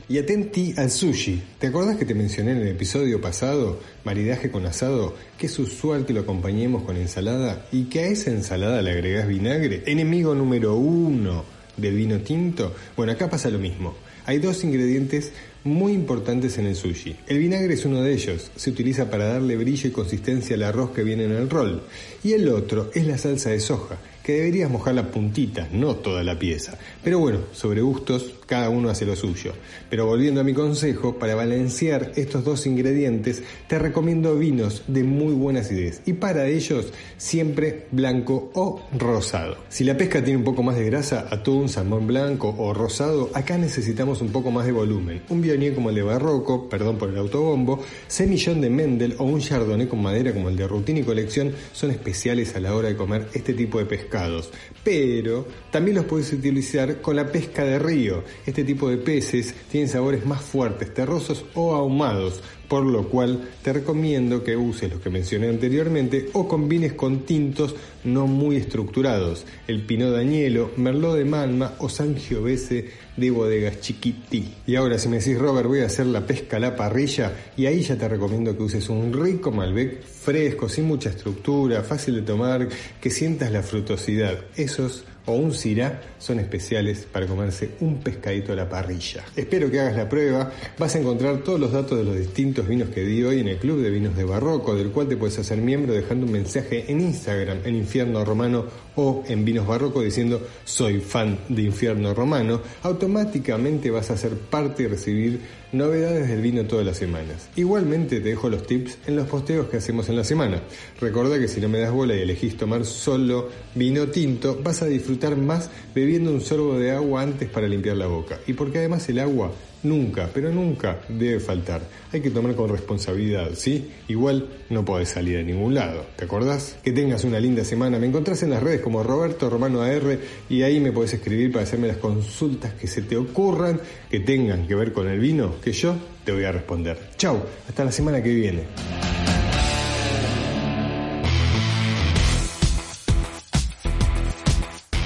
Y 0.08 0.18
atenti 0.18 0.74
al 0.76 0.90
sushi. 0.90 1.42
¿Te 1.58 1.68
acordás 1.68 1.96
que 1.96 2.04
te 2.04 2.14
mencioné 2.14 2.52
en 2.52 2.58
el 2.58 2.68
episodio 2.68 3.20
pasado, 3.20 3.80
maridaje 4.04 4.50
con 4.50 4.66
asado, 4.66 5.14
que 5.38 5.46
es 5.46 5.58
usual 5.58 6.06
que 6.06 6.12
lo 6.12 6.20
acompañemos 6.20 6.84
con 6.84 6.96
ensalada 6.96 7.66
y 7.72 7.84
que 7.84 8.00
a 8.00 8.06
esa 8.08 8.30
ensalada 8.30 8.82
le 8.82 8.92
agregás 8.92 9.28
vinagre? 9.28 9.82
Enemigo 9.86 10.34
número 10.34 10.76
uno 10.76 11.44
del 11.76 11.94
vino 11.94 12.18
tinto. 12.20 12.74
Bueno, 12.96 13.12
acá 13.12 13.28
pasa 13.28 13.50
lo 13.50 13.58
mismo. 13.58 13.94
Hay 14.26 14.38
dos 14.38 14.64
ingredientes 14.64 15.32
muy 15.62 15.92
importantes 15.92 16.58
en 16.58 16.66
el 16.66 16.76
sushi. 16.76 17.16
El 17.26 17.38
vinagre 17.38 17.74
es 17.74 17.84
uno 17.84 18.02
de 18.02 18.12
ellos, 18.12 18.50
se 18.56 18.70
utiliza 18.70 19.10
para 19.10 19.26
darle 19.26 19.56
brillo 19.56 19.88
y 19.88 19.92
consistencia 19.92 20.56
al 20.56 20.62
arroz 20.62 20.90
que 20.90 21.02
viene 21.02 21.24
en 21.24 21.32
el 21.32 21.50
rol. 21.50 21.82
Y 22.24 22.32
el 22.32 22.48
otro 22.48 22.90
es 22.94 23.06
la 23.06 23.18
salsa 23.18 23.50
de 23.50 23.60
soja, 23.60 23.98
que 24.24 24.34
deberías 24.34 24.70
mojar 24.70 24.94
la 24.94 25.10
puntita, 25.10 25.68
no 25.72 25.96
toda 25.96 26.24
la 26.24 26.38
pieza. 26.38 26.78
Pero 27.04 27.18
bueno, 27.18 27.40
sobre 27.52 27.82
gustos, 27.82 28.34
cada 28.46 28.70
uno 28.70 28.88
hace 28.88 29.04
lo 29.04 29.16
suyo. 29.16 29.52
Pero 29.90 30.06
volviendo 30.06 30.40
a 30.40 30.44
mi 30.44 30.54
consejo, 30.54 31.18
para 31.18 31.34
balancear 31.34 32.12
estos 32.16 32.44
dos 32.44 32.66
ingredientes, 32.66 33.42
te 33.68 33.78
recomiendo 33.78 34.36
vinos 34.36 34.82
de 34.86 35.04
muy 35.04 35.34
buena 35.34 35.60
acidez. 35.60 36.00
Y 36.06 36.14
para 36.14 36.46
ellos, 36.46 36.86
siempre 37.16 37.86
blanco 37.90 38.50
o 38.54 38.82
rosado. 38.96 39.56
Si 39.68 39.84
la 39.84 39.96
pesca 39.96 40.22
tiene 40.22 40.38
un 40.38 40.44
poco 40.44 40.62
más 40.62 40.76
de 40.76 40.84
grasa, 40.84 41.26
atún, 41.30 41.68
salmón 41.68 42.06
blanco 42.06 42.54
o 42.56 42.72
rosado, 42.72 43.30
acá 43.34 43.58
necesitamos 43.58 44.20
un 44.20 44.28
poco 44.28 44.50
más 44.50 44.66
de 44.66 44.72
volumen. 44.72 45.22
Un 45.28 45.42
Viognier 45.42 45.74
como 45.74 45.90
el 45.90 45.96
de 45.96 46.02
Barroco, 46.02 46.68
perdón 46.68 46.98
por 46.98 47.10
el 47.10 47.18
autobombo, 47.18 47.82
semillón 48.06 48.60
de 48.60 48.70
Mendel 48.70 49.16
o 49.18 49.24
un 49.24 49.40
Chardonnay 49.40 49.88
con 49.88 50.02
madera 50.02 50.32
como 50.32 50.48
el 50.48 50.56
de 50.56 50.66
Rutina 50.66 51.00
y 51.00 51.02
Colección 51.02 51.52
son 51.72 51.90
especiales 51.90 52.54
a 52.54 52.60
la 52.60 52.74
hora 52.74 52.88
de 52.88 52.96
comer 52.96 53.28
este 53.34 53.52
tipo 53.52 53.78
de 53.78 53.86
pescados. 53.86 54.50
Pero 54.84 55.46
también 55.70 55.96
los 55.96 56.06
puedes 56.06 56.32
utilizar 56.32 57.00
con 57.00 57.16
la 57.16 57.30
pesca 57.30 57.64
de 57.64 57.78
río. 57.78 58.22
Este 58.44 58.64
tipo 58.64 58.88
de 58.88 58.96
peces 58.96 59.54
tienen 59.70 59.88
sabores 59.88 60.26
más 60.26 60.42
fuertes, 60.42 60.92
terrosos 60.92 61.44
o 61.54 61.74
ahumados, 61.74 62.42
por 62.68 62.84
lo 62.84 63.08
cual 63.08 63.48
te 63.62 63.72
recomiendo 63.72 64.42
que 64.42 64.56
uses 64.56 64.90
los 64.90 65.00
que 65.00 65.10
mencioné 65.10 65.48
anteriormente 65.48 66.30
o 66.32 66.48
combines 66.48 66.94
con 66.94 67.20
tintos 67.20 67.74
no 68.04 68.26
muy 68.26 68.56
estructurados, 68.56 69.44
el 69.66 69.82
Pinot 69.82 70.12
Danielo, 70.12 70.70
Merlot 70.76 71.16
de 71.16 71.24
Malma 71.24 71.74
o 71.78 71.88
Sangiovese 71.88 72.90
de 73.16 73.30
bodegas 73.30 73.80
chiquití. 73.80 74.54
Y 74.66 74.76
ahora 74.76 74.98
si 74.98 75.08
me 75.08 75.18
decís 75.18 75.38
Robert 75.38 75.68
voy 75.68 75.80
a 75.80 75.86
hacer 75.86 76.06
la 76.06 76.26
pesca 76.26 76.56
a 76.56 76.60
la 76.60 76.76
parrilla 76.76 77.32
y 77.56 77.66
ahí 77.66 77.82
ya 77.82 77.96
te 77.96 78.08
recomiendo 78.08 78.56
que 78.56 78.62
uses 78.62 78.88
un 78.88 79.12
rico 79.12 79.50
Malbec 79.50 80.02
fresco, 80.02 80.68
sin 80.68 80.86
mucha 80.86 81.10
estructura, 81.10 81.82
fácil 81.82 82.16
de 82.16 82.22
tomar, 82.22 82.68
que 83.00 83.10
sientas 83.10 83.52
la 83.52 83.62
frutosidad. 83.62 84.38
Esos 84.56 85.04
o 85.26 85.32
un 85.32 85.52
cirá 85.52 86.00
son 86.18 86.40
especiales 86.40 87.06
para 87.10 87.26
comerse 87.26 87.70
un 87.80 87.98
pescadito 87.98 88.52
a 88.52 88.56
la 88.56 88.68
parrilla. 88.68 89.24
Espero 89.34 89.70
que 89.70 89.80
hagas 89.80 89.96
la 89.96 90.08
prueba. 90.08 90.50
Vas 90.78 90.94
a 90.94 90.98
encontrar 90.98 91.38
todos 91.38 91.60
los 91.60 91.72
datos 91.72 91.98
de 91.98 92.04
los 92.04 92.16
distintos 92.16 92.66
vinos 92.66 92.88
que 92.90 93.02
di 93.02 93.22
hoy 93.22 93.40
en 93.40 93.48
el 93.48 93.58
Club 93.58 93.82
de 93.82 93.90
Vinos 93.90 94.16
de 94.16 94.24
Barroco, 94.24 94.74
del 94.74 94.90
cual 94.90 95.08
te 95.08 95.16
puedes 95.16 95.38
hacer 95.38 95.58
miembro 95.58 95.92
dejando 95.92 96.26
un 96.26 96.32
mensaje 96.32 96.90
en 96.90 97.00
Instagram, 97.00 97.58
en 97.64 97.76
Infierno 97.76 98.24
Romano 98.24 98.64
o 98.96 99.22
en 99.28 99.44
Vinos 99.44 99.66
Barroco 99.66 100.02
diciendo 100.02 100.46
soy 100.64 101.00
fan 101.00 101.38
de 101.48 101.62
Infierno 101.62 102.12
Romano. 102.14 102.60
Automáticamente 102.82 103.90
vas 103.90 104.10
a 104.10 104.16
ser 104.16 104.32
parte 104.34 104.84
y 104.84 104.86
recibir 104.86 105.40
novedades 105.72 106.28
del 106.28 106.40
vino 106.40 106.64
todas 106.64 106.86
las 106.86 106.96
semanas. 106.96 107.48
Igualmente 107.56 108.20
te 108.20 108.30
dejo 108.30 108.48
los 108.48 108.66
tips 108.66 108.98
en 109.06 109.16
los 109.16 109.28
posteos 109.28 109.68
que 109.68 109.76
hacemos 109.76 110.08
en 110.08 110.16
la 110.16 110.24
semana. 110.24 110.62
Recordá 111.00 111.38
que 111.38 111.48
si 111.48 111.60
no 111.60 111.68
me 111.68 111.78
das 111.78 111.92
bola 111.92 112.14
y 112.14 112.20
elegís 112.20 112.56
tomar 112.56 112.84
solo 112.84 113.48
vino 113.74 114.08
tinto, 114.08 114.58
vas 114.62 114.82
a 114.82 114.86
disfrutar 114.86 115.36
más 115.36 115.70
bebiendo 115.94 116.30
un 116.30 116.40
sorbo 116.40 116.78
de 116.78 116.92
agua 116.92 117.22
antes 117.22 117.48
para 117.48 117.68
limpiar 117.68 117.96
la 117.96 118.06
boca. 118.06 118.38
Y 118.46 118.54
porque 118.54 118.78
además 118.78 119.08
el 119.08 119.18
agua 119.18 119.52
nunca, 119.82 120.28
pero 120.32 120.50
nunca 120.50 121.00
debe 121.08 121.40
faltar. 121.40 121.82
Hay 122.12 122.20
que 122.20 122.30
tomar 122.30 122.54
con 122.54 122.68
responsabilidad, 122.68 123.50
¿sí? 123.54 123.90
Igual 124.08 124.48
no 124.70 124.84
podés 124.84 125.10
salir 125.10 125.38
a 125.38 125.42
ningún 125.42 125.74
lado, 125.74 126.04
¿te 126.16 126.24
acordás? 126.24 126.76
Que 126.82 126.92
tengas 126.92 127.24
una 127.24 127.40
linda 127.40 127.64
semana. 127.64 127.98
Me 127.98 128.06
encontrás 128.06 128.42
en 128.42 128.50
las 128.50 128.62
redes 128.62 128.80
como 128.80 129.02
Roberto 129.02 129.50
Romano 129.50 129.82
AR 129.82 130.18
y 130.48 130.62
ahí 130.62 130.80
me 130.80 130.92
podés 130.92 131.14
escribir 131.14 131.52
para 131.52 131.64
hacerme 131.64 131.88
las 131.88 131.98
consultas 131.98 132.74
que 132.74 132.86
se 132.86 133.02
te 133.02 133.16
ocurran, 133.16 133.80
que 134.10 134.20
tengan 134.20 134.66
que 134.66 134.74
ver 134.74 134.92
con 134.92 135.08
el 135.08 135.18
vino, 135.20 135.60
que 135.60 135.72
yo 135.72 135.94
te 136.24 136.32
voy 136.32 136.44
a 136.44 136.52
responder. 136.52 136.98
Chau, 137.16 137.40
hasta 137.68 137.84
la 137.84 137.92
semana 137.92 138.22
que 138.22 138.34
viene. 138.34 138.64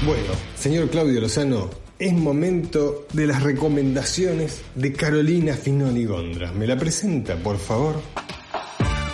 Bueno, 0.06 0.32
señor 0.56 0.88
Claudio 0.88 1.20
Lozano, 1.20 1.68
es 2.00 2.14
momento 2.14 3.06
de 3.12 3.26
las 3.26 3.42
recomendaciones 3.42 4.62
de 4.74 4.92
Carolina 4.94 5.52
Finoni 5.52 6.06
Gondra. 6.06 6.50
¿Me 6.50 6.66
la 6.66 6.78
presenta, 6.78 7.36
por 7.36 7.58
favor? 7.58 8.00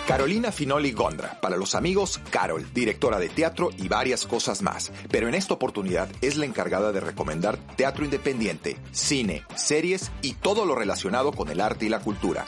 Carolina 0.07 0.53
Finoli 0.53 0.93
Gondra, 0.93 1.37
para 1.41 1.57
los 1.57 1.75
amigos 1.75 2.21
Carol, 2.31 2.65
directora 2.73 3.19
de 3.19 3.27
teatro 3.27 3.71
y 3.77 3.89
varias 3.89 4.25
cosas 4.25 4.61
más, 4.61 4.89
pero 5.11 5.27
en 5.27 5.35
esta 5.35 5.53
oportunidad 5.53 6.07
es 6.21 6.37
la 6.37 6.45
encargada 6.45 6.93
de 6.93 7.01
recomendar 7.01 7.57
teatro 7.75 8.05
independiente, 8.05 8.77
cine, 8.93 9.43
series 9.55 10.09
y 10.21 10.35
todo 10.35 10.65
lo 10.65 10.75
relacionado 10.75 11.33
con 11.33 11.49
el 11.49 11.59
arte 11.59 11.87
y 11.87 11.89
la 11.89 11.99
cultura. 11.99 12.45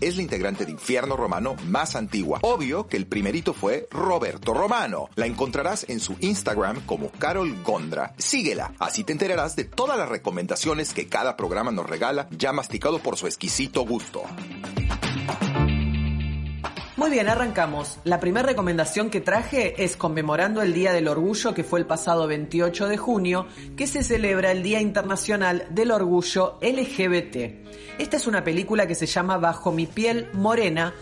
Es 0.00 0.16
la 0.16 0.22
integrante 0.22 0.64
de 0.64 0.72
Infierno 0.72 1.18
Romano 1.18 1.54
más 1.66 1.96
antigua. 1.96 2.38
Obvio 2.40 2.86
que 2.86 2.96
el 2.96 3.06
primerito 3.06 3.52
fue 3.52 3.88
Roberto 3.90 4.54
Romano. 4.54 5.10
La 5.16 5.26
encontrarás 5.26 5.84
en 5.90 6.00
su 6.00 6.16
Instagram 6.20 6.80
como 6.86 7.10
Carol 7.10 7.62
Gondra. 7.62 8.14
Síguela, 8.16 8.72
así 8.78 9.04
te 9.04 9.12
enterarás 9.12 9.54
de 9.54 9.64
todas 9.64 9.98
las 9.98 10.08
recomendaciones 10.08 10.94
que 10.94 11.08
cada 11.08 11.36
programa 11.36 11.72
nos 11.72 11.90
regala, 11.90 12.26
ya 12.30 12.52
masticado 12.52 13.00
por 13.00 13.18
su 13.18 13.26
exquisito 13.26 13.82
gusto. 13.84 14.22
Muy 16.96 17.10
bien, 17.10 17.28
arrancamos. 17.28 17.98
La 18.04 18.20
primera 18.20 18.46
recomendación 18.46 19.10
que 19.10 19.20
traje 19.20 19.84
es 19.84 19.98
conmemorando 19.98 20.62
el 20.62 20.72
Día 20.72 20.94
del 20.94 21.08
Orgullo 21.08 21.52
que 21.52 21.62
fue 21.62 21.78
el 21.78 21.84
pasado 21.84 22.26
28 22.26 22.88
de 22.88 22.96
junio, 22.96 23.46
que 23.76 23.86
se 23.86 24.02
celebra 24.02 24.50
el 24.50 24.62
Día 24.62 24.80
Internacional 24.80 25.66
del 25.68 25.90
Orgullo 25.90 26.58
LGBT. 26.62 27.98
Esta 27.98 28.16
es 28.16 28.26
una 28.26 28.42
película 28.42 28.86
que 28.86 28.94
se 28.94 29.04
llama 29.04 29.36
Bajo 29.36 29.72
mi 29.72 29.86
piel 29.86 30.30
morena, 30.32 30.94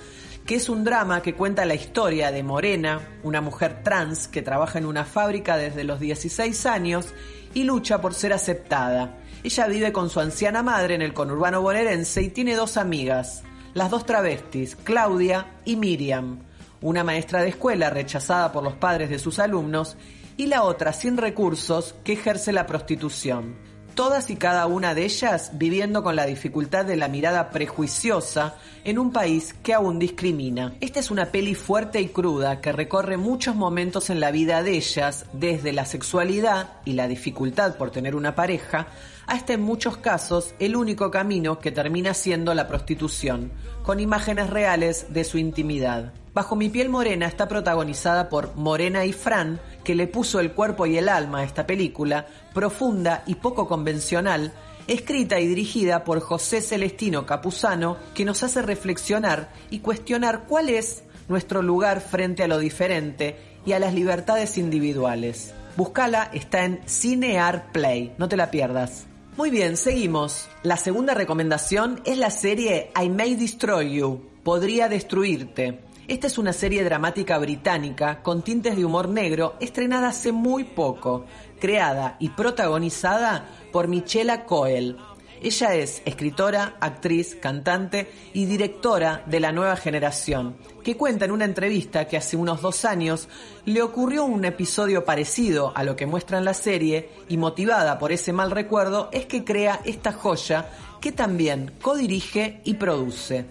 que 0.45 0.57
es 0.57 0.69
un 0.69 0.83
drama 0.83 1.23
que 1.23 1.37
cuenta 1.37 1.65
la 1.65 1.77
historia 1.77 2.33
de 2.33 2.43
Morena, 2.43 3.01
una 3.23 3.41
mujer 3.41 3.85
trans 3.85 4.27
que 4.27 4.43
trabaja 4.43 4.81
en 4.81 4.87
una 4.87 5.05
fábrica 5.05 5.57
desde 5.57 5.85
los 5.85 6.01
16 6.01 6.67
años 6.67 7.15
y 7.55 7.63
lucha 7.63 8.01
por 8.01 8.15
ser 8.15 8.33
aceptada. 8.33 9.21
Ella 9.45 9.69
vive 9.69 9.93
con 9.93 10.11
su 10.11 10.19
anciana 10.19 10.65
madre 10.65 10.97
en 10.97 11.03
el 11.03 11.15
conurbano 11.15 11.63
bonaerense 11.63 12.21
y 12.21 12.31
tiene 12.31 12.57
dos 12.57 12.79
amigas, 12.79 13.45
las 13.75 13.91
dos 13.91 14.07
travestis, 14.07 14.77
Claudia 14.77 15.47
y 15.65 15.77
Miriam, 15.77 16.39
una 16.81 17.03
maestra 17.03 17.43
de 17.43 17.49
escuela 17.49 17.91
rechazada 17.91 18.53
por 18.53 18.63
los 18.63 18.75
padres 18.75 19.11
de 19.11 19.19
sus 19.19 19.39
alumnos 19.41 19.97
y 20.37 20.47
la 20.47 20.63
otra 20.63 20.93
sin 20.93 21.17
recursos 21.17 21.95
que 22.05 22.13
ejerce 22.13 22.53
la 22.53 22.67
prostitución. 22.67 23.57
Todas 23.95 24.29
y 24.31 24.37
cada 24.37 24.67
una 24.67 24.93
de 24.93 25.05
ellas 25.05 25.53
viviendo 25.55 26.03
con 26.03 26.17
la 26.17 26.27
dificultad 26.27 26.85
de 26.85 26.97
la 26.97 27.07
mirada 27.07 27.51
prejuiciosa 27.51 28.57
en 28.83 28.99
un 28.99 29.13
país 29.13 29.55
que 29.63 29.73
aún 29.73 30.01
discrimina. 30.01 30.75
Esta 30.81 30.99
es 30.99 31.13
una 31.13 31.27
peli 31.27 31.55
fuerte 31.55 32.01
y 32.01 32.09
cruda 32.09 32.61
que 32.61 32.73
recorre 32.73 33.17
muchos 33.17 33.55
momentos 33.55 34.11
en 34.11 34.19
la 34.19 34.33
vida 34.33 34.65
de 34.65 34.73
ellas, 34.73 35.27
desde 35.33 35.73
la 35.73 35.87
sexualidad 35.87 36.73
y 36.85 36.95
la 36.95 37.07
dificultad 37.07 37.77
por 37.77 37.93
tener 37.93 38.17
una 38.17 38.35
pareja, 38.35 38.89
hasta 39.27 39.53
en 39.53 39.63
muchos 39.63 39.97
casos 39.97 40.55
el 40.59 40.77
único 40.77 41.11
camino 41.11 41.59
que 41.59 41.73
termina 41.73 42.15
siendo 42.15 42.55
la 42.55 42.69
prostitución, 42.69 43.53
con 43.83 44.01
imágenes 44.01 44.51
reales 44.51 45.07
de 45.11 45.25
su 45.25 45.39
intimidad. 45.39 46.13
Bajo 46.35 46.57
mi 46.57 46.69
piel 46.69 46.89
morena 46.89 47.27
está 47.27 47.47
protagonizada 47.47 48.29
por 48.29 48.57
Morena 48.57 49.05
y 49.05 49.13
Fran, 49.13 49.61
que 49.85 49.95
le 49.95 50.09
puso 50.09 50.41
el 50.41 50.53
cuerpo 50.53 50.85
y 50.87 50.99
el 50.99 51.09
alma 51.09 51.41
a 51.41 51.45
esta 51.45 51.67
película, 51.67 52.27
profunda 52.53 53.23
y 53.27 53.37
poco 53.37 53.69
convencional, 53.69 54.53
escrita 54.89 55.39
y 55.39 55.47
dirigida 55.47 56.03
por 56.03 56.21
José 56.21 56.61
Celestino 56.61 57.25
Capuzano, 57.25 57.97
que 58.15 58.25
nos 58.25 58.43
hace 58.43 58.63
reflexionar 58.63 59.53
y 59.71 59.79
cuestionar 59.79 60.45
cuál 60.49 60.71
es 60.71 61.05
nuestro 61.29 61.63
lugar 61.63 62.01
frente 62.01 62.43
a 62.43 62.49
lo 62.49 62.59
diferente 62.59 63.37
y 63.65 63.73
a 63.73 63.79
las 63.79 63.95
libertades 63.95 64.59
individuales. 64.59 65.55
Buscala, 65.77 66.31
está 66.33 66.65
en 66.65 66.81
Cinear 66.87 67.73
Play, 67.73 68.13
no 68.19 68.29
te 68.29 68.37
la 68.37 68.51
pierdas. 68.51 69.07
Muy 69.37 69.51
bien, 69.51 69.77
seguimos. 69.77 70.49
La 70.63 70.77
segunda 70.77 71.13
recomendación 71.13 72.01
es 72.05 72.19
la 72.19 72.31
serie 72.31 72.93
I 72.95 73.09
May 73.09 73.35
Destroy 73.35 73.97
You, 73.97 74.21
Podría 74.45 74.89
Destruirte. 74.89 75.81
Esta 76.07 76.29
es 76.29 76.39
una 76.39 76.53
serie 76.53 76.85
dramática 76.85 77.37
británica 77.39 78.23
con 78.23 78.43
tintes 78.43 78.77
de 78.77 78.85
humor 78.85 79.09
negro 79.09 79.57
estrenada 79.59 80.11
hace 80.11 80.31
muy 80.31 80.63
poco, 80.63 81.25
creada 81.59 82.17
y 82.21 82.29
protagonizada 82.29 83.49
por 83.73 83.89
Michela 83.89 84.45
Coel. 84.45 84.99
Ella 85.45 85.75
es 85.75 86.01
escritora, 86.07 86.79
actriz, 86.81 87.37
cantante 87.39 88.11
y 88.33 88.47
directora 88.47 89.23
de 89.27 89.41
la 89.41 89.53
nueva 89.53 89.77
generación, 89.77 90.57
que 90.83 90.97
cuenta 90.97 91.27
en 91.27 91.33
una 91.33 91.45
entrevista 91.45 92.09
que 92.09 92.17
hace 92.17 92.39
unos 92.39 92.63
dos 92.63 92.87
años 92.87 93.29
le 93.67 93.83
ocurrió 93.83 94.25
un 94.25 94.47
episodio 94.47 95.05
parecido 95.05 95.71
a 95.77 95.85
lo 95.85 95.97
que 95.97 96.07
muestra 96.07 96.39
en 96.39 96.47
la 96.47 96.55
serie 96.55 97.11
y 97.29 97.37
motivada 97.37 97.99
por 97.99 98.11
ese 98.11 98.33
mal 98.33 98.53
recuerdo 98.53 99.11
es 99.13 99.27
que 99.27 99.45
crea 99.45 99.83
esta 99.85 100.15
joya 100.15 100.71
que 101.03 101.13
también 101.13 101.75
codirige 101.83 102.63
y 102.65 102.73
produce. 102.73 103.45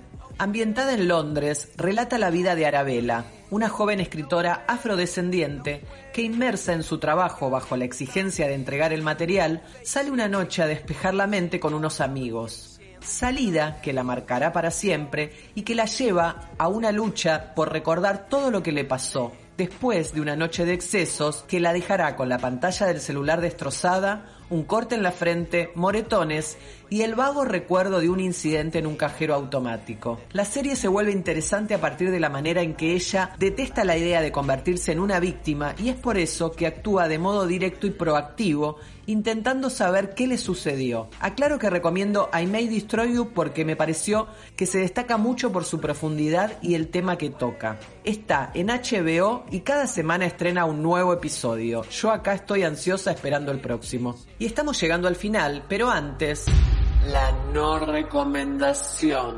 Ambientada 0.43 0.93
en 0.93 1.07
Londres, 1.07 1.69
relata 1.77 2.17
la 2.17 2.29
vida 2.29 2.53
de 2.53 2.65
Arabella, 2.65 3.23
una 3.49 3.69
joven 3.69 4.01
escritora 4.01 4.65
afrodescendiente 4.67 5.79
que 6.11 6.21
inmersa 6.21 6.73
en 6.73 6.83
su 6.83 6.97
trabajo 6.97 7.49
bajo 7.49 7.77
la 7.77 7.85
exigencia 7.85 8.45
de 8.49 8.53
entregar 8.53 8.91
el 8.91 9.03
material, 9.03 9.63
sale 9.83 10.11
una 10.11 10.27
noche 10.27 10.61
a 10.61 10.67
despejar 10.67 11.13
la 11.13 11.27
mente 11.27 11.61
con 11.61 11.73
unos 11.73 12.01
amigos. 12.01 12.81
Salida 12.99 13.79
que 13.81 13.93
la 13.93 14.03
marcará 14.03 14.51
para 14.51 14.69
siempre 14.69 15.31
y 15.55 15.61
que 15.61 15.75
la 15.75 15.85
lleva 15.85 16.49
a 16.57 16.67
una 16.67 16.91
lucha 16.91 17.55
por 17.55 17.71
recordar 17.71 18.27
todo 18.27 18.51
lo 18.51 18.61
que 18.61 18.73
le 18.73 18.83
pasó, 18.83 19.31
después 19.57 20.13
de 20.13 20.21
una 20.21 20.35
noche 20.35 20.65
de 20.65 20.73
excesos 20.73 21.45
que 21.47 21.59
la 21.59 21.73
dejará 21.73 22.15
con 22.15 22.27
la 22.27 22.39
pantalla 22.39 22.87
del 22.87 22.99
celular 22.99 23.39
destrozada, 23.39 24.25
un 24.49 24.63
corte 24.63 24.95
en 24.95 25.03
la 25.03 25.11
frente, 25.11 25.71
moretones 25.75 26.57
y 26.89 27.01
el 27.01 27.15
vago 27.15 27.45
recuerdo 27.45 27.99
de 27.99 28.09
un 28.09 28.19
incidente 28.19 28.79
en 28.79 28.87
un 28.87 28.95
cajero 28.95 29.35
automático. 29.35 30.19
La 30.31 30.45
serie 30.45 30.75
se 30.75 30.87
vuelve 30.87 31.11
interesante 31.11 31.73
a 31.73 31.81
partir 31.81 32.11
de 32.11 32.19
la 32.19 32.29
manera 32.29 32.61
en 32.61 32.75
que 32.75 32.93
ella 32.93 33.31
detesta 33.39 33.83
la 33.83 33.97
idea 33.97 34.21
de 34.21 34.31
convertirse 34.31 34.91
en 34.91 34.99
una 34.99 35.19
víctima 35.19 35.75
y 35.77 35.89
es 35.89 35.95
por 35.95 36.17
eso 36.17 36.51
que 36.51 36.67
actúa 36.67 37.07
de 37.07 37.19
modo 37.19 37.47
directo 37.47 37.87
y 37.87 37.91
proactivo 37.91 38.77
intentando 39.05 39.69
saber 39.69 40.13
qué 40.13 40.27
le 40.27 40.37
sucedió. 40.37 41.09
Aclaro 41.19 41.59
que 41.59 41.69
recomiendo 41.69 42.29
I 42.33 42.45
May 42.45 42.67
Destroy 42.67 43.13
You 43.13 43.31
porque 43.33 43.65
me 43.65 43.75
pareció 43.75 44.27
que 44.55 44.65
se 44.65 44.79
destaca 44.79 45.17
mucho 45.17 45.51
por 45.51 45.65
su 45.65 45.79
profundidad 45.79 46.57
y 46.61 46.75
el 46.75 46.89
tema 46.89 47.17
que 47.17 47.29
toca. 47.29 47.79
Está 48.03 48.51
en 48.53 48.67
HBO 48.67 49.45
y 49.51 49.61
cada 49.61 49.87
semana 49.87 50.25
estrena 50.25 50.65
un 50.65 50.81
nuevo 50.81 51.13
episodio. 51.13 51.83
Yo 51.89 52.11
acá 52.11 52.33
estoy 52.33 52.63
ansiosa 52.63 53.11
esperando 53.11 53.51
el 53.51 53.59
próximo. 53.59 54.15
Y 54.39 54.45
estamos 54.45 54.79
llegando 54.79 55.07
al 55.07 55.15
final, 55.15 55.63
pero 55.67 55.89
antes... 55.89 56.45
La 57.07 57.33
no 57.53 57.79
recomendación. 57.79 59.35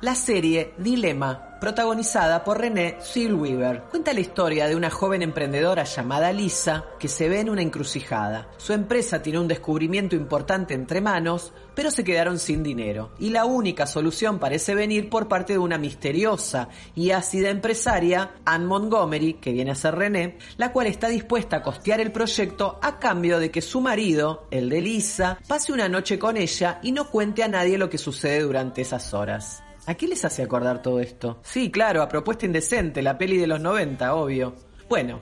La 0.00 0.14
serie 0.14 0.72
Dilema, 0.78 1.51
protagonizada 1.62 2.42
por 2.42 2.58
René 2.58 2.96
Zellweger, 3.00 3.84
cuenta 3.88 4.12
la 4.12 4.18
historia 4.18 4.66
de 4.66 4.74
una 4.74 4.90
joven 4.90 5.22
emprendedora 5.22 5.84
llamada 5.84 6.32
Lisa 6.32 6.86
que 6.98 7.06
se 7.06 7.28
ve 7.28 7.38
en 7.38 7.48
una 7.48 7.62
encrucijada. 7.62 8.48
Su 8.56 8.72
empresa 8.72 9.22
tiene 9.22 9.38
un 9.38 9.46
descubrimiento 9.46 10.16
importante 10.16 10.74
entre 10.74 11.00
manos, 11.00 11.52
pero 11.76 11.92
se 11.92 12.02
quedaron 12.02 12.40
sin 12.40 12.64
dinero. 12.64 13.12
Y 13.20 13.30
la 13.30 13.44
única 13.44 13.86
solución 13.86 14.40
parece 14.40 14.74
venir 14.74 15.08
por 15.08 15.28
parte 15.28 15.52
de 15.52 15.60
una 15.60 15.78
misteriosa 15.78 16.68
y 16.96 17.12
ácida 17.12 17.50
empresaria, 17.50 18.32
Anne 18.44 18.66
Montgomery, 18.66 19.34
que 19.34 19.52
viene 19.52 19.70
a 19.70 19.76
ser 19.76 19.94
René, 19.94 20.38
la 20.56 20.72
cual 20.72 20.88
está 20.88 21.06
dispuesta 21.06 21.58
a 21.58 21.62
costear 21.62 22.00
el 22.00 22.10
proyecto 22.10 22.80
a 22.82 22.98
cambio 22.98 23.38
de 23.38 23.52
que 23.52 23.62
su 23.62 23.80
marido, 23.80 24.48
el 24.50 24.68
de 24.68 24.80
Lisa, 24.80 25.38
pase 25.46 25.72
una 25.72 25.88
noche 25.88 26.18
con 26.18 26.36
ella 26.36 26.80
y 26.82 26.90
no 26.90 27.08
cuente 27.08 27.44
a 27.44 27.48
nadie 27.48 27.78
lo 27.78 27.88
que 27.88 27.98
sucede 27.98 28.40
durante 28.40 28.82
esas 28.82 29.14
horas. 29.14 29.62
¿A 29.84 29.94
qué 29.94 30.06
les 30.06 30.24
hace 30.24 30.44
acordar 30.44 30.80
todo 30.80 31.00
esto? 31.00 31.40
Sí, 31.42 31.70
claro, 31.72 32.02
a 32.02 32.08
Propuesta 32.08 32.46
Indecente, 32.46 33.02
la 33.02 33.18
peli 33.18 33.36
de 33.36 33.48
los 33.48 33.60
90, 33.60 34.14
obvio. 34.14 34.54
Bueno, 34.88 35.20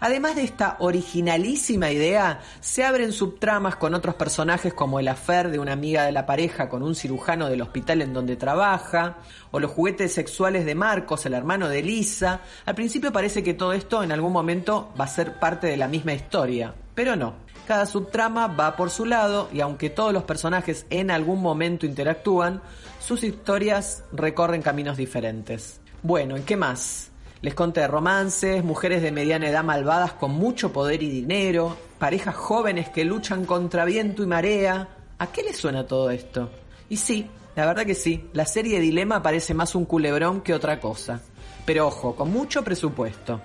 además 0.00 0.36
de 0.36 0.42
esta 0.42 0.76
originalísima 0.80 1.90
idea, 1.90 2.40
se 2.60 2.84
abren 2.84 3.12
subtramas 3.12 3.76
con 3.76 3.94
otros 3.94 4.16
personajes 4.16 4.74
como 4.74 5.00
el 5.00 5.08
afer 5.08 5.50
de 5.50 5.58
una 5.58 5.72
amiga 5.72 6.04
de 6.04 6.12
la 6.12 6.26
pareja 6.26 6.68
con 6.68 6.82
un 6.82 6.94
cirujano 6.94 7.48
del 7.48 7.62
hospital 7.62 8.02
en 8.02 8.12
donde 8.12 8.36
trabaja, 8.36 9.16
o 9.50 9.60
los 9.60 9.70
juguetes 9.70 10.12
sexuales 10.12 10.66
de 10.66 10.74
Marcos, 10.74 11.24
el 11.24 11.32
hermano 11.32 11.70
de 11.70 11.82
Lisa. 11.82 12.40
Al 12.66 12.74
principio 12.74 13.12
parece 13.12 13.42
que 13.42 13.54
todo 13.54 13.72
esto 13.72 14.02
en 14.02 14.12
algún 14.12 14.32
momento 14.32 14.92
va 15.00 15.06
a 15.06 15.08
ser 15.08 15.38
parte 15.38 15.68
de 15.68 15.78
la 15.78 15.88
misma 15.88 16.12
historia, 16.12 16.74
pero 16.94 17.16
no. 17.16 17.34
Cada 17.66 17.86
subtrama 17.86 18.48
va 18.48 18.76
por 18.76 18.90
su 18.90 19.06
lado 19.06 19.48
y 19.52 19.60
aunque 19.60 19.88
todos 19.88 20.12
los 20.12 20.24
personajes 20.24 20.84
en 20.90 21.12
algún 21.12 21.40
momento 21.40 21.86
interactúan, 21.86 22.60
sus 23.02 23.24
historias 23.24 24.04
recorren 24.12 24.62
caminos 24.62 24.96
diferentes. 24.96 25.80
Bueno, 26.02 26.38
¿y 26.38 26.42
qué 26.42 26.56
más? 26.56 27.10
Les 27.40 27.52
conté 27.52 27.84
romances, 27.88 28.62
mujeres 28.62 29.02
de 29.02 29.10
mediana 29.10 29.48
edad 29.48 29.64
malvadas 29.64 30.12
con 30.12 30.30
mucho 30.30 30.72
poder 30.72 31.02
y 31.02 31.10
dinero, 31.10 31.76
parejas 31.98 32.36
jóvenes 32.36 32.90
que 32.90 33.04
luchan 33.04 33.44
contra 33.44 33.84
viento 33.84 34.22
y 34.22 34.26
marea. 34.26 34.88
¿A 35.18 35.26
qué 35.26 35.42
les 35.42 35.56
suena 35.56 35.84
todo 35.84 36.10
esto? 36.10 36.48
Y 36.88 36.96
sí, 36.96 37.28
la 37.56 37.66
verdad 37.66 37.84
que 37.84 37.96
sí, 37.96 38.30
la 38.34 38.46
serie 38.46 38.78
Dilema 38.78 39.20
parece 39.20 39.52
más 39.52 39.74
un 39.74 39.84
culebrón 39.84 40.40
que 40.40 40.54
otra 40.54 40.78
cosa. 40.78 41.20
Pero 41.66 41.88
ojo, 41.88 42.14
con 42.14 42.30
mucho 42.30 42.62
presupuesto. 42.62 43.40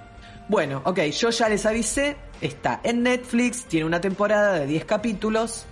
Bueno, 0.50 0.84
ok, 0.86 1.00
yo 1.06 1.32
ya 1.32 1.50
les 1.50 1.66
avisé, 1.66 2.16
está 2.42 2.80
en 2.84 3.02
Netflix, 3.02 3.66
tiene 3.66 3.88
una 3.88 4.00
temporada 4.00 4.54
de 4.54 4.68
10 4.68 4.86
capítulos 4.86 5.66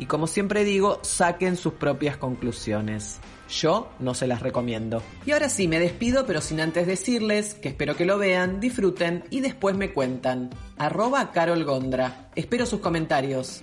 y 0.00 0.06
como 0.06 0.26
siempre 0.26 0.64
digo, 0.64 0.98
saquen 1.02 1.58
sus 1.58 1.74
propias 1.74 2.16
conclusiones. 2.16 3.18
Yo 3.50 3.92
no 3.98 4.14
se 4.14 4.26
las 4.26 4.40
recomiendo. 4.40 5.02
Y 5.26 5.32
ahora 5.32 5.50
sí, 5.50 5.68
me 5.68 5.78
despido, 5.78 6.24
pero 6.24 6.40
sin 6.40 6.58
antes 6.58 6.86
decirles 6.86 7.52
que 7.52 7.68
espero 7.68 7.94
que 7.94 8.06
lo 8.06 8.16
vean, 8.16 8.60
disfruten 8.60 9.24
y 9.28 9.40
después 9.40 9.76
me 9.76 9.92
cuentan. 9.92 10.48
Arroba 10.78 11.32
Carol 11.32 11.64
Gondra. 11.64 12.30
Espero 12.34 12.64
sus 12.64 12.80
comentarios. 12.80 13.60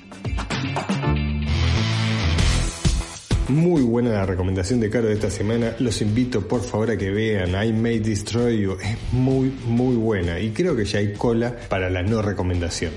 Muy 3.47 3.81
buena 3.81 4.11
la 4.11 4.25
recomendación 4.27 4.79
de 4.79 4.91
Caro 4.91 5.07
de 5.07 5.13
esta 5.13 5.31
semana. 5.31 5.73
Los 5.79 6.03
invito 6.03 6.47
por 6.47 6.61
favor 6.61 6.91
a 6.91 6.97
que 6.97 7.09
vean 7.09 7.55
I 7.65 7.73
May 7.73 7.97
Destroy 7.97 8.61
You. 8.61 8.73
Es 8.73 8.95
muy, 9.11 9.51
muy 9.65 9.95
buena 9.95 10.39
y 10.39 10.51
creo 10.51 10.75
que 10.75 10.85
ya 10.85 10.99
hay 10.99 11.13
cola 11.13 11.55
para 11.67 11.89
la 11.89 12.03
no 12.03 12.21
recomendación. 12.21 12.91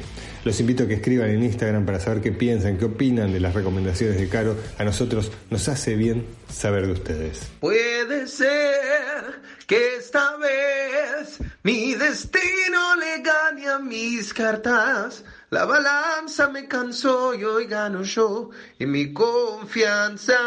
Los 0.44 0.58
invito 0.58 0.84
a 0.84 0.86
que 0.86 0.94
escriban 0.94 1.28
en 1.30 1.42
Instagram 1.42 1.84
para 1.84 2.00
saber 2.00 2.22
qué 2.22 2.32
piensan, 2.32 2.78
qué 2.78 2.86
opinan 2.86 3.32
de 3.32 3.40
las 3.40 3.54
recomendaciones 3.54 4.18
de 4.18 4.28
Caro. 4.28 4.56
A 4.78 4.84
nosotros 4.84 5.30
nos 5.50 5.68
hace 5.68 5.96
bien 5.96 6.24
saber 6.50 6.86
de 6.86 6.92
ustedes. 6.92 7.50
Puede 7.60 8.26
ser 8.26 9.40
que 9.66 9.96
esta 9.96 10.36
vez 10.38 11.38
mi 11.62 11.94
destino 11.94 12.96
le 12.96 13.22
gane 13.22 13.68
a 13.68 13.78
mis 13.78 14.32
cartas. 14.32 15.24
La 15.50 15.66
balanza 15.66 16.48
me 16.48 16.66
cansó 16.66 17.34
y 17.34 17.44
hoy 17.44 17.66
gano 17.66 18.02
yo 18.02 18.50
en 18.78 18.90
mi 18.90 19.12
confianza. 19.12 20.38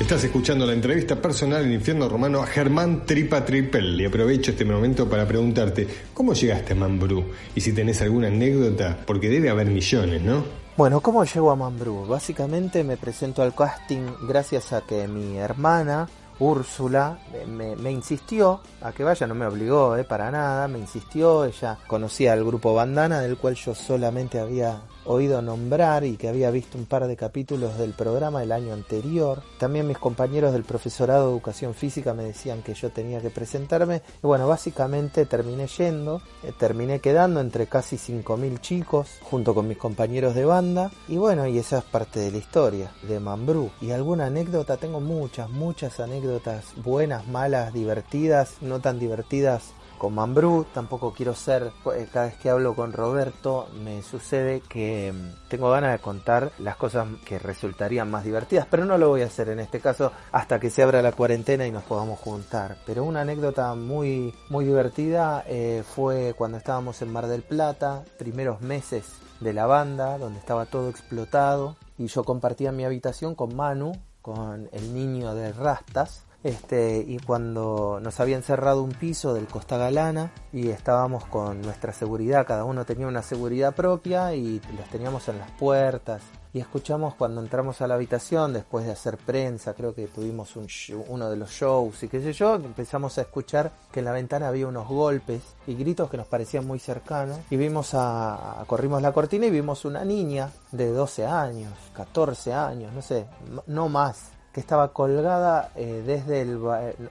Estás 0.00 0.24
escuchando 0.24 0.66
la 0.66 0.72
entrevista 0.72 1.16
personal 1.16 1.64
en 1.64 1.74
Infierno 1.74 2.08
Romano 2.08 2.42
a 2.42 2.46
Germán 2.46 3.04
Tripa 3.06 3.44
Tripel 3.44 4.00
y 4.00 4.06
aprovecho 4.06 4.50
este 4.50 4.64
momento 4.64 5.08
para 5.08 5.28
preguntarte 5.28 5.86
¿cómo 6.12 6.32
llegaste 6.32 6.72
a 6.72 6.76
Mambrú? 6.76 7.24
Y 7.54 7.60
si 7.60 7.72
tenés 7.72 8.00
alguna 8.02 8.28
anécdota, 8.28 8.98
porque 9.06 9.28
debe 9.28 9.50
haber 9.50 9.68
millones, 9.68 10.22
¿no? 10.22 10.44
Bueno, 10.76 11.00
¿cómo 11.00 11.24
llego 11.24 11.50
a 11.50 11.56
Mambrú? 11.56 12.06
Básicamente 12.06 12.82
me 12.82 12.96
presento 12.96 13.42
al 13.42 13.54
casting 13.54 14.02
gracias 14.26 14.72
a 14.72 14.80
que 14.80 15.06
mi 15.06 15.36
hermana 15.36 16.08
Úrsula 16.38 17.18
me, 17.46 17.76
me, 17.76 17.92
insistió 17.92 18.60
a 18.80 18.90
que 18.92 19.04
vaya, 19.04 19.26
no 19.26 19.34
me 19.34 19.46
obligó 19.46 19.96
eh, 19.96 20.04
para 20.04 20.30
nada, 20.30 20.66
me 20.66 20.78
insistió, 20.78 21.44
ella 21.44 21.78
conocía 21.86 22.32
al 22.32 22.44
grupo 22.44 22.74
Bandana 22.74 23.20
del 23.20 23.36
cual 23.36 23.54
yo 23.54 23.74
solamente 23.74 24.40
había 24.40 24.80
oído 25.04 25.42
nombrar 25.42 26.04
y 26.04 26.16
que 26.16 26.28
había 26.28 26.50
visto 26.50 26.78
un 26.78 26.86
par 26.86 27.06
de 27.06 27.16
capítulos 27.16 27.78
del 27.78 27.92
programa 27.92 28.42
el 28.42 28.52
año 28.52 28.72
anterior. 28.72 29.42
También 29.58 29.88
mis 29.88 29.98
compañeros 29.98 30.52
del 30.52 30.64
profesorado 30.64 31.26
de 31.26 31.32
educación 31.32 31.74
física 31.74 32.14
me 32.14 32.24
decían 32.24 32.62
que 32.62 32.74
yo 32.74 32.90
tenía 32.90 33.20
que 33.20 33.30
presentarme. 33.30 34.02
Y 34.22 34.26
bueno, 34.26 34.46
básicamente 34.46 35.26
terminé 35.26 35.66
yendo, 35.66 36.22
eh, 36.42 36.52
terminé 36.56 37.00
quedando 37.00 37.40
entre 37.40 37.66
casi 37.66 37.96
5.000 37.96 38.60
chicos 38.60 39.08
junto 39.22 39.54
con 39.54 39.68
mis 39.68 39.78
compañeros 39.78 40.34
de 40.34 40.44
banda. 40.44 40.90
Y 41.08 41.16
bueno, 41.16 41.46
y 41.46 41.58
esa 41.58 41.78
es 41.78 41.84
parte 41.84 42.20
de 42.20 42.30
la 42.30 42.38
historia 42.38 42.90
de 43.02 43.20
Mambrú. 43.20 43.70
Y 43.80 43.90
alguna 43.90 44.26
anécdota, 44.26 44.76
tengo 44.76 45.00
muchas, 45.00 45.50
muchas 45.50 46.00
anécdotas 46.00 46.64
buenas, 46.76 47.26
malas, 47.26 47.72
divertidas, 47.72 48.56
no 48.60 48.80
tan 48.80 48.98
divertidas 48.98 49.72
con 50.02 50.16
Mambrú, 50.16 50.66
tampoco 50.74 51.12
quiero 51.12 51.32
ser, 51.32 51.70
eh, 51.94 52.08
cada 52.12 52.26
vez 52.26 52.34
que 52.34 52.50
hablo 52.50 52.74
con 52.74 52.92
Roberto 52.92 53.68
me 53.84 54.02
sucede 54.02 54.60
que 54.60 55.12
mm, 55.12 55.48
tengo 55.48 55.70
ganas 55.70 55.92
de 55.92 56.00
contar 56.00 56.50
las 56.58 56.74
cosas 56.74 57.06
que 57.24 57.38
resultarían 57.38 58.10
más 58.10 58.24
divertidas, 58.24 58.66
pero 58.68 58.84
no 58.84 58.98
lo 58.98 59.10
voy 59.10 59.22
a 59.22 59.26
hacer 59.26 59.48
en 59.50 59.60
este 59.60 59.78
caso 59.78 60.10
hasta 60.32 60.58
que 60.58 60.70
se 60.70 60.82
abra 60.82 61.02
la 61.02 61.12
cuarentena 61.12 61.68
y 61.68 61.70
nos 61.70 61.84
podamos 61.84 62.18
juntar. 62.18 62.78
Pero 62.84 63.04
una 63.04 63.20
anécdota 63.20 63.76
muy, 63.76 64.34
muy 64.48 64.64
divertida 64.64 65.44
eh, 65.46 65.84
fue 65.86 66.34
cuando 66.36 66.58
estábamos 66.58 67.00
en 67.00 67.12
Mar 67.12 67.28
del 67.28 67.42
Plata, 67.42 68.02
primeros 68.18 68.60
meses 68.60 69.04
de 69.38 69.52
la 69.52 69.66
banda, 69.66 70.18
donde 70.18 70.40
estaba 70.40 70.66
todo 70.66 70.88
explotado, 70.90 71.76
y 71.96 72.08
yo 72.08 72.24
compartía 72.24 72.72
mi 72.72 72.84
habitación 72.84 73.36
con 73.36 73.54
Manu, 73.54 73.92
con 74.20 74.68
el 74.72 74.94
niño 74.94 75.32
de 75.36 75.52
Rastas, 75.52 76.24
este, 76.44 77.04
y 77.06 77.18
cuando 77.18 78.00
nos 78.02 78.18
habían 78.18 78.42
cerrado 78.42 78.82
un 78.82 78.92
piso 78.92 79.32
del 79.34 79.46
Costa 79.46 79.76
Galana 79.76 80.32
y 80.52 80.70
estábamos 80.70 81.24
con 81.26 81.62
nuestra 81.62 81.92
seguridad, 81.92 82.46
cada 82.46 82.64
uno 82.64 82.84
tenía 82.84 83.06
una 83.06 83.22
seguridad 83.22 83.74
propia 83.74 84.34
y 84.34 84.60
los 84.76 84.88
teníamos 84.90 85.28
en 85.28 85.38
las 85.38 85.50
puertas. 85.52 86.22
Y 86.54 86.60
escuchamos 86.60 87.14
cuando 87.14 87.40
entramos 87.40 87.80
a 87.80 87.86
la 87.86 87.94
habitación, 87.94 88.52
después 88.52 88.84
de 88.84 88.92
hacer 88.92 89.16
prensa, 89.16 89.72
creo 89.72 89.94
que 89.94 90.06
tuvimos 90.06 90.54
un 90.56 90.66
uno 91.08 91.30
de 91.30 91.36
los 91.36 91.50
shows 91.50 92.02
y 92.02 92.08
qué 92.08 92.20
sé 92.20 92.34
yo, 92.34 92.56
empezamos 92.56 93.16
a 93.16 93.22
escuchar 93.22 93.72
que 93.90 94.00
en 94.00 94.04
la 94.04 94.12
ventana 94.12 94.48
había 94.48 94.66
unos 94.66 94.86
golpes 94.86 95.42
y 95.66 95.74
gritos 95.74 96.10
que 96.10 96.18
nos 96.18 96.26
parecían 96.26 96.66
muy 96.66 96.78
cercanos. 96.78 97.38
Y 97.48 97.56
vimos 97.56 97.92
a, 97.94 98.62
corrimos 98.66 99.00
la 99.00 99.12
cortina 99.12 99.46
y 99.46 99.50
vimos 99.50 99.86
una 99.86 100.04
niña 100.04 100.50
de 100.72 100.88
12 100.88 101.24
años, 101.24 101.72
14 101.94 102.52
años, 102.52 102.92
no 102.92 103.00
sé, 103.00 103.24
no 103.66 103.88
más, 103.88 104.32
que 104.52 104.60
estaba 104.60 104.88
colgada 104.92 105.70
eh, 105.76 106.02
desde 106.06 106.42
el 106.42 106.60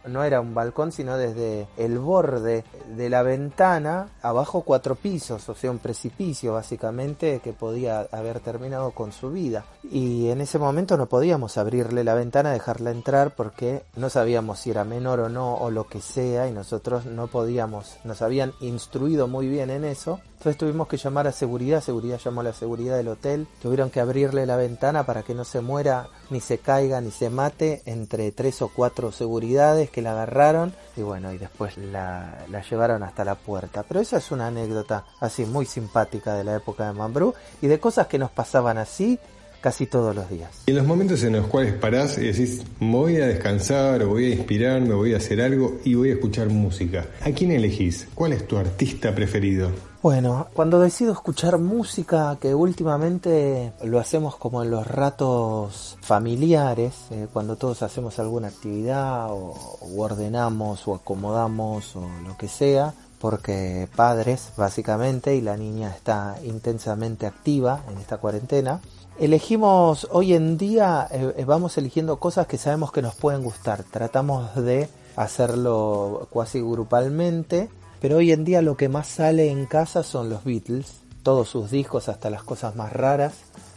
no 0.08 0.24
era 0.24 0.42
un 0.42 0.54
balcón 0.54 0.92
sino 0.92 1.18
desde 1.18 1.68
el 1.78 2.00
borde 2.00 2.64
de 2.96 3.10
la 3.10 3.24
ventana 3.24 4.10
abajo 4.22 4.62
cuatro 4.62 4.96
pisos 4.96 5.50
o 5.50 5.56
sea 5.56 5.72
un 5.72 5.80
precipicio 5.80 6.54
básicamente 6.54 7.40
que 7.44 7.54
podía 7.54 8.08
haber 8.12 8.40
terminado 8.40 8.92
con 8.92 9.12
su 9.12 9.32
vida. 9.32 9.66
Y 9.84 10.30
en 10.30 10.42
ese 10.42 10.60
momento 10.60 10.98
no 10.98 11.08
podíamos 11.08 11.58
abrirle 11.58 12.04
la 12.04 12.14
ventana 12.14 12.52
dejarla 12.52 12.92
entrar 12.92 13.36
porque 13.36 13.84
no 13.96 14.10
sabíamos 14.10 14.60
si 14.60 14.72
era 14.72 14.84
menor 14.84 15.20
o 15.22 15.30
no 15.30 15.56
o 15.56 15.72
lo 15.72 15.88
que 15.88 16.02
sea 16.02 16.48
y 16.48 16.52
nosotros 16.52 17.06
no 17.06 17.28
podíamos 17.28 17.98
nos 18.04 18.22
habían 18.22 18.54
instruido 18.62 19.28
muy 19.28 19.48
bien 19.48 19.70
en 19.70 19.86
eso 19.86 20.20
entonces 20.42 20.58
tuvimos 20.58 20.88
que 20.88 20.98
llamar 20.98 21.28
a 21.28 21.32
seguridad, 21.32 21.84
seguridad 21.84 22.20
llamó 22.20 22.42
a 22.42 22.46
la 22.46 22.54
seguridad 22.54 22.98
del 22.98 23.10
hotel, 23.10 23.46
tuvieron 23.62 23.92
que 23.92 24.00
abrirle 24.00 24.48
la 24.48 24.56
ventana 24.56 25.06
para 25.06 25.22
que 25.22 25.36
no 25.36 25.46
se 25.46 25.62
muera, 25.62 26.08
ni 26.32 26.40
se 26.40 26.58
caiga, 26.58 27.00
ni 27.00 27.12
se 27.12 27.30
mate, 27.30 27.84
entre 27.86 28.32
tres 28.32 28.64
o 28.64 28.70
cuatro 28.70 29.12
seguridades 29.12 29.92
que 29.92 30.02
la 30.02 30.14
agarraron 30.14 30.74
y 30.98 31.04
bueno, 31.04 31.32
y 31.32 31.38
después 31.38 31.78
la, 31.78 32.44
la 32.50 32.64
llevaron 32.64 33.04
hasta 33.04 33.24
la 33.24 33.36
puerta. 33.36 33.84
Pero 33.88 34.00
esa 34.00 34.18
es 34.18 34.32
una 34.32 34.48
anécdota 34.48 35.06
así 35.20 35.46
muy 35.46 35.68
simpática 35.68 36.34
de 36.34 36.44
la 36.44 36.56
época 36.56 36.88
de 36.88 36.94
Mambrú 36.94 37.36
y 37.62 37.68
de 37.68 37.80
cosas 37.80 38.08
que 38.08 38.18
nos 38.18 38.32
pasaban 38.32 38.80
así 38.80 39.20
casi 39.62 39.86
todos 39.86 40.16
los 40.16 40.28
días. 40.28 40.64
En 40.66 40.76
los 40.76 40.88
momentos 40.88 41.22
en 41.22 41.34
los 41.34 41.46
cuales 41.46 41.76
parás 41.76 42.18
y 42.18 42.22
decís, 42.22 42.64
voy 42.80 43.18
a 43.18 43.28
descansar, 43.28 44.02
o 44.02 44.08
voy 44.08 44.26
a 44.26 44.30
inspirarme, 44.30 44.96
voy 44.96 45.14
a 45.14 45.18
hacer 45.18 45.40
algo 45.40 45.78
y 45.84 45.94
voy 45.94 46.10
a 46.10 46.14
escuchar 46.14 46.50
música, 46.50 47.06
¿a 47.22 47.30
quién 47.30 47.52
elegís? 47.52 48.08
¿Cuál 48.16 48.34
es 48.34 48.48
tu 48.48 48.58
artista 48.58 49.14
preferido? 49.14 49.91
Bueno, 50.04 50.48
cuando 50.56 50.80
decido 50.80 51.14
escuchar 51.14 51.60
música, 51.60 52.36
que 52.42 52.56
últimamente 52.56 53.72
lo 53.84 54.00
hacemos 54.00 54.36
como 54.36 54.64
en 54.64 54.72
los 54.72 54.88
ratos 54.88 55.96
familiares, 56.02 56.96
eh, 57.12 57.28
cuando 57.32 57.56
todos 57.56 57.84
hacemos 57.84 58.18
alguna 58.18 58.48
actividad 58.48 59.32
o, 59.32 59.54
ordenamos 59.96 60.88
o 60.88 60.96
acomodamos 60.96 61.96
o 61.96 62.02
lo 62.26 62.36
que 62.36 62.48
sea, 62.48 62.96
porque 63.20 63.88
padres 63.96 64.54
básicamente 64.58 65.36
y 65.36 65.42
la 65.42 65.56
niña 65.56 65.92
está 65.96 66.36
intensamente 66.44 67.28
activa 67.28 67.82
en 67.88 68.00
esta 68.00 68.18
cuarentena, 68.18 68.82
elegimos 69.20 70.08
hoy 70.10 70.34
en 70.34 70.58
día, 70.58 71.08
eh, 71.12 71.46
vamos 71.46 71.78
eligiendo 71.78 72.18
cosas 72.18 72.48
que 72.48 72.58
sabemos 72.58 72.92
que 72.92 73.04
nos 73.04 73.14
pueden 73.14 73.44
gustar. 73.44 73.84
Tratamos 73.84 74.56
de 74.56 74.90
hacerlo 75.16 76.28
cuasi 76.32 76.60
grupalmente, 76.60 77.70
pero 78.02 78.18
hoy 78.18 78.32
en 78.32 78.44
día 78.44 78.64
lo 78.64 78.76
que 78.76 78.90
más 78.90 79.08
sale 79.08 79.52
en 79.52 79.68
casa 79.68 80.02
son 80.02 80.30
los 80.30 80.44
Beatles. 80.44 81.02
Todos 81.22 81.48
sus 81.50 81.70
discos, 81.70 82.10
hasta 82.10 82.32
las 82.32 82.42
cosas 82.44 82.76
más 82.76 82.92
raras, 82.92 83.36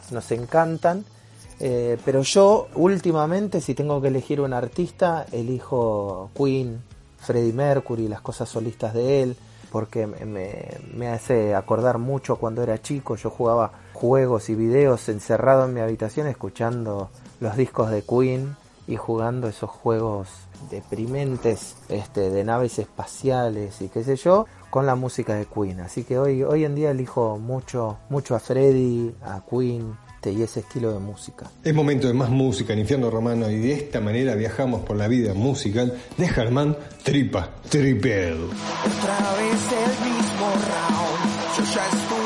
nos 0.09 0.31
encantan. 0.31 1.05
Eh, 1.59 1.97
pero 2.03 2.23
yo 2.23 2.67
últimamente, 2.73 3.61
si 3.61 3.75
tengo 3.75 4.01
que 4.01 4.07
elegir 4.07 4.41
un 4.41 4.53
artista, 4.53 5.27
elijo 5.31 6.31
Queen, 6.35 6.81
Freddie 7.19 7.53
Mercury, 7.53 8.07
las 8.07 8.21
cosas 8.21 8.49
solistas 8.49 8.95
de 8.95 9.21
él, 9.21 9.37
porque 9.71 10.07
me, 10.07 10.25
me 10.93 11.07
hace 11.09 11.53
acordar 11.53 11.99
mucho 11.99 12.37
cuando 12.37 12.63
era 12.63 12.81
chico, 12.81 13.15
yo 13.17 13.29
jugaba 13.29 13.73
juegos 13.93 14.49
y 14.49 14.55
videos 14.55 15.07
encerrado 15.07 15.65
en 15.65 15.73
mi 15.75 15.81
habitación 15.81 16.25
escuchando 16.27 17.09
los 17.39 17.55
discos 17.55 17.91
de 17.91 18.01
Queen 18.01 18.55
y 18.87 18.95
jugando 18.95 19.47
esos 19.47 19.69
juegos 19.69 20.29
deprimentes 20.69 21.75
este, 21.89 22.29
de 22.29 22.43
naves 22.43 22.79
espaciales 22.79 23.81
y 23.81 23.89
qué 23.89 24.03
sé 24.03 24.15
yo, 24.15 24.45
con 24.69 24.85
la 24.85 24.95
música 24.95 25.35
de 25.35 25.45
Queen. 25.45 25.79
Así 25.79 26.03
que 26.03 26.17
hoy, 26.17 26.43
hoy 26.43 26.65
en 26.65 26.75
día 26.75 26.91
elijo 26.91 27.37
mucho, 27.37 27.97
mucho 28.09 28.35
a 28.35 28.39
Freddy, 28.39 29.13
a 29.23 29.41
Queen 29.49 29.95
y 30.31 30.41
ese 30.43 30.61
estilo 30.61 30.91
de 30.91 30.99
música. 30.99 31.49
Es 31.63 31.73
momento 31.73 32.07
de 32.07 32.13
más 32.13 32.29
música 32.29 32.73
en 32.73 32.79
Infierno 32.79 33.09
Romano 33.09 33.49
y 33.49 33.57
de 33.57 33.73
esta 33.73 34.01
manera 34.01 34.35
viajamos 34.35 34.81
por 34.81 34.97
la 34.97 35.07
vida 35.07 35.33
musical 35.33 35.93
de 36.17 36.27
Germán 36.27 36.77
Tripa 37.03 37.49
Tripel. 37.69 38.37
Otra 38.43 39.33
vez 39.37 39.61
el 39.71 39.93
mismo 40.05 40.47
round, 40.67 41.57
yo 41.57 41.63
ya 41.73 42.24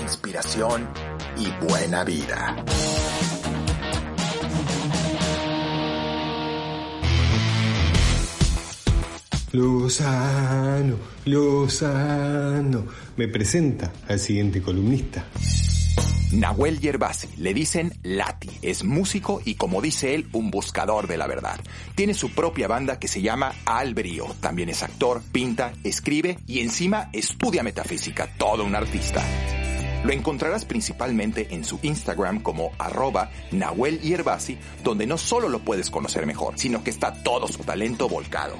inspiración 0.00 0.88
y 1.36 1.48
buena 1.64 2.02
vida. 2.02 2.56
Luzano, 9.52 10.96
Luzano, 11.26 12.84
me 13.16 13.28
presenta 13.28 13.92
al 14.08 14.18
siguiente 14.18 14.60
columnista. 14.60 15.24
Nahuel 16.32 16.80
Yerbasi, 16.80 17.28
le 17.38 17.54
dicen 17.54 17.94
Lati, 18.02 18.50
es 18.60 18.84
músico 18.84 19.40
y 19.44 19.54
como 19.54 19.80
dice 19.80 20.14
él, 20.14 20.28
un 20.32 20.50
buscador 20.50 21.06
de 21.06 21.16
la 21.16 21.26
verdad. 21.26 21.58
Tiene 21.94 22.12
su 22.12 22.30
propia 22.30 22.68
banda 22.68 22.98
que 22.98 23.08
se 23.08 23.22
llama 23.22 23.54
Albrío, 23.64 24.26
también 24.40 24.68
es 24.68 24.82
actor, 24.82 25.22
pinta, 25.32 25.72
escribe 25.84 26.38
y 26.46 26.60
encima 26.60 27.08
estudia 27.12 27.62
metafísica, 27.62 28.28
todo 28.36 28.64
un 28.64 28.74
artista. 28.74 29.24
Lo 30.04 30.12
encontrarás 30.12 30.64
principalmente 30.64 31.48
en 31.54 31.64
su 31.64 31.80
Instagram 31.82 32.40
como 32.40 32.72
arroba 32.78 33.30
Nahuel 33.50 34.00
Yerbasi, 34.00 34.58
donde 34.84 35.06
no 35.06 35.18
solo 35.18 35.48
lo 35.48 35.60
puedes 35.60 35.90
conocer 35.90 36.26
mejor, 36.26 36.58
sino 36.58 36.84
que 36.84 36.90
está 36.90 37.12
todo 37.22 37.48
su 37.48 37.64
talento 37.64 38.08
volcado. 38.08 38.56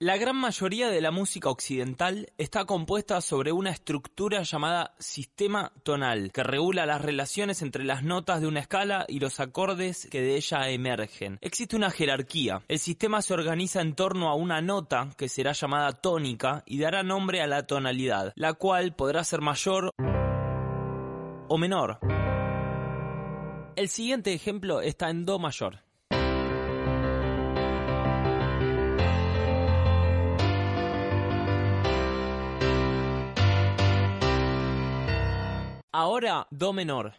La 0.00 0.16
gran 0.16 0.36
mayoría 0.36 0.90
de 0.90 1.00
la 1.00 1.10
música 1.10 1.50
occidental 1.50 2.30
está 2.38 2.66
compuesta 2.66 3.20
sobre 3.20 3.50
una 3.50 3.70
estructura 3.70 4.44
llamada 4.44 4.94
sistema 5.00 5.72
tonal, 5.82 6.30
que 6.30 6.44
regula 6.44 6.86
las 6.86 7.02
relaciones 7.02 7.62
entre 7.62 7.82
las 7.82 8.04
notas 8.04 8.40
de 8.40 8.46
una 8.46 8.60
escala 8.60 9.06
y 9.08 9.18
los 9.18 9.40
acordes 9.40 10.06
que 10.08 10.20
de 10.20 10.36
ella 10.36 10.68
emergen. 10.68 11.38
Existe 11.40 11.74
una 11.74 11.90
jerarquía. 11.90 12.62
El 12.68 12.78
sistema 12.78 13.22
se 13.22 13.34
organiza 13.34 13.80
en 13.80 13.96
torno 13.96 14.28
a 14.28 14.36
una 14.36 14.60
nota, 14.62 15.10
que 15.16 15.28
será 15.28 15.50
llamada 15.50 15.90
tónica, 16.00 16.62
y 16.64 16.78
dará 16.78 17.02
nombre 17.02 17.42
a 17.42 17.48
la 17.48 17.66
tonalidad, 17.66 18.32
la 18.36 18.52
cual 18.52 18.94
podrá 18.94 19.24
ser 19.24 19.40
mayor 19.40 19.90
o 21.48 21.58
menor. 21.58 21.98
El 23.74 23.88
siguiente 23.88 24.32
ejemplo 24.32 24.80
está 24.80 25.10
en 25.10 25.24
Do 25.24 25.40
mayor. 25.40 25.87
Ahora 35.90 36.46
Do 36.50 36.74
menor. 36.74 37.14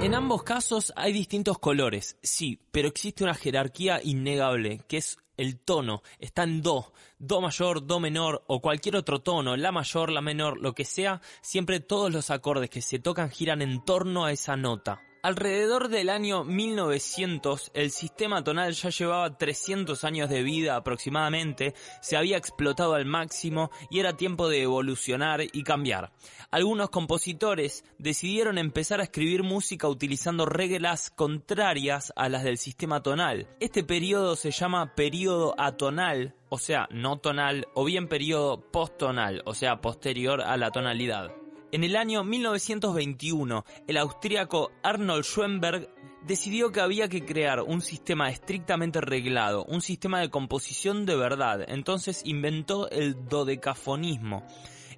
En 0.00 0.14
ambos 0.16 0.42
casos 0.42 0.92
hay 0.96 1.12
distintos 1.12 1.60
colores, 1.60 2.18
sí, 2.20 2.58
pero 2.72 2.88
existe 2.88 3.22
una 3.22 3.34
jerarquía 3.34 4.00
innegable, 4.02 4.80
que 4.88 4.96
es 4.96 5.18
el 5.36 5.60
tono. 5.60 6.02
Está 6.18 6.42
en 6.42 6.60
do, 6.60 6.92
do 7.20 7.40
mayor, 7.40 7.86
do 7.86 8.00
menor 8.00 8.42
o 8.48 8.60
cualquier 8.60 8.96
otro 8.96 9.20
tono, 9.20 9.56
la 9.56 9.70
mayor, 9.70 10.10
la 10.10 10.20
menor, 10.20 10.60
lo 10.60 10.74
que 10.74 10.84
sea, 10.84 11.20
siempre 11.42 11.78
todos 11.78 12.12
los 12.12 12.30
acordes 12.30 12.70
que 12.70 12.82
se 12.82 12.98
tocan 12.98 13.30
giran 13.30 13.62
en 13.62 13.84
torno 13.84 14.24
a 14.24 14.32
esa 14.32 14.56
nota. 14.56 15.00
Alrededor 15.24 15.88
del 15.88 16.10
año 16.10 16.42
1900, 16.42 17.70
el 17.74 17.92
sistema 17.92 18.42
tonal 18.42 18.72
ya 18.72 18.90
llevaba 18.90 19.38
300 19.38 20.02
años 20.02 20.28
de 20.28 20.42
vida 20.42 20.74
aproximadamente, 20.74 21.74
se 22.00 22.16
había 22.16 22.36
explotado 22.36 22.94
al 22.94 23.06
máximo 23.06 23.70
y 23.88 24.00
era 24.00 24.16
tiempo 24.16 24.48
de 24.48 24.62
evolucionar 24.62 25.42
y 25.42 25.62
cambiar. 25.62 26.10
Algunos 26.50 26.90
compositores 26.90 27.84
decidieron 27.98 28.58
empezar 28.58 28.98
a 28.98 29.04
escribir 29.04 29.44
música 29.44 29.86
utilizando 29.86 30.44
reglas 30.44 31.10
contrarias 31.10 32.12
a 32.16 32.28
las 32.28 32.42
del 32.42 32.58
sistema 32.58 33.00
tonal. 33.00 33.46
Este 33.60 33.84
periodo 33.84 34.34
se 34.34 34.50
llama 34.50 34.96
periodo 34.96 35.54
atonal, 35.56 36.34
o 36.48 36.58
sea, 36.58 36.88
no 36.90 37.20
tonal, 37.20 37.68
o 37.74 37.84
bien 37.84 38.08
periodo 38.08 38.72
posttonal, 38.72 39.42
o 39.46 39.54
sea, 39.54 39.80
posterior 39.80 40.40
a 40.40 40.56
la 40.56 40.72
tonalidad. 40.72 41.41
En 41.72 41.84
el 41.84 41.96
año 41.96 42.22
1921, 42.22 43.64
el 43.88 43.96
austríaco 43.96 44.72
Arnold 44.82 45.24
Schoenberg 45.24 45.88
decidió 46.22 46.70
que 46.70 46.82
había 46.82 47.08
que 47.08 47.24
crear 47.24 47.62
un 47.62 47.80
sistema 47.80 48.28
estrictamente 48.28 49.00
reglado, 49.00 49.64
un 49.64 49.80
sistema 49.80 50.20
de 50.20 50.28
composición 50.28 51.06
de 51.06 51.16
verdad. 51.16 51.64
Entonces 51.66 52.20
inventó 52.26 52.90
el 52.90 53.26
dodecafonismo. 53.26 54.46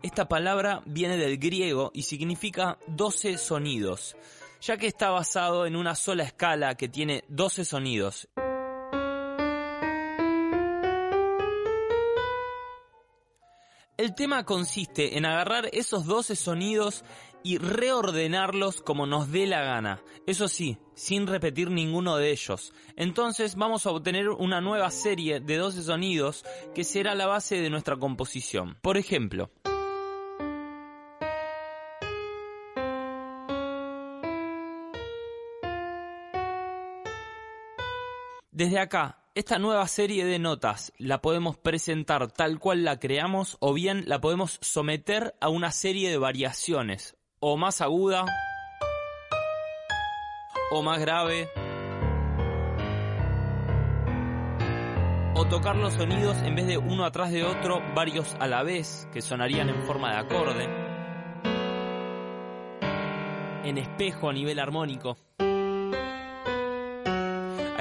Esta 0.02 0.26
palabra 0.28 0.82
viene 0.84 1.16
del 1.16 1.38
griego 1.38 1.92
y 1.94 2.02
significa 2.02 2.76
12 2.88 3.38
sonidos, 3.38 4.16
ya 4.60 4.76
que 4.76 4.88
está 4.88 5.10
basado 5.10 5.66
en 5.66 5.76
una 5.76 5.94
sola 5.94 6.24
escala 6.24 6.74
que 6.74 6.88
tiene 6.88 7.22
12 7.28 7.64
sonidos. 7.64 8.28
El 13.96 14.16
tema 14.16 14.44
consiste 14.44 15.16
en 15.16 15.24
agarrar 15.24 15.68
esos 15.72 16.04
12 16.04 16.34
sonidos 16.34 17.04
y 17.44 17.58
reordenarlos 17.58 18.82
como 18.82 19.06
nos 19.06 19.30
dé 19.30 19.46
la 19.46 19.62
gana. 19.62 20.02
Eso 20.26 20.48
sí, 20.48 20.78
sin 20.94 21.28
repetir 21.28 21.70
ninguno 21.70 22.16
de 22.16 22.32
ellos. 22.32 22.72
Entonces 22.96 23.54
vamos 23.54 23.86
a 23.86 23.90
obtener 23.90 24.30
una 24.30 24.60
nueva 24.60 24.90
serie 24.90 25.38
de 25.38 25.56
12 25.58 25.84
sonidos 25.84 26.44
que 26.74 26.82
será 26.82 27.14
la 27.14 27.28
base 27.28 27.60
de 27.60 27.70
nuestra 27.70 27.96
composición. 27.96 28.76
Por 28.82 28.96
ejemplo, 28.96 29.50
Desde 38.50 38.78
acá, 38.78 39.23
esta 39.34 39.58
nueva 39.58 39.88
serie 39.88 40.24
de 40.24 40.38
notas 40.38 40.92
la 40.96 41.20
podemos 41.20 41.56
presentar 41.56 42.30
tal 42.30 42.60
cual 42.60 42.84
la 42.84 43.00
creamos 43.00 43.56
o 43.58 43.74
bien 43.74 44.04
la 44.06 44.20
podemos 44.20 44.58
someter 44.62 45.34
a 45.40 45.48
una 45.48 45.72
serie 45.72 46.08
de 46.08 46.18
variaciones, 46.18 47.16
o 47.40 47.56
más 47.56 47.80
aguda, 47.80 48.24
o 50.70 50.82
más 50.82 51.00
grave, 51.00 51.50
o 55.34 55.44
tocar 55.48 55.74
los 55.74 55.94
sonidos 55.94 56.36
en 56.44 56.54
vez 56.54 56.68
de 56.68 56.78
uno 56.78 57.04
atrás 57.04 57.32
de 57.32 57.42
otro, 57.42 57.82
varios 57.92 58.36
a 58.38 58.46
la 58.46 58.62
vez, 58.62 59.08
que 59.12 59.20
sonarían 59.20 59.68
en 59.68 59.82
forma 59.82 60.12
de 60.12 60.18
acorde, 60.18 60.68
en 63.64 63.78
espejo 63.78 64.28
a 64.28 64.32
nivel 64.32 64.60
armónico. 64.60 65.16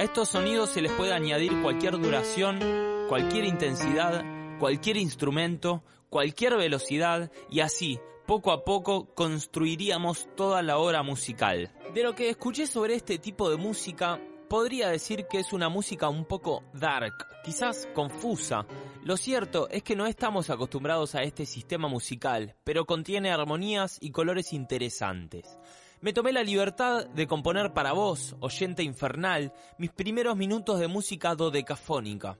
Estos 0.04 0.28
sonidos 0.28 0.68
se 0.68 0.82
les 0.82 0.92
puede 0.92 1.14
añadir 1.14 1.62
cualquier 1.62 1.98
duración, 1.98 2.60
cualquier 3.08 3.46
intensidad, 3.46 4.22
cualquier 4.58 4.98
instrumento, 4.98 5.82
cualquier 6.10 6.58
velocidad 6.58 7.32
y 7.50 7.60
así, 7.60 7.98
poco 8.26 8.52
a 8.52 8.66
poco, 8.66 9.14
construiríamos 9.14 10.28
toda 10.36 10.60
la 10.60 10.76
obra 10.76 11.02
musical. 11.02 11.72
De 11.94 12.02
lo 12.02 12.14
que 12.14 12.28
escuché 12.28 12.66
sobre 12.66 12.96
este 12.96 13.18
tipo 13.18 13.48
de 13.48 13.56
música, 13.56 14.20
podría 14.50 14.90
decir 14.90 15.24
que 15.26 15.38
es 15.38 15.54
una 15.54 15.70
música 15.70 16.10
un 16.10 16.26
poco 16.26 16.62
dark, 16.74 17.14
quizás 17.42 17.88
confusa. 17.94 18.66
Lo 19.04 19.16
cierto 19.16 19.70
es 19.70 19.82
que 19.82 19.96
no 19.96 20.04
estamos 20.04 20.50
acostumbrados 20.50 21.14
a 21.14 21.22
este 21.22 21.46
sistema 21.46 21.88
musical, 21.88 22.54
pero 22.62 22.84
contiene 22.84 23.30
armonías 23.30 23.96
y 24.02 24.10
colores 24.10 24.52
interesantes. 24.52 25.58
Me 26.04 26.12
tomé 26.12 26.34
la 26.34 26.42
libertad 26.42 27.06
de 27.06 27.26
componer 27.26 27.72
para 27.72 27.94
vos, 27.94 28.36
oyente 28.40 28.82
infernal, 28.82 29.54
mis 29.78 29.90
primeros 29.90 30.36
minutos 30.36 30.78
de 30.78 30.86
música 30.86 31.34
dodecafónica. 31.34 32.36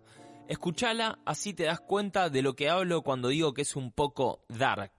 Escuchala, 0.48 1.18
así 1.24 1.54
te 1.54 1.62
das 1.62 1.80
cuenta 1.80 2.28
de 2.28 2.42
lo 2.42 2.54
que 2.54 2.68
hablo 2.68 3.00
cuando 3.00 3.28
digo 3.28 3.54
que 3.54 3.62
es 3.62 3.74
un 3.74 3.90
poco 3.90 4.44
dark. 4.50 4.92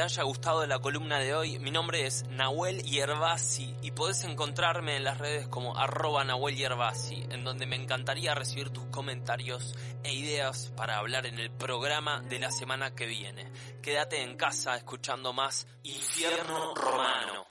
Te 0.00 0.04
haya 0.04 0.22
gustado 0.22 0.66
la 0.66 0.78
columna 0.78 1.18
de 1.18 1.34
hoy. 1.34 1.58
Mi 1.58 1.70
nombre 1.70 2.06
es 2.06 2.24
Nahuel 2.30 2.82
Yerbasi 2.84 3.74
y 3.82 3.90
podés 3.90 4.24
encontrarme 4.24 4.96
en 4.96 5.04
las 5.04 5.18
redes 5.18 5.46
como 5.46 5.76
arroba 5.76 6.24
Nahuel 6.24 6.56
Yerbasi, 6.56 7.26
en 7.28 7.44
donde 7.44 7.66
me 7.66 7.76
encantaría 7.76 8.34
recibir 8.34 8.70
tus 8.70 8.86
comentarios 8.86 9.74
e 10.02 10.14
ideas 10.14 10.72
para 10.74 10.96
hablar 10.96 11.26
en 11.26 11.38
el 11.38 11.50
programa 11.50 12.22
de 12.22 12.38
la 12.38 12.50
semana 12.50 12.94
que 12.94 13.04
viene. 13.04 13.44
Quédate 13.82 14.22
en 14.22 14.38
casa 14.38 14.74
escuchando 14.74 15.34
más 15.34 15.66
Infierno 15.82 16.74
Romano. 16.76 17.44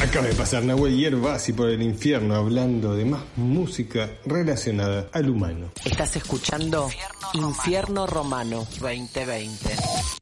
Acaba 0.00 0.26
de 0.26 0.34
pasar 0.34 0.62
Nahuel 0.62 0.96
Yerbasi 0.96 1.54
por 1.54 1.70
el 1.70 1.82
infierno 1.82 2.36
hablando 2.36 2.94
de 2.94 3.04
más 3.04 3.24
música 3.34 4.10
relacionada 4.26 5.08
al 5.12 5.28
humano. 5.28 5.72
Estás 5.84 6.14
escuchando 6.14 6.88
Infierno 7.34 8.06
Romano 8.06 8.58
2020. 8.78 10.21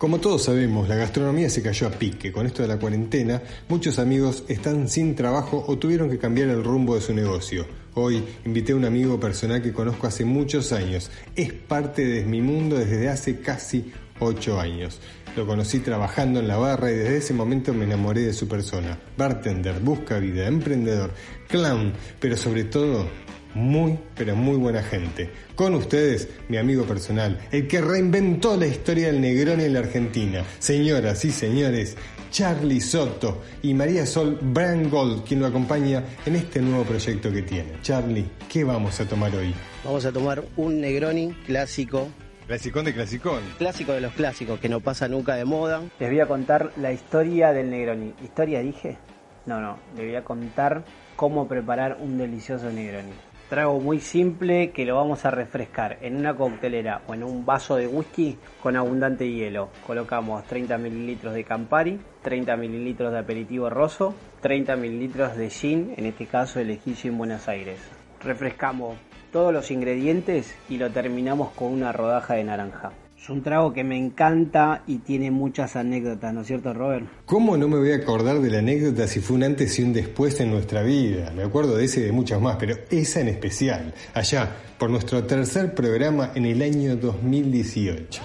Como 0.00 0.18
todos 0.18 0.44
sabemos, 0.44 0.88
la 0.88 0.96
gastronomía 0.96 1.50
se 1.50 1.60
cayó 1.60 1.86
a 1.86 1.90
pique. 1.90 2.32
Con 2.32 2.46
esto 2.46 2.62
de 2.62 2.68
la 2.68 2.78
cuarentena, 2.78 3.42
muchos 3.68 3.98
amigos 3.98 4.44
están 4.48 4.88
sin 4.88 5.14
trabajo 5.14 5.62
o 5.68 5.76
tuvieron 5.76 6.08
que 6.08 6.16
cambiar 6.16 6.48
el 6.48 6.64
rumbo 6.64 6.94
de 6.94 7.02
su 7.02 7.12
negocio. 7.12 7.66
Hoy 7.92 8.24
invité 8.46 8.72
a 8.72 8.76
un 8.76 8.86
amigo 8.86 9.20
personal 9.20 9.60
que 9.60 9.74
conozco 9.74 10.06
hace 10.06 10.24
muchos 10.24 10.72
años. 10.72 11.10
Es 11.36 11.52
parte 11.52 12.06
de 12.06 12.24
mi 12.24 12.40
mundo 12.40 12.78
desde 12.78 13.10
hace 13.10 13.40
casi 13.40 13.92
ocho 14.20 14.58
años. 14.58 15.02
Lo 15.36 15.46
conocí 15.46 15.80
trabajando 15.80 16.40
en 16.40 16.48
la 16.48 16.56
barra 16.56 16.90
y 16.90 16.94
desde 16.94 17.18
ese 17.18 17.34
momento 17.34 17.74
me 17.74 17.84
enamoré 17.84 18.22
de 18.22 18.32
su 18.32 18.48
persona. 18.48 18.98
Bartender, 19.18 19.80
busca 19.80 20.18
vida, 20.18 20.46
emprendedor, 20.46 21.10
clown, 21.46 21.92
pero 22.18 22.38
sobre 22.38 22.64
todo 22.64 23.06
muy, 23.54 23.98
pero 24.16 24.36
muy 24.36 24.56
buena 24.56 24.82
gente. 24.82 25.30
Con 25.54 25.74
ustedes, 25.74 26.28
mi 26.48 26.56
amigo 26.56 26.84
personal, 26.84 27.38
el 27.50 27.66
que 27.66 27.80
reinventó 27.80 28.56
la 28.56 28.66
historia 28.66 29.08
del 29.08 29.20
Negroni 29.20 29.64
en 29.64 29.74
la 29.74 29.80
Argentina. 29.80 30.44
Señoras 30.58 31.24
y 31.24 31.30
señores, 31.30 31.96
Charlie 32.30 32.80
Soto 32.80 33.42
y 33.62 33.74
María 33.74 34.06
Sol 34.06 34.38
Brandgold, 34.40 35.24
quien 35.24 35.40
lo 35.40 35.46
acompaña 35.46 36.04
en 36.24 36.36
este 36.36 36.60
nuevo 36.60 36.84
proyecto 36.84 37.32
que 37.32 37.42
tiene. 37.42 37.72
Charlie, 37.82 38.26
¿qué 38.48 38.64
vamos 38.64 39.00
a 39.00 39.06
tomar 39.06 39.34
hoy? 39.34 39.54
Vamos 39.84 40.04
a 40.04 40.12
tomar 40.12 40.42
un 40.56 40.80
Negroni 40.80 41.32
clásico. 41.46 42.08
Clasicón 42.46 42.84
de 42.84 42.94
clasicón. 42.94 43.40
Clásico 43.58 43.92
de 43.92 44.00
los 44.00 44.12
clásicos, 44.12 44.58
que 44.58 44.68
no 44.68 44.80
pasa 44.80 45.08
nunca 45.08 45.34
de 45.36 45.44
moda. 45.44 45.82
Les 45.98 46.10
voy 46.10 46.20
a 46.20 46.26
contar 46.26 46.72
la 46.76 46.92
historia 46.92 47.52
del 47.52 47.70
Negroni. 47.70 48.14
¿Historia 48.22 48.60
dije? 48.60 48.98
No, 49.46 49.60
no, 49.60 49.78
les 49.96 50.06
voy 50.06 50.16
a 50.16 50.24
contar 50.24 50.84
cómo 51.16 51.48
preparar 51.48 51.98
un 52.00 52.18
delicioso 52.18 52.70
Negroni. 52.70 53.12
Trago 53.50 53.80
muy 53.80 53.98
simple 53.98 54.70
que 54.70 54.84
lo 54.84 54.94
vamos 54.94 55.24
a 55.24 55.32
refrescar 55.32 55.98
en 56.02 56.14
una 56.14 56.36
coctelera 56.36 57.02
o 57.08 57.14
en 57.14 57.24
un 57.24 57.44
vaso 57.44 57.74
de 57.74 57.88
whisky 57.88 58.38
con 58.62 58.76
abundante 58.76 59.28
hielo. 59.28 59.70
Colocamos 59.84 60.44
30 60.44 60.78
mililitros 60.78 61.34
de 61.34 61.42
Campari, 61.42 61.98
30 62.22 62.56
mililitros 62.56 63.10
de 63.10 63.18
aperitivo 63.18 63.68
rosso, 63.68 64.14
30 64.40 64.76
mililitros 64.76 65.36
de 65.36 65.50
gin, 65.50 65.94
en 65.96 66.06
este 66.06 66.26
caso 66.26 66.60
elegí 66.60 66.94
gin 66.94 67.18
Buenos 67.18 67.48
Aires. 67.48 67.80
Refrescamos 68.22 68.96
todos 69.32 69.52
los 69.52 69.72
ingredientes 69.72 70.56
y 70.68 70.76
lo 70.76 70.90
terminamos 70.90 71.50
con 71.50 71.72
una 71.72 71.90
rodaja 71.90 72.34
de 72.34 72.44
naranja. 72.44 72.92
Es 73.20 73.28
un 73.28 73.42
trago 73.42 73.72
que 73.72 73.84
me 73.84 73.98
encanta 73.98 74.82
y 74.86 74.98
tiene 74.98 75.30
muchas 75.30 75.76
anécdotas, 75.76 76.32
¿no 76.32 76.40
es 76.40 76.46
cierto, 76.46 76.72
Robert? 76.72 77.06
¿Cómo 77.26 77.56
no 77.58 77.68
me 77.68 77.76
voy 77.76 77.92
a 77.92 77.96
acordar 77.96 78.38
de 78.40 78.50
la 78.50 78.60
anécdota 78.60 79.06
si 79.06 79.20
fue 79.20 79.36
un 79.36 79.42
antes 79.44 79.78
y 79.78 79.82
un 79.82 79.92
después 79.92 80.40
en 80.40 80.50
nuestra 80.50 80.82
vida? 80.82 81.30
Me 81.32 81.42
acuerdo 81.42 81.76
de 81.76 81.84
ese 81.84 82.00
y 82.00 82.04
de 82.04 82.12
muchas 82.12 82.40
más, 82.40 82.56
pero 82.56 82.76
esa 82.90 83.20
en 83.20 83.28
especial, 83.28 83.92
allá, 84.14 84.56
por 84.78 84.88
nuestro 84.88 85.22
tercer 85.24 85.74
programa 85.74 86.32
en 86.34 86.46
el 86.46 86.62
año 86.62 86.96
2018. 86.96 88.22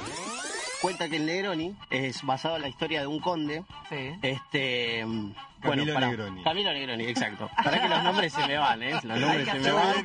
Cuenta 0.82 1.10
que 1.10 1.18
el 1.18 1.26
Negroni 1.26 1.76
es 1.90 2.22
basado 2.24 2.56
en 2.56 2.62
la 2.62 2.70
historia 2.70 3.02
de 3.02 3.08
un 3.08 3.20
conde. 3.20 3.64
Este. 4.22 5.04
Camilo 5.62 5.94
para- 5.94 6.08
Negroni. 6.08 6.44
Camilo 6.44 6.72
Negroni, 6.72 7.04
exacto. 7.06 7.50
Para 7.64 7.82
que 7.82 7.90
los 7.90 8.04
nombres 8.04 8.32
se 8.32 8.48
me 8.48 8.58
van, 8.58 8.82
¿eh? 8.84 8.92
Los 9.04 9.20
nombres 9.20 9.48
se 9.50 9.60
me 9.60 9.72
van. 9.72 9.96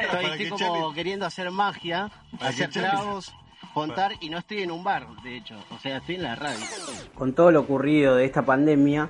Estoy, 0.00 0.24
estoy 0.44 0.48
como 0.48 0.94
queriendo 0.94 1.26
hacer 1.26 1.50
magia, 1.50 2.08
Para 2.38 2.50
hacer 2.50 2.70
Charlie- 2.70 2.88
tragos, 2.90 3.34
contar 3.72 4.12
y 4.20 4.28
no 4.30 4.38
estoy 4.38 4.62
en 4.62 4.70
un 4.70 4.84
bar, 4.84 5.06
de 5.22 5.36
hecho. 5.36 5.56
O 5.70 5.78
sea, 5.78 5.98
estoy 5.98 6.16
en 6.16 6.22
la 6.22 6.34
radio. 6.34 6.60
Con 7.14 7.34
todo 7.34 7.50
lo 7.50 7.60
ocurrido 7.60 8.16
de 8.16 8.24
esta 8.24 8.42
pandemia, 8.42 9.08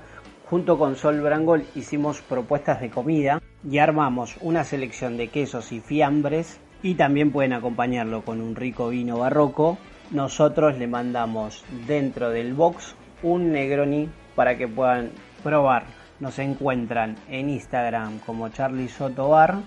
junto 0.48 0.78
con 0.78 0.96
Sol 0.96 1.20
Brangol 1.20 1.64
hicimos 1.74 2.20
propuestas 2.22 2.80
de 2.80 2.90
comida 2.90 3.40
y 3.68 3.78
armamos 3.78 4.36
una 4.40 4.64
selección 4.64 5.16
de 5.16 5.28
quesos 5.28 5.72
y 5.72 5.80
fiambres 5.80 6.60
y 6.82 6.94
también 6.94 7.30
pueden 7.30 7.52
acompañarlo 7.52 8.22
con 8.22 8.40
un 8.40 8.56
rico 8.56 8.88
vino 8.88 9.18
barroco. 9.18 9.78
Nosotros 10.10 10.76
le 10.78 10.86
mandamos 10.86 11.64
dentro 11.86 12.30
del 12.30 12.54
box 12.54 12.94
un 13.22 13.52
Negroni 13.52 14.10
para 14.34 14.58
que 14.58 14.68
puedan 14.68 15.10
probar. 15.42 15.84
Nos 16.20 16.38
encuentran 16.38 17.16
en 17.28 17.48
Instagram 17.48 18.18
como 18.20 18.48
Charlie 18.48 18.88
Soto 18.88 19.28
Bar 19.28 19.58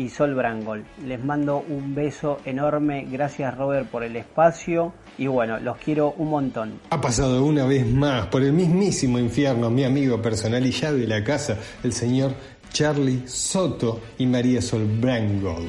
y 0.00 0.08
Sol 0.08 0.34
Brangol. 0.34 0.84
Les 1.04 1.22
mando 1.22 1.62
un 1.68 1.94
beso 1.94 2.38
enorme. 2.44 3.06
Gracias 3.10 3.56
Robert 3.56 3.88
por 3.88 4.02
el 4.02 4.16
espacio 4.16 4.92
y 5.18 5.26
bueno, 5.26 5.60
los 5.60 5.76
quiero 5.76 6.14
un 6.16 6.30
montón. 6.30 6.80
Ha 6.90 7.00
pasado 7.00 7.44
una 7.44 7.66
vez 7.66 7.86
más 7.86 8.26
por 8.26 8.42
el 8.42 8.52
mismísimo 8.52 9.18
infierno 9.18 9.70
mi 9.70 9.84
amigo 9.84 10.20
personal 10.22 10.64
y 10.64 10.70
ya 10.70 10.92
de 10.92 11.06
la 11.06 11.22
casa, 11.22 11.58
el 11.84 11.92
señor 11.92 12.32
Charlie 12.72 13.24
Soto 13.26 14.00
y 14.18 14.26
María 14.26 14.62
Sol 14.62 14.86
Brangol. 15.00 15.68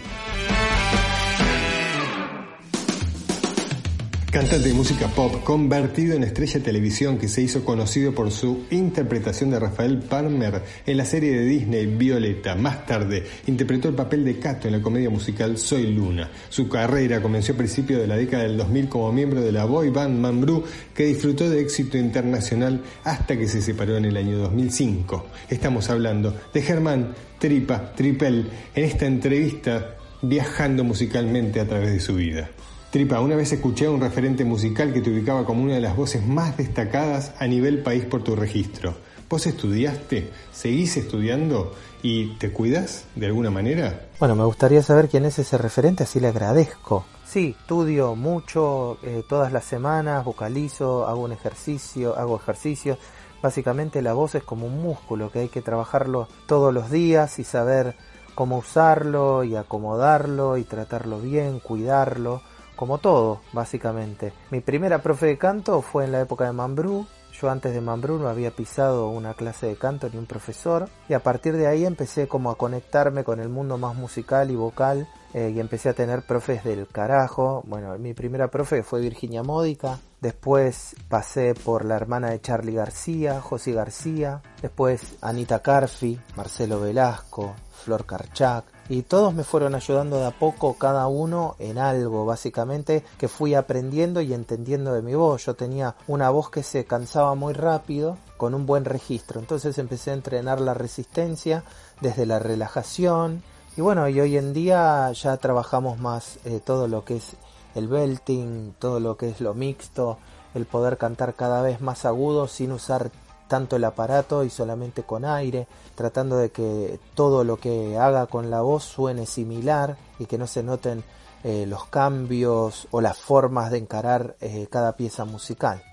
Cantante 4.32 4.70
de 4.70 4.74
música 4.74 5.10
pop, 5.10 5.44
convertido 5.44 6.16
en 6.16 6.24
estrella 6.24 6.54
de 6.54 6.62
televisión 6.62 7.18
que 7.18 7.28
se 7.28 7.42
hizo 7.42 7.66
conocido 7.66 8.16
por 8.16 8.32
su 8.32 8.64
interpretación 8.72 9.50
de 9.52 9.60
Rafael 9.60 9.98
Palmer 9.98 10.64
en 10.86 10.96
la 10.96 11.04
serie 11.04 11.38
de 11.38 11.46
Disney 11.46 11.86
Violeta. 11.86 12.56
Más 12.56 12.86
tarde 12.86 13.26
interpretó 13.48 13.90
el 13.90 13.94
papel 13.94 14.24
de 14.24 14.40
Cato 14.40 14.70
en 14.70 14.78
la 14.78 14.82
comedia 14.82 15.10
musical 15.10 15.58
Soy 15.58 15.94
Luna. 15.94 16.32
Su 16.48 16.70
carrera 16.70 17.22
comenzó 17.22 17.52
a 17.52 17.58
principios 17.58 18.00
de 18.00 18.08
la 18.08 18.16
década 18.16 18.44
del 18.44 18.56
2000 18.56 18.88
como 18.88 19.12
miembro 19.12 19.42
de 19.42 19.52
la 19.52 19.66
boy 19.66 19.90
band 19.90 20.18
Mambrú, 20.18 20.64
que 20.96 21.08
disfrutó 21.08 21.50
de 21.50 21.60
éxito 21.60 21.98
internacional 21.98 22.82
hasta 23.04 23.38
que 23.38 23.50
se 23.50 23.62
separó 23.62 23.98
en 23.98 24.06
el 24.06 24.16
año 24.16 24.38
2005. 24.38 25.26
Estamos 25.50 25.90
hablando 25.90 26.34
de 26.54 26.62
Germán 26.62 27.16
Tripa 27.38 27.92
Tripel 27.94 28.50
en 28.74 28.86
esta 28.86 29.06
entrevista 29.06 29.98
viajando 30.22 30.86
musicalmente 30.86 31.60
a 31.60 31.68
través 31.68 31.92
de 31.92 32.00
su 32.00 32.16
vida. 32.16 32.50
Tripa, 32.92 33.22
una 33.22 33.38
vez 33.38 33.54
escuché 33.54 33.86
a 33.86 33.90
un 33.90 34.02
referente 34.02 34.44
musical 34.44 34.92
que 34.92 35.00
te 35.00 35.10
ubicaba 35.10 35.46
como 35.46 35.64
una 35.64 35.76
de 35.76 35.80
las 35.80 35.96
voces 35.96 36.28
más 36.28 36.58
destacadas 36.58 37.34
a 37.40 37.48
nivel 37.48 37.84
país 37.84 38.04
por 38.04 38.22
tu 38.22 38.36
registro. 38.36 38.94
¿Vos 39.30 39.48
estudiaste? 39.48 40.30
¿Seguís 40.52 40.98
estudiando? 40.98 41.74
¿Y 42.04 42.36
te 42.36 42.52
cuidas 42.52 43.06
de 43.16 43.28
alguna 43.28 43.50
manera? 43.50 44.08
Bueno, 44.20 44.36
me 44.36 44.44
gustaría 44.44 44.84
saber 44.84 45.08
quién 45.08 45.24
es 45.24 45.40
ese 45.40 45.58
referente, 45.58 46.04
así 46.04 46.20
le 46.20 46.28
agradezco. 46.28 47.06
Sí, 47.26 47.56
estudio 47.58 48.14
mucho, 48.16 48.98
eh, 49.04 49.24
todas 49.26 49.54
las 49.54 49.64
semanas, 49.64 50.26
vocalizo, 50.26 51.08
hago 51.08 51.22
un 51.22 51.32
ejercicio, 51.32 52.18
hago 52.18 52.36
ejercicio. 52.36 52.98
Básicamente 53.42 54.02
la 54.02 54.12
voz 54.12 54.36
es 54.36 54.44
como 54.44 54.66
un 54.66 54.82
músculo 54.82 55.32
que 55.32 55.40
hay 55.40 55.48
que 55.48 55.62
trabajarlo 55.62 56.28
todos 56.46 56.74
los 56.74 56.92
días 56.92 57.40
y 57.40 57.46
saber 57.46 57.96
cómo 58.36 58.58
usarlo 58.58 59.46
y 59.46 59.56
acomodarlo 59.56 60.58
y 60.58 60.66
tratarlo 60.66 61.22
bien, 61.22 61.60
cuidarlo, 61.60 62.42
como 62.82 62.98
todo, 62.98 63.42
básicamente. 63.54 64.34
Mi 64.50 64.60
primera 64.60 65.04
profe 65.04 65.28
de 65.28 65.38
canto 65.38 65.84
fue 65.84 66.06
en 66.06 66.12
la 66.12 66.22
época 66.22 66.46
de 66.46 66.52
Mambrú. 66.52 67.06
Yo 67.32 67.52
antes 67.52 67.76
de 67.76 67.80
Mambrú 67.80 68.18
no 68.18 68.28
había 68.28 68.50
pisado 68.50 69.10
una 69.10 69.36
clase 69.36 69.68
de 69.68 69.76
canto 69.76 70.10
ni 70.10 70.18
un 70.18 70.26
profesor 70.26 70.90
y 71.08 71.14
a 71.14 71.20
partir 71.22 71.56
de 71.58 71.68
ahí 71.68 71.86
empecé 71.86 72.28
como 72.28 72.50
a 72.50 72.58
conectarme 72.58 73.24
con 73.24 73.40
el 73.40 73.50
mundo 73.50 73.78
más 73.78 73.96
musical 73.96 74.50
y 74.50 74.56
vocal 74.56 75.08
eh, 75.36 75.54
y 75.56 75.60
empecé 75.60 75.90
a 75.90 75.94
tener 75.94 76.26
profes 76.26 76.64
del 76.64 76.88
carajo. 76.88 77.62
Bueno, 77.68 77.96
mi 78.00 78.16
primera 78.16 78.48
profe 78.50 78.82
fue 78.82 79.00
Virginia 79.00 79.44
Módica, 79.44 80.00
después 80.20 80.96
pasé 81.08 81.54
por 81.54 81.86
la 81.86 81.98
hermana 81.98 82.32
de 82.32 82.42
Charlie 82.42 82.74
García, 82.74 83.42
José 83.42 83.74
García, 83.74 84.42
después 84.60 85.18
Anita 85.22 85.62
Carfi, 85.62 86.20
Marcelo 86.36 86.80
Velasco, 86.80 87.54
Flor 87.84 88.08
Karchak, 88.08 88.66
y 88.92 89.04
todos 89.04 89.34
me 89.34 89.46
fueron 89.46 89.74
ayudando 89.74 90.18
de 90.18 90.26
a 90.26 90.32
poco, 90.32 90.74
cada 90.74 91.08
uno 91.08 91.56
en 91.60 91.78
algo, 91.78 92.26
básicamente, 92.26 93.06
que 93.18 93.30
fui 93.30 93.56
aprendiendo 93.56 94.20
y 94.20 94.34
entendiendo 94.34 94.92
de 94.92 95.02
mi 95.02 95.16
voz. 95.16 95.46
Yo 95.46 95.54
tenía 95.54 95.96
una 96.08 96.30
voz 96.30 96.50
que 96.50 96.62
se 96.62 96.84
cansaba 96.84 97.34
muy 97.34 97.54
rápido, 97.54 98.18
con 98.36 98.54
un 98.54 98.66
buen 98.66 98.84
registro. 98.84 99.40
Entonces 99.40 99.78
empecé 99.78 100.12
a 100.12 100.16
entrenar 100.16 100.60
la 100.60 100.74
resistencia 100.74 101.64
desde 102.02 102.26
la 102.26 102.40
relajación. 102.40 103.44
Y 103.78 103.82
bueno, 103.82 104.10
y 104.10 104.20
hoy 104.20 104.36
en 104.36 104.52
día 104.52 105.10
ya 105.14 105.38
trabajamos 105.38 105.98
más 105.98 106.40
eh, 106.44 106.60
todo 106.60 106.90
lo 106.90 107.06
que 107.06 107.16
es 107.16 107.38
el 107.76 107.88
belting, 107.88 108.74
todo 108.78 109.00
lo 109.00 109.16
que 109.16 109.30
es 109.30 109.40
lo 109.40 109.54
mixto, 109.54 110.18
el 110.54 110.66
poder 110.66 110.98
cantar 110.98 111.36
cada 111.36 111.62
vez 111.62 111.80
más 111.80 112.04
agudo 112.04 112.50
sin 112.50 112.74
usar 112.74 113.10
tanto 113.52 113.76
el 113.76 113.84
aparato 113.84 114.46
y 114.46 114.50
solamente 114.50 115.04
con 115.04 115.26
aire, 115.26 115.68
tratando 115.96 116.38
de 116.38 116.52
que 116.52 117.02
todo 117.16 117.44
lo 117.44 117.58
que 117.58 117.98
haga 117.98 118.28
con 118.28 118.50
la 118.50 118.62
voz 118.62 118.86
suene 118.86 119.26
similar 119.26 119.98
y 120.20 120.26
que 120.26 120.38
no 120.38 120.48
se 120.48 120.64
noten 120.64 121.04
eh, 121.44 121.66
los 121.68 121.86
cambios 121.88 122.88
o 122.92 123.02
las 123.02 123.18
formas 123.18 123.70
de 123.70 123.80
encarar 123.80 124.38
eh, 124.40 124.68
cada 124.72 124.94
pieza 124.96 125.26
musical. 125.26 125.84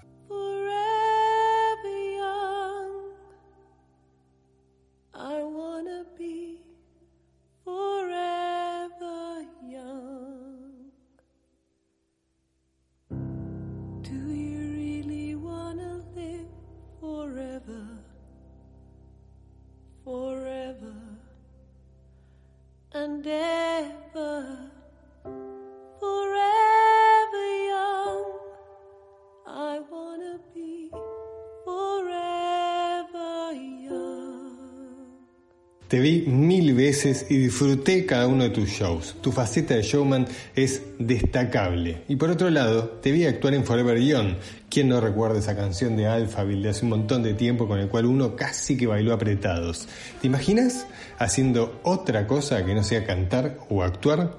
Y 36.90 37.36
disfruté 37.36 38.06
cada 38.06 38.26
uno 38.26 38.44
de 38.44 38.50
tus 38.50 38.70
shows. 38.70 39.16
Tu 39.20 39.30
faceta 39.30 39.74
de 39.74 39.82
showman 39.82 40.26
es 40.54 40.82
destacable. 40.98 42.02
Y 42.08 42.16
por 42.16 42.30
otro 42.30 42.48
lado, 42.48 42.88
te 43.02 43.12
vi 43.12 43.26
actuar 43.26 43.52
en 43.52 43.64
Forever 43.64 43.98
Young. 43.98 44.36
¿Quién 44.70 44.88
no 44.88 44.98
recuerda 44.98 45.38
esa 45.38 45.54
canción 45.54 45.98
de 45.98 46.06
Alphaville 46.06 46.62
de 46.62 46.70
hace 46.70 46.84
un 46.84 46.90
montón 46.90 47.22
de 47.22 47.34
tiempo 47.34 47.68
con 47.68 47.78
el 47.78 47.88
cual 47.88 48.06
uno 48.06 48.36
casi 48.36 48.78
que 48.78 48.86
bailó 48.86 49.12
apretados? 49.12 49.86
¿Te 50.22 50.28
imaginas 50.28 50.86
haciendo 51.18 51.78
otra 51.82 52.26
cosa 52.26 52.64
que 52.64 52.74
no 52.74 52.82
sea 52.82 53.04
cantar 53.04 53.58
o 53.68 53.82
actuar? 53.82 54.32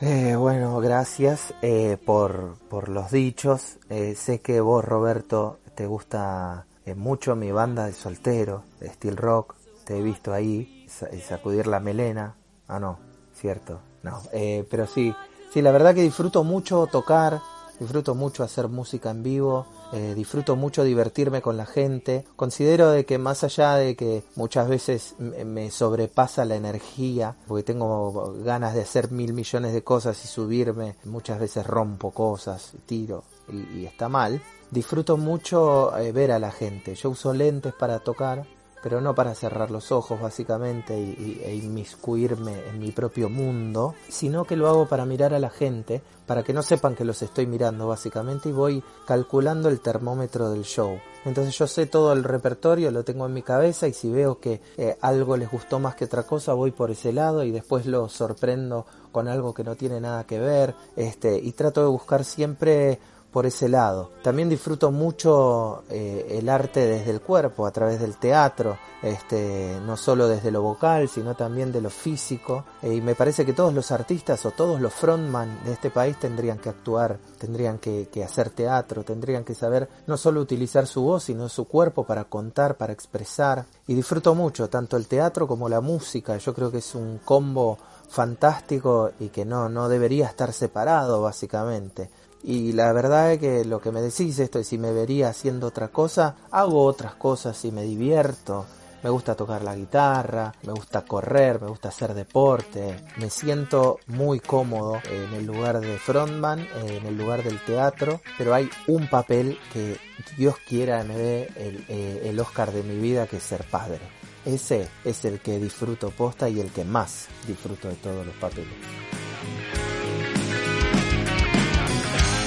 Eh, 0.00 0.36
bueno, 0.36 0.78
gracias 0.78 1.52
eh, 1.62 1.96
por, 2.04 2.58
por 2.70 2.88
los 2.88 3.10
dichos. 3.10 3.78
Eh, 3.90 4.14
sé 4.16 4.40
que 4.40 4.60
vos, 4.60 4.84
Roberto, 4.84 5.58
te 5.74 5.86
gusta 5.86 6.64
mucho 6.94 7.34
mi 7.34 7.50
banda 7.50 7.86
de 7.86 7.92
soltero, 7.92 8.62
de 8.78 8.88
steel 8.88 9.16
rock. 9.16 9.56
Te 9.84 9.98
he 9.98 10.02
visto 10.02 10.32
ahí 10.32 10.77
sacudir 10.88 11.66
la 11.66 11.80
melena. 11.80 12.36
Ah, 12.66 12.78
no, 12.78 12.98
cierto. 13.34 13.80
No, 14.02 14.20
eh, 14.32 14.66
pero 14.70 14.86
sí, 14.86 15.14
sí, 15.52 15.62
la 15.62 15.72
verdad 15.72 15.94
que 15.94 16.02
disfruto 16.02 16.44
mucho 16.44 16.86
tocar. 16.86 17.40
disfruto 17.78 18.16
mucho 18.16 18.42
hacer 18.42 18.66
música 18.66 19.10
en 19.10 19.22
vivo, 19.22 19.64
eh, 19.92 20.14
disfruto 20.16 20.56
mucho 20.56 20.82
divertirme 20.82 21.40
con 21.40 21.56
la 21.56 21.64
gente. 21.64 22.24
Considero 22.34 22.90
de 22.90 23.04
que 23.04 23.18
más 23.18 23.44
allá 23.44 23.76
de 23.76 23.94
que 23.94 24.24
muchas 24.34 24.68
veces 24.68 25.14
me 25.18 25.70
sobrepasa 25.70 26.44
la 26.44 26.56
energía, 26.56 27.36
porque 27.46 27.62
tengo 27.62 28.34
ganas 28.42 28.74
de 28.74 28.82
hacer 28.82 29.12
mil 29.12 29.32
millones 29.32 29.72
de 29.72 29.84
cosas 29.84 30.22
y 30.24 30.28
subirme, 30.28 30.96
muchas 31.04 31.38
veces 31.38 31.66
rompo 31.66 32.10
cosas, 32.10 32.72
tiro 32.84 33.22
y, 33.48 33.86
está 33.86 34.08
mal. 34.08 34.42
Disfruto 34.70 35.16
mucho 35.16 35.96
eh, 35.96 36.12
ver 36.12 36.32
a 36.32 36.38
la 36.38 36.50
gente. 36.50 36.94
Yo 36.94 37.10
uso 37.10 37.32
lentes 37.32 37.72
para 37.72 38.00
tocar 38.00 38.44
pero 38.82 39.00
no 39.00 39.14
para 39.14 39.34
cerrar 39.34 39.70
los 39.70 39.92
ojos 39.92 40.20
básicamente 40.20 40.98
y, 40.98 41.40
e 41.44 41.54
inmiscuirme 41.54 42.68
en 42.68 42.78
mi 42.78 42.92
propio 42.92 43.28
mundo, 43.28 43.94
sino 44.08 44.44
que 44.44 44.56
lo 44.56 44.68
hago 44.68 44.86
para 44.86 45.04
mirar 45.04 45.34
a 45.34 45.38
la 45.38 45.50
gente, 45.50 46.02
para 46.26 46.42
que 46.42 46.52
no 46.52 46.62
sepan 46.62 46.94
que 46.94 47.04
los 47.04 47.22
estoy 47.22 47.46
mirando 47.46 47.88
básicamente 47.88 48.48
y 48.48 48.52
voy 48.52 48.82
calculando 49.06 49.68
el 49.68 49.80
termómetro 49.80 50.50
del 50.50 50.64
show. 50.64 50.98
Entonces 51.24 51.56
yo 51.58 51.66
sé 51.66 51.86
todo 51.86 52.12
el 52.12 52.24
repertorio, 52.24 52.90
lo 52.90 53.04
tengo 53.04 53.26
en 53.26 53.34
mi 53.34 53.42
cabeza 53.42 53.88
y 53.88 53.92
si 53.92 54.10
veo 54.10 54.38
que 54.38 54.60
eh, 54.76 54.96
algo 55.00 55.36
les 55.36 55.50
gustó 55.50 55.78
más 55.78 55.94
que 55.94 56.04
otra 56.04 56.22
cosa, 56.22 56.54
voy 56.54 56.70
por 56.70 56.90
ese 56.90 57.12
lado 57.12 57.44
y 57.44 57.50
después 57.50 57.86
lo 57.86 58.08
sorprendo 58.08 58.86
con 59.12 59.28
algo 59.28 59.54
que 59.54 59.64
no 59.64 59.74
tiene 59.74 60.00
nada 60.00 60.24
que 60.24 60.38
ver, 60.38 60.74
este, 60.96 61.38
y 61.38 61.52
trato 61.52 61.82
de 61.82 61.88
buscar 61.88 62.24
siempre 62.24 62.98
por 63.32 63.46
ese 63.46 63.68
lado. 63.68 64.10
También 64.22 64.48
disfruto 64.48 64.90
mucho 64.90 65.84
eh, 65.90 66.38
el 66.38 66.48
arte 66.48 66.86
desde 66.86 67.10
el 67.10 67.20
cuerpo, 67.20 67.66
a 67.66 67.70
través 67.70 68.00
del 68.00 68.16
teatro, 68.16 68.78
este, 69.02 69.78
no 69.84 69.96
solo 69.96 70.28
desde 70.28 70.50
lo 70.50 70.62
vocal, 70.62 71.08
sino 71.08 71.34
también 71.34 71.70
de 71.70 71.80
lo 71.80 71.90
físico. 71.90 72.64
Eh, 72.82 72.94
y 72.94 73.00
me 73.00 73.14
parece 73.14 73.44
que 73.44 73.52
todos 73.52 73.74
los 73.74 73.90
artistas 73.90 74.44
o 74.46 74.50
todos 74.50 74.80
los 74.80 74.92
frontman 74.94 75.62
de 75.64 75.72
este 75.72 75.90
país 75.90 76.18
tendrían 76.18 76.58
que 76.58 76.70
actuar, 76.70 77.18
tendrían 77.38 77.78
que, 77.78 78.08
que 78.10 78.24
hacer 78.24 78.50
teatro, 78.50 79.04
tendrían 79.04 79.44
que 79.44 79.54
saber 79.54 79.88
no 80.06 80.16
solo 80.16 80.40
utilizar 80.40 80.86
su 80.86 81.02
voz, 81.02 81.24
sino 81.24 81.48
su 81.48 81.66
cuerpo 81.66 82.04
para 82.04 82.24
contar, 82.24 82.76
para 82.76 82.92
expresar. 82.92 83.66
Y 83.86 83.94
disfruto 83.94 84.34
mucho 84.34 84.68
tanto 84.68 84.96
el 84.96 85.06
teatro 85.06 85.46
como 85.46 85.68
la 85.68 85.80
música. 85.80 86.36
Yo 86.38 86.54
creo 86.54 86.70
que 86.70 86.78
es 86.78 86.94
un 86.94 87.20
combo 87.24 87.78
fantástico 88.08 89.12
y 89.20 89.28
que 89.28 89.44
no, 89.44 89.68
no 89.68 89.88
debería 89.88 90.26
estar 90.26 90.52
separado 90.52 91.22
básicamente. 91.22 92.10
Y 92.42 92.72
la 92.72 92.92
verdad 92.92 93.32
es 93.32 93.38
que 93.38 93.64
lo 93.64 93.80
que 93.80 93.90
me 93.90 94.00
decís 94.00 94.38
esto 94.38 94.58
es 94.58 94.68
si 94.68 94.78
me 94.78 94.92
vería 94.92 95.28
haciendo 95.28 95.66
otra 95.66 95.88
cosa, 95.88 96.36
hago 96.50 96.84
otras 96.84 97.14
cosas 97.14 97.64
y 97.64 97.72
me 97.72 97.82
divierto. 97.82 98.66
Me 99.02 99.10
gusta 99.10 99.36
tocar 99.36 99.62
la 99.62 99.76
guitarra, 99.76 100.52
me 100.64 100.72
gusta 100.72 101.02
correr, 101.02 101.60
me 101.60 101.68
gusta 101.68 101.88
hacer 101.88 102.14
deporte. 102.14 103.04
Me 103.18 103.30
siento 103.30 104.00
muy 104.08 104.40
cómodo 104.40 105.00
en 105.08 105.34
el 105.34 105.46
lugar 105.46 105.78
de 105.80 105.98
frontman, 105.98 106.66
en 106.84 107.06
el 107.06 107.16
lugar 107.16 107.44
del 107.44 107.64
teatro, 107.64 108.20
pero 108.36 108.54
hay 108.54 108.68
un 108.88 109.08
papel 109.08 109.56
que 109.72 109.98
Dios 110.36 110.56
quiera 110.68 111.04
me 111.04 111.16
dé 111.16 111.48
el, 111.56 111.84
eh, 111.88 112.22
el 112.24 112.40
Oscar 112.40 112.72
de 112.72 112.82
mi 112.82 112.98
vida 112.98 113.28
que 113.28 113.36
es 113.36 113.42
ser 113.44 113.64
padre. 113.64 114.00
Ese 114.44 114.88
es 115.04 115.24
el 115.24 115.40
que 115.40 115.58
disfruto 115.58 116.10
posta 116.10 116.48
y 116.48 116.58
el 116.58 116.70
que 116.70 116.84
más 116.84 117.28
disfruto 117.46 117.88
de 117.88 117.96
todos 117.96 118.26
los 118.26 118.34
papeles. 118.36 118.74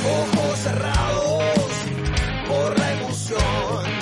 Ojos 0.05 0.59
cerrados 0.59 1.71
por 2.47 2.79
la 2.79 2.93
emoción, 2.93 4.00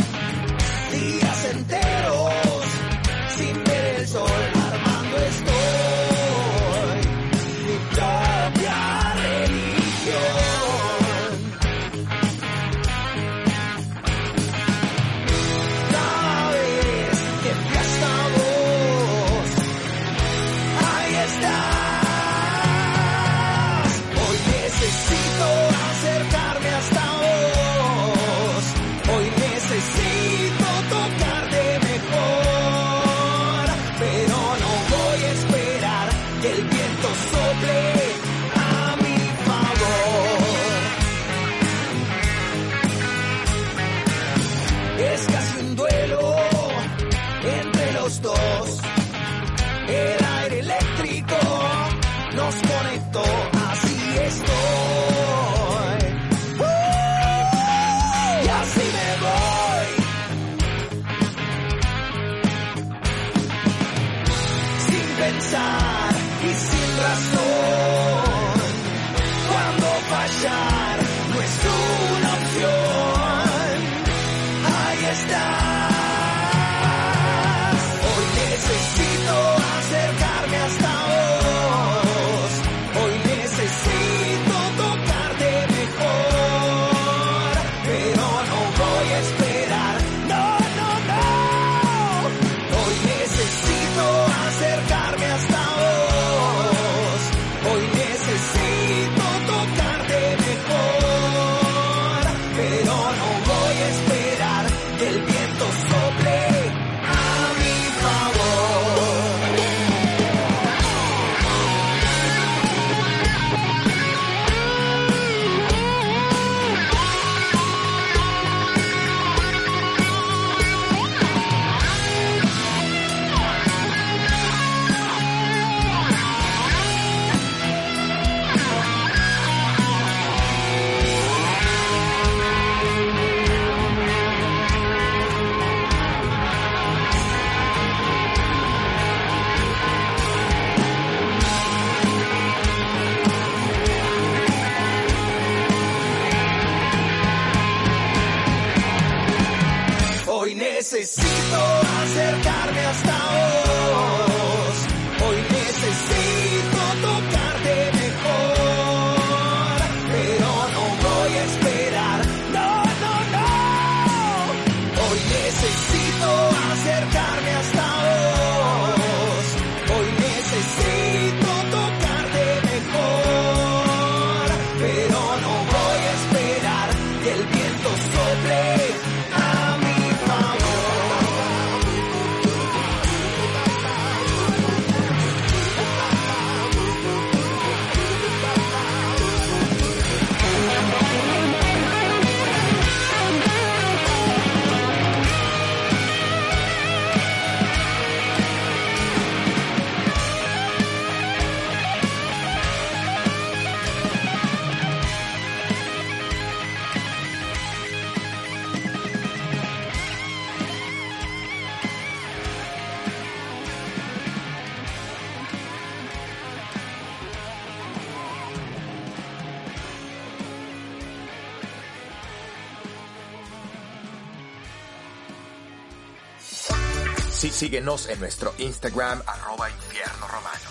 síguenos 227.59 228.07
en 228.07 228.21
nuestro 228.21 228.53
Instagram, 228.57 229.21
arroba 229.27 229.69
infierno 229.69 230.27
romano. 230.27 230.69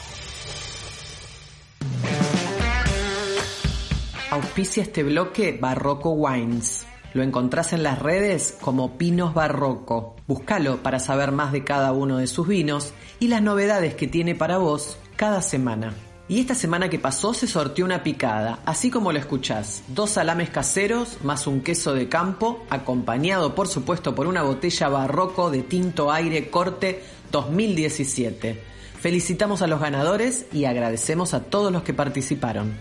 Auspicia 4.31 4.85
este 4.85 5.03
bloque 5.03 5.59
Barroco 5.61 6.13
Wines. 6.13 6.87
Lo 7.13 7.23
encontrás 7.23 7.75
en 7.75 7.83
las 7.83 7.99
redes 7.99 8.57
como 8.59 8.97
Pinos 8.97 9.35
Barroco. 9.35 10.17
Búscalo 10.27 10.83
para 10.83 10.99
saber 10.99 11.31
más 11.31 11.53
de 11.53 11.63
cada 11.63 11.93
uno 11.93 12.17
de 12.17 12.27
sus 12.27 12.49
vinos 12.49 12.95
y 13.21 13.29
las 13.29 13.43
novedades 13.43 13.95
que 13.95 14.07
tiene 14.07 14.35
para 14.35 14.57
vos 14.57 14.97
cada 15.17 15.43
semana. 15.43 15.93
Y 16.31 16.41
esta 16.41 16.55
semana 16.55 16.91
que 16.91 16.99
pasó 16.99 17.33
se 17.33 17.47
sortió 17.47 17.87
una 17.87 18.03
picada, 18.03 18.59
así 18.67 18.91
como 18.91 19.13
lo 19.13 19.19
escuchás. 19.19 19.83
Dos 19.89 20.11
salames 20.11 20.51
caseros 20.51 21.17
más 21.25 21.47
un 21.47 21.63
queso 21.63 21.95
de 21.95 22.11
campo, 22.11 22.67
acompañado 22.69 23.55
por 23.55 23.67
supuesto 23.67 24.15
por 24.15 24.27
una 24.27 24.43
botella 24.43 24.91
barroco 24.91 25.51
de 25.51 25.63
tinto 25.63 26.13
aire 26.13 26.51
corte 26.51 27.03
2017. 27.33 28.61
Felicitamos 29.01 29.63
a 29.63 29.67
los 29.67 29.81
ganadores 29.81 30.45
y 30.53 30.67
agradecemos 30.67 31.33
a 31.33 31.45
todos 31.45 31.73
los 31.73 31.83
que 31.83 31.95
participaron. 31.95 32.75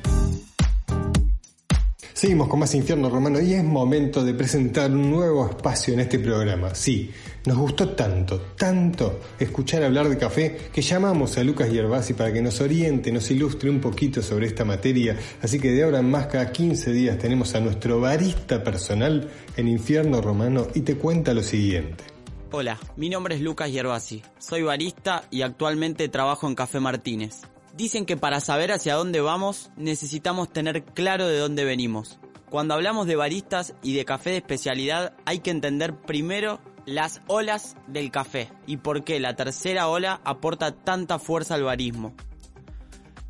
Seguimos 2.17 2.47
con 2.47 2.59
más 2.59 2.73
Infierno 2.73 3.09
Romano 3.09 3.39
y 3.39 3.53
es 3.53 3.63
momento 3.63 4.25
de 4.25 4.33
presentar 4.33 4.91
un 4.91 5.09
nuevo 5.09 5.47
espacio 5.47 5.93
en 5.93 5.99
este 6.01 6.17
programa. 6.19 6.73
Sí, 6.73 7.11
nos 7.47 7.57
gustó 7.57 7.89
tanto, 7.89 8.39
tanto 8.57 9.21
escuchar 9.39 9.81
hablar 9.81 10.09
de 10.09 10.17
café 10.17 10.69
que 10.71 10.81
llamamos 10.81 11.37
a 11.37 11.43
Lucas 11.45 11.71
Yerbasi 11.71 12.13
para 12.13 12.33
que 12.33 12.41
nos 12.41 12.59
oriente, 12.59 13.09
nos 13.09 13.31
ilustre 13.31 13.69
un 13.69 13.79
poquito 13.79 14.21
sobre 14.21 14.47
esta 14.47 14.65
materia. 14.65 15.17
Así 15.41 15.57
que 15.57 15.71
de 15.71 15.83
ahora 15.83 15.99
en 15.99 16.11
más, 16.11 16.27
cada 16.27 16.51
15 16.51 16.91
días 16.91 17.17
tenemos 17.17 17.55
a 17.55 17.61
nuestro 17.61 18.01
barista 18.01 18.63
personal 18.63 19.29
en 19.55 19.69
Infierno 19.69 20.21
Romano 20.21 20.67
y 20.75 20.81
te 20.81 20.97
cuenta 20.97 21.33
lo 21.33 21.41
siguiente. 21.41 22.03
Hola, 22.51 22.77
mi 22.97 23.09
nombre 23.09 23.35
es 23.35 23.41
Lucas 23.41 23.71
Yerbasi. 23.71 24.23
Soy 24.39 24.63
barista 24.63 25.23
y 25.31 25.41
actualmente 25.41 26.09
trabajo 26.09 26.47
en 26.47 26.55
Café 26.55 26.81
Martínez. 26.81 27.43
Dicen 27.77 28.05
que 28.05 28.17
para 28.17 28.41
saber 28.41 28.73
hacia 28.73 28.95
dónde 28.95 29.21
vamos 29.21 29.69
necesitamos 29.77 30.51
tener 30.51 30.83
claro 30.83 31.27
de 31.27 31.37
dónde 31.37 31.63
venimos. 31.63 32.19
Cuando 32.49 32.73
hablamos 32.73 33.07
de 33.07 33.17
baristas 33.17 33.73
y 33.83 33.93
de 33.93 34.05
café 34.05 34.31
de 34.31 34.37
especialidad 34.37 35.13
hay 35.25 35.39
que 35.39 35.51
entender 35.51 35.95
primero 35.95 36.59
las 36.87 37.21
olas 37.27 37.75
del 37.87 38.11
café 38.11 38.49
y 38.65 38.77
por 38.77 39.03
qué 39.03 39.19
la 39.19 39.35
tercera 39.35 39.89
ola 39.89 40.21
aporta 40.23 40.71
tanta 40.71 41.19
fuerza 41.19 41.55
al 41.55 41.63
barismo. 41.63 42.15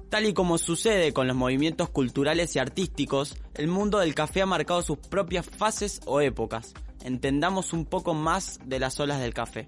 Tal 0.10 0.28
y 0.28 0.34
como 0.34 0.60
sucede 0.60 1.12
con 1.12 1.28
los 1.28 1.36
movimientos 1.36 1.90
culturales 1.90 2.56
y 2.56 2.60
artísticos, 2.60 3.36
el 3.56 3.68
mundo 3.68 3.98
del 3.98 4.14
café 4.14 4.44
ha 4.44 4.46
marcado 4.46 4.84
sus 4.84 5.00
propias 5.00 5.48
fases 5.48 6.02
o 6.06 6.22
épocas. 6.22 6.76
Entendamos 7.04 7.74
un 7.74 7.86
poco 7.86 8.14
más 8.14 8.60
de 8.64 8.80
las 8.80 9.00
olas 9.00 9.20
del 9.20 9.34
café. 9.34 9.68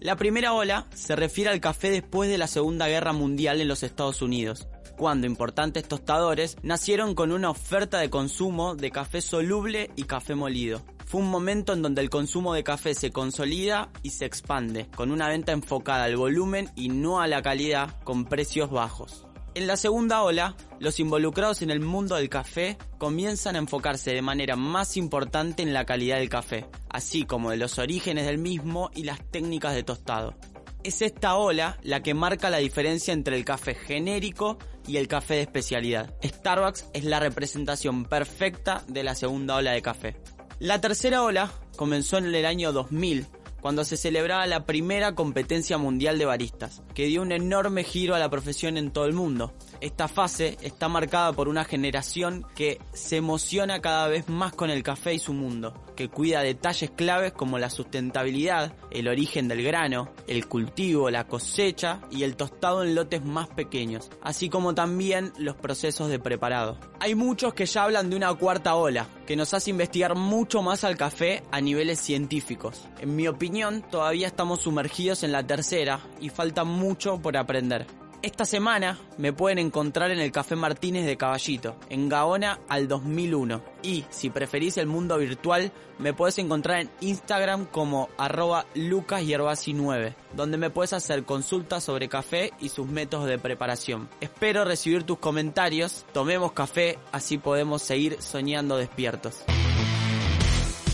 La 0.00 0.16
primera 0.16 0.52
ola 0.52 0.88
se 0.92 1.14
refiere 1.14 1.50
al 1.50 1.60
café 1.60 1.90
después 1.90 2.28
de 2.28 2.38
la 2.38 2.48
Segunda 2.48 2.88
Guerra 2.88 3.12
Mundial 3.12 3.60
en 3.60 3.68
los 3.68 3.84
Estados 3.84 4.20
Unidos, 4.20 4.66
cuando 4.98 5.28
importantes 5.28 5.86
tostadores 5.86 6.56
nacieron 6.62 7.14
con 7.14 7.30
una 7.30 7.50
oferta 7.50 7.98
de 7.98 8.10
consumo 8.10 8.74
de 8.74 8.90
café 8.90 9.20
soluble 9.20 9.90
y 9.94 10.04
café 10.04 10.34
molido. 10.34 10.82
Fue 11.06 11.20
un 11.20 11.30
momento 11.30 11.72
en 11.72 11.82
donde 11.82 12.02
el 12.02 12.10
consumo 12.10 12.52
de 12.52 12.64
café 12.64 12.92
se 12.92 13.12
consolida 13.12 13.90
y 14.02 14.10
se 14.10 14.24
expande, 14.24 14.88
con 14.96 15.12
una 15.12 15.28
venta 15.28 15.52
enfocada 15.52 16.02
al 16.02 16.16
volumen 16.16 16.68
y 16.74 16.88
no 16.88 17.20
a 17.20 17.28
la 17.28 17.42
calidad, 17.42 18.02
con 18.02 18.24
precios 18.24 18.70
bajos. 18.70 19.24
En 19.54 19.68
la 19.68 19.76
segunda 19.76 20.22
ola, 20.22 20.56
los 20.80 20.98
involucrados 20.98 21.62
en 21.62 21.70
el 21.70 21.78
mundo 21.78 22.16
del 22.16 22.28
café 22.28 22.76
comienzan 22.98 23.54
a 23.54 23.60
enfocarse 23.60 24.12
de 24.12 24.20
manera 24.20 24.56
más 24.56 24.96
importante 24.96 25.62
en 25.62 25.72
la 25.72 25.86
calidad 25.86 26.18
del 26.18 26.28
café, 26.28 26.66
así 26.90 27.24
como 27.24 27.52
de 27.52 27.56
los 27.56 27.78
orígenes 27.78 28.26
del 28.26 28.38
mismo 28.38 28.90
y 28.92 29.04
las 29.04 29.24
técnicas 29.30 29.76
de 29.76 29.84
tostado. 29.84 30.34
Es 30.82 31.02
esta 31.02 31.36
ola 31.36 31.78
la 31.82 32.02
que 32.02 32.14
marca 32.14 32.50
la 32.50 32.58
diferencia 32.58 33.14
entre 33.14 33.36
el 33.36 33.44
café 33.44 33.76
genérico 33.76 34.58
y 34.88 34.96
el 34.96 35.06
café 35.06 35.34
de 35.34 35.42
especialidad. 35.42 36.14
Starbucks 36.22 36.86
es 36.92 37.04
la 37.04 37.20
representación 37.20 38.04
perfecta 38.04 38.82
de 38.88 39.04
la 39.04 39.14
segunda 39.14 39.54
ola 39.54 39.70
de 39.70 39.82
café. 39.82 40.16
La 40.58 40.80
tercera 40.80 41.22
ola 41.22 41.52
comenzó 41.76 42.16
en 42.16 42.34
el 42.34 42.46
año 42.46 42.72
2000 42.72 43.26
cuando 43.60 43.84
se 43.84 43.98
celebraba 43.98 44.46
la 44.46 44.64
primera 44.64 45.14
competencia 45.14 45.76
mundial 45.76 46.18
de 46.18 46.24
baristas, 46.24 46.82
que 46.94 47.04
dio 47.06 47.20
un 47.20 47.30
enorme 47.30 47.84
giro 47.84 48.14
a 48.14 48.18
la 48.18 48.30
profesión 48.30 48.78
en 48.78 48.90
todo 48.90 49.04
el 49.04 49.12
mundo. 49.12 49.52
Esta 49.80 50.08
fase 50.08 50.56
está 50.62 50.88
marcada 50.88 51.32
por 51.32 51.48
una 51.48 51.64
generación 51.64 52.46
que 52.54 52.80
se 52.92 53.16
emociona 53.16 53.80
cada 53.80 54.08
vez 54.08 54.28
más 54.28 54.52
con 54.52 54.70
el 54.70 54.82
café 54.82 55.14
y 55.14 55.18
su 55.18 55.32
mundo, 55.32 55.74
que 55.94 56.08
cuida 56.08 56.40
detalles 56.40 56.90
claves 56.90 57.32
como 57.32 57.58
la 57.58 57.70
sustentabilidad, 57.70 58.74
el 58.90 59.08
origen 59.08 59.48
del 59.48 59.62
grano, 59.62 60.10
el 60.26 60.46
cultivo, 60.46 61.10
la 61.10 61.26
cosecha 61.26 62.00
y 62.10 62.22
el 62.22 62.36
tostado 62.36 62.82
en 62.82 62.94
lotes 62.94 63.24
más 63.24 63.48
pequeños, 63.48 64.10
así 64.22 64.48
como 64.48 64.74
también 64.74 65.32
los 65.38 65.56
procesos 65.56 66.08
de 66.08 66.18
preparado. 66.18 66.78
Hay 67.00 67.14
muchos 67.14 67.54
que 67.54 67.66
ya 67.66 67.84
hablan 67.84 68.10
de 68.10 68.16
una 68.16 68.32
cuarta 68.34 68.74
ola, 68.74 69.06
que 69.26 69.36
nos 69.36 69.52
hace 69.54 69.70
investigar 69.70 70.14
mucho 70.14 70.62
más 70.62 70.84
al 70.84 70.96
café 70.96 71.42
a 71.50 71.60
niveles 71.60 72.00
científicos. 72.00 72.88
En 73.00 73.16
mi 73.16 73.28
opinión, 73.28 73.84
todavía 73.90 74.26
estamos 74.26 74.62
sumergidos 74.62 75.22
en 75.22 75.32
la 75.32 75.46
tercera 75.46 76.00
y 76.20 76.30
falta 76.30 76.64
mucho 76.64 77.20
por 77.20 77.36
aprender. 77.36 77.86
Esta 78.26 78.44
semana 78.44 78.98
me 79.18 79.32
pueden 79.32 79.60
encontrar 79.60 80.10
en 80.10 80.18
el 80.18 80.32
Café 80.32 80.56
Martínez 80.56 81.06
de 81.06 81.16
Caballito, 81.16 81.76
en 81.88 82.08
Gaona 82.08 82.58
al 82.68 82.88
2001. 82.88 83.62
Y 83.84 84.04
si 84.10 84.30
preferís 84.30 84.78
el 84.78 84.88
mundo 84.88 85.16
virtual, 85.16 85.70
me 86.00 86.12
puedes 86.12 86.36
encontrar 86.38 86.80
en 86.80 86.90
Instagram 87.00 87.66
como 87.66 88.08
arroba 88.18 88.66
lucasyerbasi9, 88.74 90.16
donde 90.34 90.58
me 90.58 90.70
puedes 90.70 90.92
hacer 90.92 91.22
consultas 91.22 91.84
sobre 91.84 92.08
café 92.08 92.52
y 92.58 92.70
sus 92.70 92.88
métodos 92.88 93.28
de 93.28 93.38
preparación. 93.38 94.08
Espero 94.20 94.64
recibir 94.64 95.04
tus 95.04 95.18
comentarios, 95.18 96.04
tomemos 96.12 96.50
café, 96.50 96.98
así 97.12 97.38
podemos 97.38 97.80
seguir 97.80 98.20
soñando 98.20 98.76
despiertos. 98.76 99.44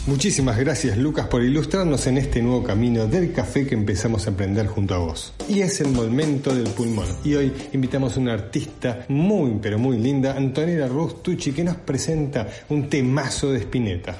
Muchísimas 0.04 0.58
gracias 0.58 0.98
Lucas 0.98 1.28
por 1.28 1.44
ilustrarnos 1.44 2.08
en 2.08 2.18
este 2.18 2.42
nuevo 2.42 2.64
camino 2.64 3.06
del 3.06 3.32
café 3.32 3.64
que 3.64 3.76
empezamos 3.76 4.26
a 4.26 4.30
aprender 4.30 4.66
junto 4.66 4.96
a 4.96 4.98
vos. 4.98 5.32
Y 5.48 5.60
es 5.60 5.80
el 5.80 5.92
momento 5.92 6.52
del 6.52 6.68
pulmón. 6.74 7.06
Y 7.22 7.34
hoy 7.34 7.52
invitamos 7.72 8.16
a 8.16 8.20
una 8.20 8.32
artista 8.32 9.04
muy 9.08 9.58
pero 9.62 9.78
muy 9.78 9.98
linda, 9.98 10.36
Antonella 10.36 10.88
Rustucci, 10.88 11.52
que 11.52 11.62
nos 11.62 11.76
presenta 11.76 12.48
un 12.68 12.88
temazo 12.88 13.52
de 13.52 13.60
Spinetta. 13.60 14.16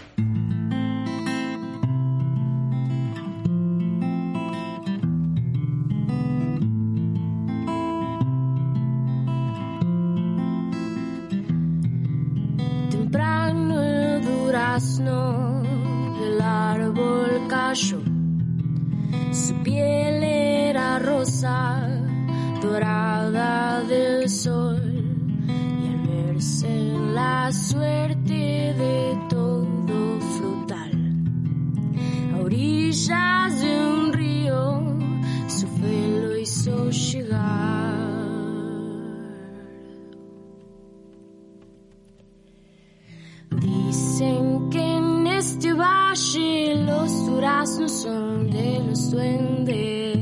Su 17.83 19.55
piel 19.64 20.22
era 20.22 21.01
rosa, 21.01 21.80
dorada 22.62 23.83
del 23.83 24.28
sol. 24.28 24.80
Y 25.49 25.89
al 25.89 25.99
verse 26.07 26.68
la 27.12 27.51
suerte 27.51 28.74
de 28.78 29.18
todo 29.28 30.20
frutal, 30.20 30.93
a 32.35 32.39
orillas 32.45 33.61
de 33.61 33.87
un 33.87 34.12
río, 34.12 34.97
su 35.49 35.66
fe 35.66 36.41
hizo 36.41 36.89
llegar. 36.89 37.83
Dicen 43.61 44.51
este 45.62 45.74
valle 45.74 46.74
los 46.74 47.26
duraznos 47.26 47.92
son 47.92 48.50
de 48.50 48.80
los 48.84 49.12
duendes. 49.12 50.22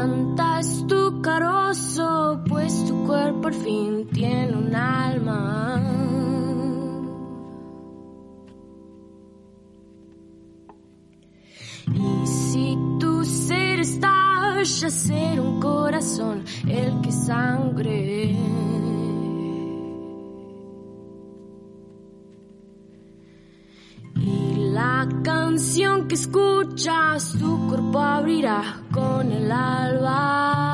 Quien 0.00 0.34
canta 0.34 0.60
es 0.60 0.86
por 3.42 3.52
fin 3.52 4.08
tiene 4.10 4.56
un 4.56 4.74
alma. 4.74 5.82
Y 11.92 12.26
si 12.26 12.78
tu 12.98 13.24
ser 13.26 13.80
estalla, 13.80 14.90
ser 14.90 15.38
un 15.38 15.60
corazón 15.60 16.44
el 16.66 17.00
que 17.02 17.12
sangre. 17.12 18.36
Y 24.16 24.54
la 24.72 25.06
canción 25.22 26.08
que 26.08 26.14
escuchas, 26.14 27.36
tu 27.38 27.68
cuerpo 27.68 27.98
abrirá 27.98 28.79
con 29.20 29.32
el 29.32 29.52
alba. 29.52 30.69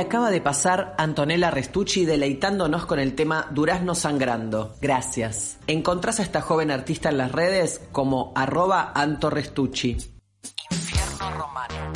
Acaba 0.00 0.30
de 0.30 0.40
pasar 0.40 0.94
Antonella 0.98 1.50
Restucci 1.50 2.04
deleitándonos 2.04 2.86
con 2.86 2.98
el 2.98 3.14
tema 3.14 3.46
Durazno 3.50 3.94
Sangrando. 3.94 4.76
Gracias. 4.80 5.58
Encontrás 5.66 6.20
a 6.20 6.22
esta 6.22 6.40
joven 6.40 6.70
artista 6.70 7.08
en 7.08 7.18
las 7.18 7.32
redes 7.32 7.80
como 7.92 8.32
arroba 8.34 8.92
Anto 8.94 9.30
Restucci. 9.30 9.96
Infierno 10.70 11.30
Romano. 11.38 11.92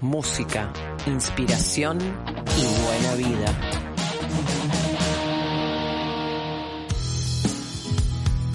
Música, 0.00 0.72
inspiración 1.06 1.98
y 2.00 2.84
buena 2.84 3.14
vida. 3.14 3.83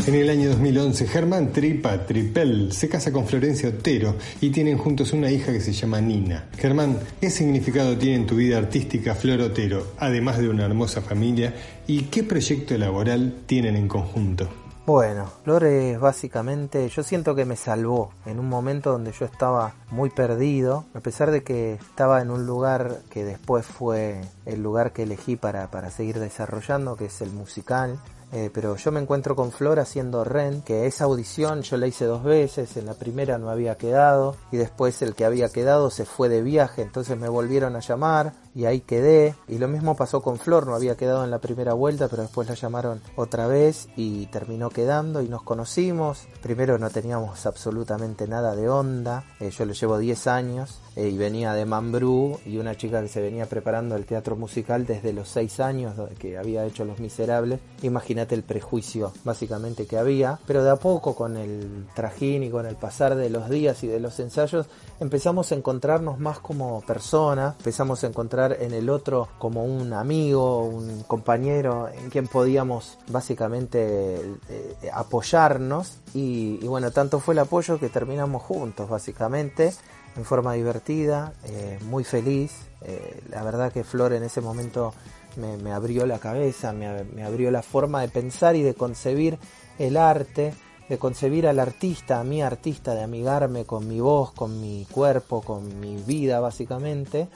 En 0.10 0.16
el 0.16 0.32
año 0.32 0.50
2011, 0.50 1.06
Germán 1.06 1.54
Tripa 1.54 2.04
Tripel 2.08 2.72
se 2.72 2.90
casa 2.90 3.12
con 3.12 3.28
Florencia 3.28 3.70
Otero 3.70 4.16
y 4.42 4.50
tienen 4.50 4.76
juntos 4.80 5.14
una 5.14 5.30
hija 5.30 5.52
que 5.52 5.62
se 5.62 5.72
llama 5.72 6.02
Nina. 6.02 6.50
Germán, 6.58 6.98
¿qué 7.22 7.30
significado 7.30 7.96
tiene 7.96 8.16
en 8.16 8.26
tu 8.26 8.38
vida 8.38 8.58
artística 8.58 9.14
Flor 9.14 9.40
Otero, 9.42 9.86
además 10.00 10.40
de 10.40 10.50
una 10.50 10.66
hermosa 10.66 11.02
familia? 11.02 11.54
¿Y 11.86 12.06
qué 12.06 12.24
proyecto 12.24 12.76
laboral 12.76 13.36
tienen 13.46 13.76
en 13.76 13.88
conjunto? 13.88 14.50
Bueno, 14.88 15.32
Flores 15.44 16.00
básicamente 16.00 16.90
yo 16.90 17.04
siento 17.04 17.36
que 17.36 17.46
me 17.46 17.56
salvó 17.56 18.12
en 18.26 18.40
un 18.40 18.50
momento 18.50 18.92
donde 18.92 19.12
yo 19.12 19.26
estaba 19.26 19.76
muy 19.92 20.10
perdido, 20.10 20.86
a 20.96 21.02
pesar 21.02 21.30
de 21.30 21.44
que 21.44 21.74
estaba 21.74 22.24
en 22.24 22.32
un 22.32 22.48
lugar 22.48 23.02
que 23.12 23.24
después 23.24 23.64
fue 23.68 24.22
el 24.48 24.64
lugar 24.64 24.92
que 24.92 25.04
elegí 25.04 25.36
para, 25.36 25.70
para 25.70 25.92
seguir 25.92 26.18
desarrollando, 26.18 26.96
que 26.96 27.06
es 27.06 27.22
el 27.22 27.30
musical. 27.30 28.00
Eh, 28.32 28.52
pero 28.54 28.76
yo 28.76 28.92
me 28.92 29.00
encuentro 29.00 29.36
con 29.36 29.52
Flor 29.52 29.80
haciendo 29.80 30.24
Ren, 30.24 30.62
que 30.62 30.86
esa 30.86 31.06
audición 31.06 31.64
yo 31.64 31.78
la 31.78 31.88
hice 31.88 32.06
dos 32.06 32.24
veces, 32.24 32.78
en 32.78 32.86
la 32.86 32.94
primera 32.94 33.40
no 33.40 33.50
había 33.50 33.76
quedado 33.76 34.36
y 34.52 34.58
después 34.58 35.02
el 35.02 35.16
que 35.16 35.26
había 35.26 35.50
quedado 35.50 35.90
se 35.90 36.06
fue 36.06 36.30
de 36.30 36.44
viaje, 36.44 36.84
entonces 36.84 37.18
me 37.18 37.28
volvieron 37.28 37.76
a 37.76 37.80
llamar 37.80 38.34
y 38.60 38.66
ahí 38.66 38.82
quedé. 38.82 39.36
Y 39.48 39.58
lo 39.58 39.70
mismo 39.70 39.96
pasó 39.96 40.22
con 40.22 40.38
Flor, 40.38 40.68
no 40.68 40.76
había 40.76 40.98
quedado 40.98 41.24
en 41.24 41.32
la 41.32 41.40
primera 41.40 41.74
vuelta, 41.74 42.10
pero 42.10 42.24
después 42.24 42.50
la 42.50 42.56
llamaron 42.56 43.02
otra 43.16 43.48
vez 43.48 43.88
y 43.96 44.26
terminó 44.26 44.70
quedando 44.70 45.22
y 45.22 45.30
nos 45.30 45.44
conocimos. 45.44 46.28
Primero 46.42 46.78
no 46.78 46.90
teníamos 46.90 47.46
absolutamente 47.46 48.28
nada 48.28 48.58
de 48.58 48.68
onda, 48.68 49.24
eh, 49.40 49.50
yo 49.50 49.64
le 49.64 49.74
llevo 49.74 49.98
10 49.98 50.28
años 50.28 50.82
eh, 50.98 51.08
y 51.08 51.18
venía 51.18 51.54
de 51.54 51.66
Mambrú 51.66 52.38
y 52.46 52.58
una 52.58 52.76
chica 52.76 53.02
que 53.02 53.08
se 53.08 53.22
venía 53.22 53.46
preparando 53.46 53.96
el 53.96 54.06
teatro 54.06 54.36
musical 54.36 54.86
desde 54.86 55.14
los 55.14 55.30
6 55.30 55.62
años, 55.62 55.96
que 56.18 56.38
había 56.38 56.66
hecho 56.66 56.84
Los 56.84 57.00
Miserables. 57.00 57.62
Imagínate 57.84 58.36
el 58.36 58.44
prejuicio 58.44 59.14
básicamente 59.24 59.86
que 59.86 59.98
había, 59.98 60.38
pero 60.46 60.66
de 60.66 60.72
a 60.72 60.76
poco 60.76 61.16
con 61.16 61.38
el 61.38 61.88
trajín 61.96 62.44
y 62.44 62.50
con 62.50 62.66
el 62.66 62.76
pasar 62.76 63.16
de 63.16 63.30
los 63.30 63.50
días 63.50 63.82
y 63.86 63.88
de 63.88 64.02
los 64.02 64.20
ensayos 64.20 64.68
empezamos 65.00 65.54
a 65.54 65.56
encontrarnos 65.56 66.20
más 66.20 66.40
como 66.40 66.82
personas, 66.82 67.56
empezamos 67.58 68.04
a 68.04 68.08
encontrar 68.08 68.49
en 68.54 68.74
el 68.74 68.90
otro 68.90 69.30
como 69.38 69.64
un 69.64 69.94
amigo, 69.94 70.64
un 70.64 71.04
compañero 71.04 71.90
en 71.90 72.10
quien 72.10 72.28
podíamos 72.28 72.98
básicamente 73.08 74.18
eh, 74.50 74.76
apoyarnos 74.94 75.98
y, 76.14 76.66
bueno, 76.68 76.92
tanto 76.92 77.20
fue 77.20 77.34
el 77.34 77.40
apoyo 77.40 77.80
que 77.80 77.90
terminamos 77.90 78.42
juntos 78.42 78.90
básicamente 78.90 79.74
en 80.16 80.26
forma 80.26 80.54
divertida, 80.54 81.34
eh, 81.46 81.80
muy 81.84 82.04
feliz. 82.04 82.52
Eh, 82.82 83.22
la 83.30 83.44
verdad 83.44 83.72
que 83.72 83.84
Flor 83.84 84.14
en 84.14 84.24
ese 84.24 84.42
momento 84.42 84.94
me, 85.36 85.58
me 85.58 85.72
abrió 85.72 86.06
la 86.06 86.20
cabeza, 86.20 86.74
me, 86.74 87.04
me, 87.04 87.24
abrió 87.24 87.52
la 87.52 87.62
forma 87.62 88.02
de 88.02 88.10
pensar 88.10 88.56
y 88.56 88.64
de 88.64 88.74
concebir 88.74 89.38
el 89.78 89.98
arte, 89.98 90.54
de 90.90 90.98
concebir 90.98 91.48
al 91.48 91.60
artista, 91.60 92.20
a 92.20 92.24
mi 92.24 92.42
artista, 92.42 92.96
de 92.96 93.04
amigarme 93.04 93.66
con 93.66 93.88
mi 93.88 94.00
voz, 94.00 94.32
con 94.32 94.60
mi 94.60 94.88
cuerpo, 94.92 95.42
con 95.42 95.80
mi 95.80 95.98
vida 95.98 96.40
básicamente. 96.40 97.28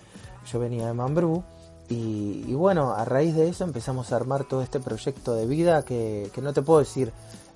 Yo 0.51 0.59
venía 0.59 0.87
de 0.87 0.93
Mambrú 0.93 1.43
y, 1.89 2.45
y 2.47 2.53
bueno, 2.53 2.93
a 2.93 3.05
raíz 3.05 3.35
de 3.35 3.49
eso 3.49 3.63
empezamos 3.63 4.11
a 4.11 4.15
armar 4.15 4.45
todo 4.45 4.61
este 4.61 4.79
proyecto 4.79 5.35
de 5.35 5.45
vida 5.45 5.83
que, 5.83 6.29
que 6.33 6.41
no 6.41 6.53
te 6.53 6.61
puedo 6.61 6.79
decir 6.79 7.11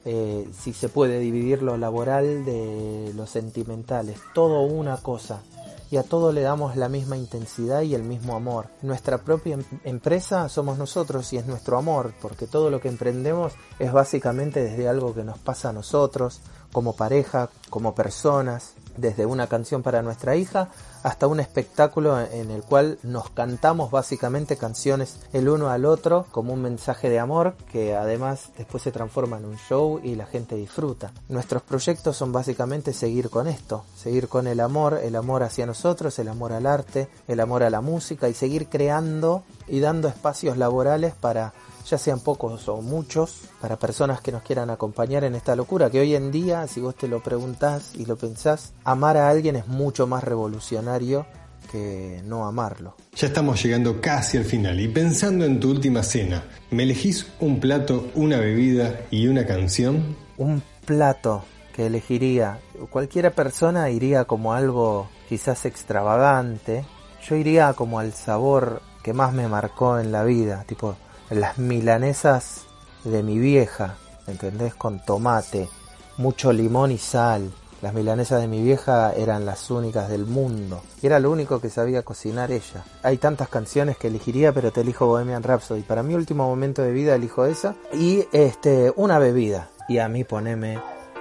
eh, 0.05 0.49
si 0.57 0.73
se 0.73 0.89
puede 0.89 1.19
dividir 1.19 1.61
lo 1.61 1.77
laboral 1.77 2.45
de 2.45 3.11
lo 3.15 3.25
sentimental, 3.27 4.09
es 4.09 4.19
todo 4.33 4.61
una 4.61 4.97
cosa 4.97 5.41
y 5.89 5.97
a 5.97 6.03
todo 6.03 6.31
le 6.31 6.41
damos 6.41 6.75
la 6.75 6.89
misma 6.89 7.17
intensidad 7.17 7.81
y 7.81 7.95
el 7.95 8.03
mismo 8.03 8.35
amor. 8.35 8.67
Nuestra 8.81 9.19
propia 9.19 9.55
em 9.55 9.63
empresa 9.83 10.49
somos 10.49 10.77
nosotros 10.77 11.31
y 11.33 11.38
es 11.38 11.45
nuestro 11.45 11.77
amor, 11.77 12.13
porque 12.21 12.47
todo 12.47 12.69
lo 12.69 12.79
que 12.79 12.89
emprendemos 12.89 13.53
es 13.79 13.91
básicamente 13.91 14.63
desde 14.63 14.89
algo 14.89 15.13
que 15.13 15.23
nos 15.23 15.39
pasa 15.39 15.69
a 15.69 15.73
nosotros, 15.73 16.41
como 16.71 16.95
pareja, 16.95 17.49
como 17.69 17.95
personas, 17.95 18.73
desde 18.97 19.25
una 19.25 19.47
canción 19.47 19.83
para 19.83 20.01
nuestra 20.01 20.35
hija 20.35 20.69
hasta 21.07 21.27
un 21.27 21.39
espectáculo 21.39 22.19
en 22.19 22.51
el 22.51 22.63
cual 22.63 22.99
nos 23.01 23.29
cantamos 23.29 23.91
básicamente 23.91 24.57
canciones 24.57 25.19
el 25.31 25.47
uno 25.47 25.69
al 25.69 25.85
otro 25.85 26.25
como 26.31 26.51
un 26.51 26.61
mensaje 26.61 27.09
de 27.09 27.17
amor 27.17 27.55
que 27.71 27.95
además 27.95 28.49
después 28.57 28.83
se 28.83 28.91
transforma 28.91 29.37
en 29.37 29.45
un 29.45 29.55
show 29.55 30.01
y 30.03 30.15
la 30.15 30.25
gente 30.25 30.57
disfruta. 30.57 31.13
Nuestros 31.29 31.63
proyectos 31.63 32.17
son 32.17 32.33
básicamente 32.33 32.91
seguir 32.91 33.29
con 33.29 33.47
esto, 33.47 33.85
seguir 33.95 34.27
con 34.27 34.47
el 34.47 34.59
amor, 34.59 34.99
el 35.01 35.15
amor 35.15 35.43
hacia 35.43 35.65
nosotros, 35.65 36.19
el 36.19 36.27
amor 36.27 36.51
al 36.51 36.65
arte, 36.65 37.07
el 37.29 37.39
amor 37.39 37.63
a 37.63 37.69
la 37.69 37.79
música 37.79 38.27
y 38.27 38.33
seguir 38.33 38.67
creando 38.67 39.43
y 39.65 39.79
dando 39.79 40.09
espacios 40.09 40.57
laborales 40.57 41.13
para 41.13 41.53
ya 41.89 41.97
sean 41.97 42.19
pocos 42.19 42.67
o 42.67 42.81
muchos, 42.81 43.41
para 43.61 43.77
personas 43.77 44.21
que 44.21 44.31
nos 44.31 44.43
quieran 44.43 44.69
acompañar 44.69 45.23
en 45.23 45.35
esta 45.35 45.55
locura, 45.55 45.89
que 45.89 45.99
hoy 45.99 46.15
en 46.15 46.31
día, 46.31 46.67
si 46.67 46.81
vos 46.81 46.95
te 46.95 47.07
lo 47.07 47.21
preguntás 47.21 47.91
y 47.95 48.05
lo 48.05 48.17
pensás, 48.17 48.73
amar 48.83 49.17
a 49.17 49.29
alguien 49.29 49.55
es 49.55 49.67
mucho 49.67 50.07
más 50.07 50.23
revolucionario 50.23 51.25
que 51.71 52.21
no 52.25 52.45
amarlo. 52.45 52.95
Ya 53.15 53.27
estamos 53.27 53.61
llegando 53.61 53.99
casi 54.01 54.38
al 54.38 54.45
final 54.45 54.79
y 54.79 54.88
pensando 54.88 55.45
en 55.45 55.59
tu 55.59 55.69
última 55.71 56.03
cena, 56.03 56.43
¿me 56.71 56.83
elegís 56.83 57.27
un 57.39 57.59
plato, 57.59 58.07
una 58.15 58.38
bebida 58.38 59.01
y 59.11 59.27
una 59.27 59.45
canción? 59.45 60.15
Un 60.38 60.61
plato 60.85 61.43
que 61.73 61.88
elegiría, 61.88 62.59
cualquiera 62.89 63.31
persona 63.31 63.89
iría 63.89 64.25
como 64.25 64.53
algo 64.53 65.09
quizás 65.29 65.65
extravagante, 65.65 66.85
yo 67.27 67.35
iría 67.35 67.73
como 67.73 67.99
al 67.99 68.13
sabor 68.13 68.81
que 69.03 69.13
más 69.13 69.33
me 69.33 69.47
marcó 69.47 69.99
en 69.99 70.11
la 70.11 70.23
vida, 70.23 70.63
tipo 70.67 70.95
las 71.30 71.57
milanesas 71.57 72.65
de 73.03 73.23
mi 73.23 73.38
vieja, 73.38 73.95
¿entendés? 74.28 74.75
Con 74.75 75.03
tomate, 75.03 75.69
mucho 76.17 76.51
limón 76.51 76.91
y 76.91 76.97
sal. 76.97 77.51
Las 77.82 77.93
milanesas 77.93 78.41
de 78.41 78.47
mi 78.47 78.63
vieja 78.63 79.13
eran 79.13 79.45
las 79.45 79.69
únicas 79.69 80.09
del 80.09 80.25
mundo. 80.25 80.82
Era 81.03 81.19
lo 81.19 81.30
único 81.30 81.61
que 81.61 81.69
sabía 81.69 82.01
cocinar 82.01 82.51
ella. 82.51 82.84
Hay 83.03 83.17
tantas 83.17 83.49
canciones 83.49 83.97
que 83.97 84.07
elegiría, 84.07 84.51
pero 84.51 84.71
te 84.71 84.82
elijo 84.82 85.05
Bohemian 85.05 85.43
Rhapsody. 85.43 85.82
Para 85.82 86.01
mi 86.01 86.15
último 86.15 86.47
momento 86.47 86.82
de 86.82 86.91
vida 86.91 87.13
elijo 87.13 87.45
esa. 87.45 87.75
Y 87.93 88.25
este, 88.32 88.91
una 88.95 89.19
bebida. 89.19 89.69
Y 89.88 89.99
a 89.99 90.09
mí 90.09 90.23
poneme 90.23 90.80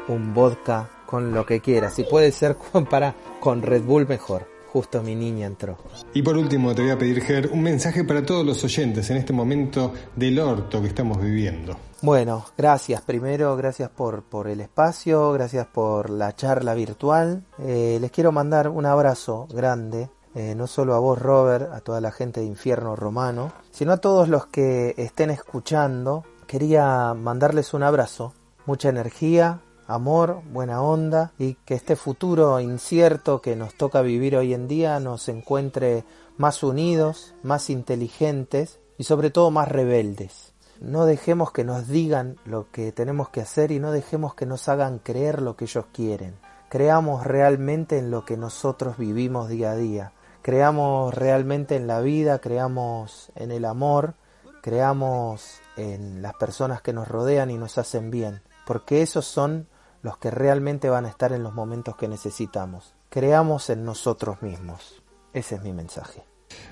un 0.08 0.32
vodka 0.32 0.88
con 1.04 1.34
lo 1.34 1.44
que 1.44 1.60
quieras. 1.60 1.94
Si 1.94 2.04
puede 2.04 2.32
ser 2.32 2.56
con, 2.56 2.86
para, 2.90 3.14
con 3.40 3.60
Red 3.60 3.82
Bull 3.82 4.08
mejor. 4.08 4.55
Justo 4.76 5.02
mi 5.02 5.14
niña 5.14 5.46
entró. 5.46 5.78
Y 6.12 6.20
por 6.20 6.36
último 6.36 6.74
te 6.74 6.82
voy 6.82 6.90
a 6.90 6.98
pedir, 6.98 7.22
Ger, 7.22 7.48
un 7.50 7.62
mensaje 7.62 8.04
para 8.04 8.26
todos 8.26 8.44
los 8.44 8.62
oyentes 8.62 9.08
en 9.08 9.16
este 9.16 9.32
momento 9.32 9.94
del 10.14 10.38
orto 10.38 10.82
que 10.82 10.88
estamos 10.88 11.18
viviendo. 11.18 11.74
Bueno, 12.02 12.44
gracias. 12.58 13.00
Primero, 13.00 13.56
gracias 13.56 13.88
por, 13.88 14.24
por 14.24 14.48
el 14.48 14.60
espacio, 14.60 15.32
gracias 15.32 15.66
por 15.66 16.10
la 16.10 16.36
charla 16.36 16.74
virtual. 16.74 17.42
Eh, 17.58 17.96
les 18.02 18.10
quiero 18.10 18.32
mandar 18.32 18.68
un 18.68 18.84
abrazo 18.84 19.48
grande, 19.50 20.10
eh, 20.34 20.54
no 20.54 20.66
solo 20.66 20.94
a 20.94 20.98
vos, 20.98 21.18
Robert, 21.18 21.72
a 21.72 21.80
toda 21.80 22.02
la 22.02 22.12
gente 22.12 22.40
de 22.40 22.46
Infierno 22.46 22.96
Romano, 22.96 23.52
sino 23.70 23.92
a 23.92 23.96
todos 23.96 24.28
los 24.28 24.44
que 24.44 24.92
estén 24.98 25.30
escuchando. 25.30 26.22
Quería 26.46 27.14
mandarles 27.14 27.72
un 27.72 27.82
abrazo, 27.82 28.34
mucha 28.66 28.90
energía, 28.90 29.62
amor, 29.86 30.42
buena 30.52 30.82
onda 30.82 31.32
y 31.38 31.54
que 31.64 31.74
este 31.74 31.96
futuro 31.96 32.58
incierto 32.60 33.40
que 33.40 33.56
nos 33.56 33.74
toca 33.74 34.02
vivir 34.02 34.36
hoy 34.36 34.54
en 34.54 34.68
día 34.68 34.98
nos 35.00 35.28
encuentre 35.28 36.04
más 36.36 36.62
unidos, 36.62 37.34
más 37.42 37.70
inteligentes 37.70 38.80
y 38.98 39.04
sobre 39.04 39.30
todo 39.30 39.50
más 39.50 39.68
rebeldes. 39.68 40.52
No 40.80 41.06
dejemos 41.06 41.52
que 41.52 41.64
nos 41.64 41.88
digan 41.88 42.36
lo 42.44 42.70
que 42.70 42.92
tenemos 42.92 43.30
que 43.30 43.40
hacer 43.40 43.70
y 43.72 43.78
no 43.78 43.92
dejemos 43.92 44.34
que 44.34 44.44
nos 44.44 44.68
hagan 44.68 44.98
creer 44.98 45.40
lo 45.40 45.56
que 45.56 45.64
ellos 45.64 45.86
quieren. 45.92 46.34
Creamos 46.68 47.24
realmente 47.24 47.98
en 47.98 48.10
lo 48.10 48.24
que 48.24 48.36
nosotros 48.36 48.98
vivimos 48.98 49.48
día 49.48 49.70
a 49.70 49.76
día. 49.76 50.12
Creamos 50.42 51.14
realmente 51.14 51.76
en 51.76 51.86
la 51.86 52.00
vida, 52.00 52.40
creamos 52.40 53.32
en 53.36 53.52
el 53.52 53.64
amor, 53.64 54.14
creamos 54.62 55.60
en 55.76 56.22
las 56.22 56.34
personas 56.34 56.82
que 56.82 56.92
nos 56.92 57.08
rodean 57.08 57.50
y 57.50 57.56
nos 57.56 57.78
hacen 57.78 58.10
bien. 58.10 58.42
Porque 58.66 59.00
esos 59.00 59.24
son 59.24 59.68
los 60.06 60.18
que 60.18 60.30
realmente 60.30 60.88
van 60.88 61.04
a 61.04 61.08
estar 61.08 61.32
en 61.32 61.42
los 61.42 61.52
momentos 61.52 61.96
que 61.96 62.06
necesitamos. 62.06 62.94
Creamos 63.10 63.70
en 63.70 63.84
nosotros 63.84 64.40
mismos. 64.40 65.02
Ese 65.32 65.56
es 65.56 65.62
mi 65.62 65.72
mensaje. 65.72 66.22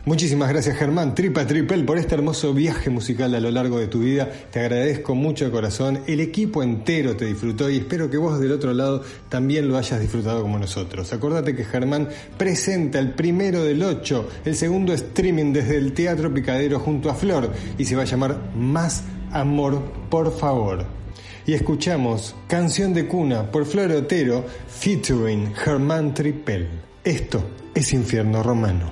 Muchísimas 0.05 0.51
gracias 0.51 0.77
Germán, 0.77 1.17
Tripa 1.17 1.45
Tripel, 1.45 1.85
por 1.85 1.99
este 1.99 2.15
hermoso 2.15 2.55
viaje 2.55 2.91
musical 2.91 3.35
a 3.35 3.41
lo 3.41 3.51
largo 3.51 3.81
de 3.81 3.89
tu 3.89 3.99
vida. 3.99 4.31
Te 4.53 4.61
agradezco 4.61 5.17
mucho 5.17 5.47
de 5.47 5.51
corazón. 5.51 5.99
El 6.07 6.21
equipo 6.21 6.63
entero 6.63 7.17
te 7.17 7.25
disfrutó 7.25 7.69
y 7.69 7.79
espero 7.79 8.09
que 8.09 8.19
vos 8.19 8.39
del 8.39 8.53
otro 8.53 8.73
lado 8.73 9.03
también 9.29 9.69
lo 9.69 9.77
hayas 9.77 9.99
disfrutado 9.99 10.41
como 10.41 10.61
nosotros. 10.61 11.13
Acordate 11.13 11.57
que 11.57 11.65
Germán 11.65 12.09
presenta 12.39 13.01
el 13.01 13.15
primero 13.15 13.65
del 13.65 13.83
8, 13.83 14.29
el 14.45 14.55
segundo 14.55 14.93
streaming 14.93 15.53
desde 15.53 15.77
el 15.77 15.93
Teatro 15.93 16.33
Picadero 16.33 16.79
junto 16.79 17.11
a 17.11 17.15
Flor 17.17 17.51
y 17.79 17.85
se 17.85 17.97
va 17.97 18.03
a 18.03 18.07
llamar 18.07 18.53
Más 18.55 19.03
Amor, 19.33 19.83
por 20.09 20.31
favor 20.31 21.04
y 21.47 21.55
escuchamos 21.55 22.35
Canción 22.49 22.95
de 22.95 23.07
Cuna 23.07 23.51
por 23.51 23.67
Flor 23.67 23.93
Otero 23.93 24.45
featuring 24.69 25.55
Germán 25.55 26.15
Tripel. 26.15 26.69
Esto 27.03 27.43
es 27.75 27.93
Infierno 27.93 28.43
Romano. 28.43 28.91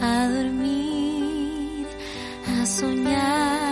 A 0.00 0.28
dormir, 0.28 1.86
a 2.46 2.66
soñar 2.66 3.67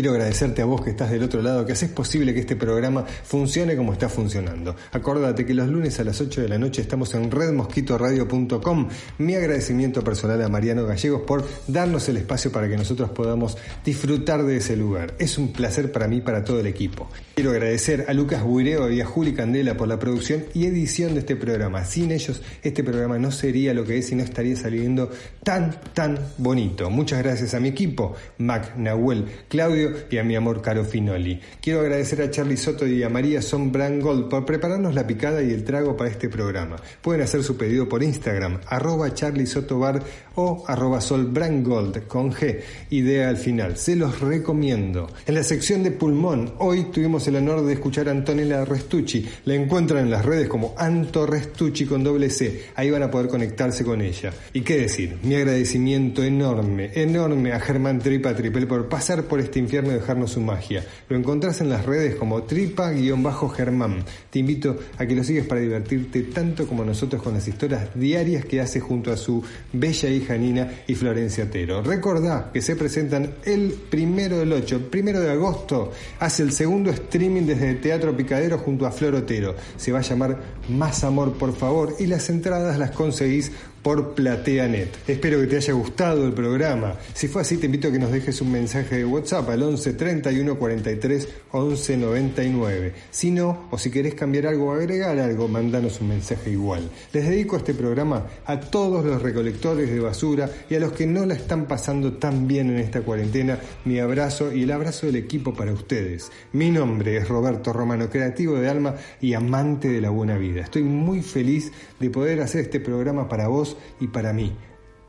Quiero 0.00 0.14
agradecerte 0.14 0.62
a 0.62 0.64
vos 0.64 0.80
que 0.80 0.88
estás 0.88 1.10
del 1.10 1.22
otro 1.22 1.42
lado, 1.42 1.66
que 1.66 1.72
haces 1.72 1.90
posible 1.90 2.32
que 2.32 2.40
este 2.40 2.56
programa 2.56 3.04
funcione 3.04 3.76
como 3.76 3.92
está 3.92 4.08
funcionando. 4.08 4.74
Acordate 4.92 5.44
que 5.44 5.52
los 5.52 5.68
lunes 5.68 6.00
a 6.00 6.04
las 6.04 6.18
8 6.22 6.40
de 6.40 6.48
la 6.48 6.56
noche 6.56 6.80
estamos 6.80 7.12
en 7.12 7.30
redmosquitoradio.com. 7.30 8.88
Mi 9.18 9.34
agradecimiento 9.34 10.02
personal 10.02 10.42
a 10.42 10.48
Mariano 10.48 10.86
Gallegos 10.86 11.20
por 11.26 11.46
darnos 11.66 12.08
el 12.08 12.16
espacio 12.16 12.50
para 12.50 12.66
que 12.66 12.78
nosotros 12.78 13.10
podamos 13.10 13.58
disfrutar 13.84 14.42
de 14.42 14.56
ese 14.56 14.74
lugar. 14.74 15.16
Es 15.18 15.36
un 15.36 15.52
placer 15.52 15.92
para 15.92 16.08
mí 16.08 16.16
y 16.16 16.20
para 16.22 16.44
todo 16.44 16.60
el 16.60 16.66
equipo. 16.66 17.10
Quiero 17.34 17.50
agradecer 17.50 18.06
a 18.08 18.14
Lucas 18.14 18.42
Buireo 18.42 18.90
y 18.90 19.02
a 19.02 19.04
Juli 19.04 19.34
Candela 19.34 19.76
por 19.76 19.86
la 19.86 19.98
producción 19.98 20.46
y 20.54 20.64
edición 20.64 21.12
de 21.12 21.20
este 21.20 21.36
programa. 21.36 21.84
Sin 21.84 22.10
ellos, 22.10 22.40
este 22.62 22.82
programa 22.82 23.18
no 23.18 23.30
sería 23.30 23.74
lo 23.74 23.84
que 23.84 23.98
es 23.98 24.10
y 24.12 24.14
no 24.14 24.22
estaría 24.22 24.56
saliendo 24.56 25.10
tan, 25.44 25.78
tan 25.92 26.18
bonito. 26.38 26.88
Muchas 26.88 27.22
gracias 27.22 27.52
a 27.52 27.60
mi 27.60 27.68
equipo, 27.68 28.14
Mac, 28.38 28.76
Nahuel, 28.78 29.26
Claudio 29.48 29.89
y 30.10 30.18
a 30.18 30.24
mi 30.24 30.36
amor 30.36 30.62
Caro 30.62 30.84
Finoli. 30.84 31.40
Quiero 31.60 31.80
agradecer 31.80 32.22
a 32.22 32.30
Charlie 32.30 32.56
Soto 32.56 32.86
y 32.86 33.02
a 33.02 33.08
María 33.08 33.42
Son 33.42 33.72
Gold 33.72 34.28
por 34.28 34.44
prepararnos 34.44 34.94
la 34.94 35.06
picada 35.06 35.42
y 35.42 35.50
el 35.50 35.64
trago 35.64 35.96
para 35.96 36.10
este 36.10 36.28
programa. 36.28 36.76
Pueden 37.00 37.22
hacer 37.22 37.42
su 37.42 37.56
pedido 37.56 37.88
por 37.88 38.02
Instagram, 38.02 38.60
arroba 38.66 39.14
Charlie 39.14 39.46
Soto 39.46 39.78
Bar 39.78 40.02
o 40.34 40.64
arroba 40.66 41.00
Sol 41.00 41.32
Gold 41.32 42.06
con 42.06 42.32
G, 42.32 42.60
idea 42.90 43.28
al 43.28 43.36
final. 43.36 43.76
Se 43.76 43.96
los 43.96 44.20
recomiendo. 44.20 45.08
En 45.26 45.34
la 45.34 45.42
sección 45.42 45.82
de 45.82 45.90
Pulmón, 45.90 46.54
hoy 46.58 46.84
tuvimos 46.92 47.26
el 47.28 47.36
honor 47.36 47.64
de 47.64 47.74
escuchar 47.74 48.08
a 48.08 48.12
Antonella 48.12 48.64
Restucci. 48.64 49.26
La 49.44 49.54
encuentran 49.54 50.04
en 50.04 50.10
las 50.10 50.24
redes 50.24 50.48
como 50.48 50.74
Anto 50.76 51.26
Restucci 51.26 51.86
con 51.86 52.04
doble 52.04 52.30
C. 52.30 52.66
Ahí 52.74 52.90
van 52.90 53.02
a 53.02 53.10
poder 53.10 53.28
conectarse 53.28 53.84
con 53.84 54.00
ella. 54.00 54.32
Y 54.52 54.60
qué 54.62 54.78
decir, 54.78 55.18
mi 55.22 55.34
agradecimiento 55.34 56.22
enorme, 56.22 56.90
enorme 56.94 57.52
a 57.52 57.60
Germán 57.60 57.98
Tripa 57.98 58.34
Tripel 58.34 58.66
por 58.66 58.88
pasar 58.88 59.24
por 59.24 59.40
este 59.40 59.58
infierno 59.58 59.79
y 59.88 59.94
dejarnos 59.94 60.32
su 60.32 60.40
magia. 60.40 60.84
Lo 61.08 61.16
encontrás 61.16 61.60
en 61.60 61.68
las 61.68 61.86
redes 61.86 62.16
como 62.16 62.42
tripa-germán. 62.42 64.04
Te 64.30 64.38
invito 64.38 64.78
a 64.98 65.06
que 65.06 65.14
lo 65.14 65.24
sigas 65.24 65.46
para 65.46 65.60
divertirte 65.60 66.22
tanto 66.22 66.66
como 66.66 66.84
nosotros 66.84 67.22
con 67.22 67.34
las 67.34 67.46
historias 67.46 67.88
diarias 67.94 68.44
que 68.44 68.60
hace 68.60 68.80
junto 68.80 69.12
a 69.12 69.16
su 69.16 69.42
bella 69.72 70.08
hija 70.08 70.36
Nina 70.36 70.70
y 70.86 70.94
Florencia 70.94 71.50
Tero. 71.50 71.82
Recordá 71.82 72.50
que 72.52 72.62
se 72.62 72.76
presentan 72.76 73.34
el 73.44 73.72
primero 73.90 74.38
del 74.38 74.52
8, 74.52 74.90
primero 74.90 75.20
de 75.20 75.30
agosto, 75.30 75.92
hace 76.18 76.42
el 76.42 76.52
segundo 76.52 76.90
streaming 76.90 77.46
desde 77.46 77.70
el 77.70 77.80
Teatro 77.80 78.16
Picadero 78.16 78.58
junto 78.58 78.86
a 78.86 78.90
Flor 78.90 79.14
Otero. 79.14 79.54
Se 79.76 79.92
va 79.92 80.00
a 80.00 80.02
llamar 80.02 80.38
Más 80.68 81.04
Amor, 81.04 81.32
por 81.34 81.54
favor, 81.54 81.94
y 81.98 82.06
las 82.06 82.28
entradas 82.30 82.78
las 82.78 82.90
conseguís 82.90 83.52
por 83.82 84.14
PlateaNet. 84.14 85.08
Espero 85.08 85.40
que 85.40 85.46
te 85.46 85.56
haya 85.56 85.72
gustado 85.72 86.26
el 86.26 86.32
programa. 86.32 86.94
Si 87.14 87.28
fue 87.28 87.42
así, 87.42 87.56
te 87.56 87.66
invito 87.66 87.88
a 87.88 87.92
que 87.92 87.98
nos 87.98 88.12
dejes 88.12 88.40
un 88.40 88.52
mensaje 88.52 88.96
de 88.96 89.04
WhatsApp 89.04 89.48
al 89.50 89.62
11 89.62 89.92
31 89.94 90.58
43 90.58 91.28
11 91.52 91.96
99. 91.96 92.92
Si 93.10 93.30
no, 93.30 93.68
o 93.70 93.78
si 93.78 93.90
querés 93.90 94.14
cambiar 94.14 94.46
algo 94.46 94.66
o 94.66 94.72
agregar 94.72 95.18
algo, 95.18 95.48
mandanos 95.48 96.00
un 96.00 96.08
mensaje 96.08 96.50
igual. 96.50 96.88
Les 97.12 97.28
dedico 97.28 97.56
este 97.56 97.74
programa 97.74 98.26
a 98.44 98.60
todos 98.60 99.04
los 99.04 99.22
recolectores 99.22 99.90
de 99.90 100.00
basura 100.00 100.50
y 100.68 100.74
a 100.74 100.80
los 100.80 100.92
que 100.92 101.06
no 101.06 101.24
la 101.26 101.34
están 101.34 101.66
pasando 101.66 102.14
tan 102.14 102.46
bien 102.46 102.70
en 102.70 102.78
esta 102.78 103.00
cuarentena. 103.00 103.58
Mi 103.84 103.98
abrazo 103.98 104.52
y 104.52 104.64
el 104.64 104.72
abrazo 104.72 105.06
del 105.06 105.16
equipo 105.16 105.54
para 105.54 105.72
ustedes. 105.72 106.30
Mi 106.52 106.70
nombre 106.70 107.16
es 107.16 107.28
Roberto 107.28 107.72
Romano, 107.72 108.10
creativo 108.10 108.56
de 108.56 108.68
alma 108.68 108.96
y 109.20 109.34
amante 109.34 109.88
de 109.88 110.00
la 110.00 110.10
buena 110.10 110.36
vida. 110.36 110.62
Estoy 110.62 110.82
muy 110.82 111.22
feliz 111.22 111.72
de 111.98 112.10
poder 112.10 112.40
hacer 112.40 112.62
este 112.62 112.80
programa 112.80 113.28
para 113.28 113.48
vos 113.48 113.69
y 114.00 114.08
para 114.08 114.32
mí. 114.32 114.56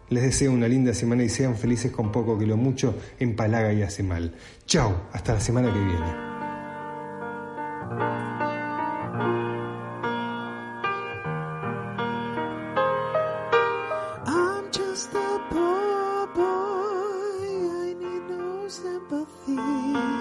Les 0.09 0.23
deseo 0.23 0.51
una 0.51 0.67
linda 0.67 0.93
semana 0.93 1.23
y 1.23 1.29
sean 1.29 1.55
felices 1.55 1.91
con 1.91 2.11
poco, 2.11 2.37
que 2.37 2.45
lo 2.45 2.57
mucho 2.57 2.95
empalaga 3.19 3.71
y 3.71 3.81
hace 3.81 4.03
mal. 4.03 4.35
Chao, 4.65 5.07
hasta 5.13 5.33
la 5.33 5.39
semana 5.39 5.71
que 5.71 5.79
viene. 5.79 6.31
sympathy. 19.11 20.20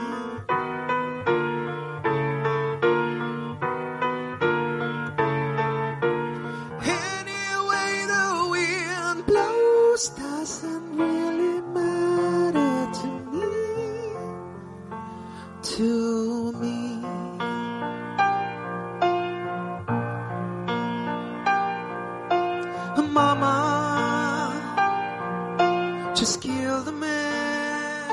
Just 26.20 26.42
kill 26.42 26.82
the 26.82 26.92
man. 26.92 28.10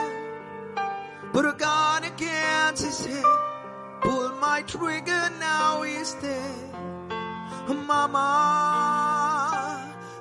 Put 1.34 1.46
a 1.46 1.52
gun 1.52 2.06
against 2.06 2.86
his 2.86 3.06
head. 3.06 3.26
Pull 4.00 4.32
my 4.40 4.64
trigger, 4.66 5.30
now 5.42 5.82
he's 5.82 6.14
dead. 6.14 6.74
Mama, 7.86 8.24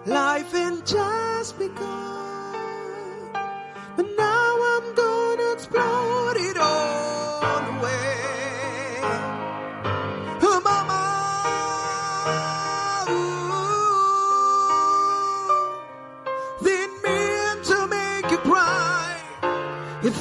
life 0.05 0.53
ain't 0.53 0.85
just 0.85 1.57
begun. 1.61 2.26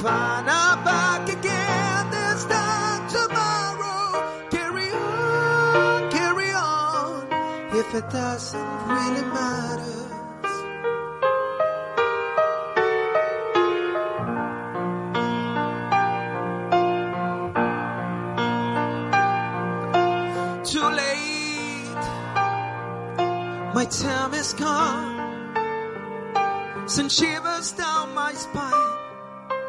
find 0.06 0.48
our 0.48 0.76
back 0.84 1.28
again 1.28 2.10
this 2.16 2.44
time 2.44 3.02
tomorrow. 3.16 4.08
Carry 4.56 4.88
on, 4.92 6.10
carry 6.18 6.50
on, 6.52 7.26
if 7.80 7.88
it 7.98 8.08
doesn't 8.10 8.70
really 8.94 9.26
matter. 9.38 9.96
Too 20.70 20.88
late, 21.02 22.04
my 23.74 23.86
time 23.86 24.34
is 24.34 24.52
gone 24.52 25.14
since 26.86 27.20
you've 27.20 27.45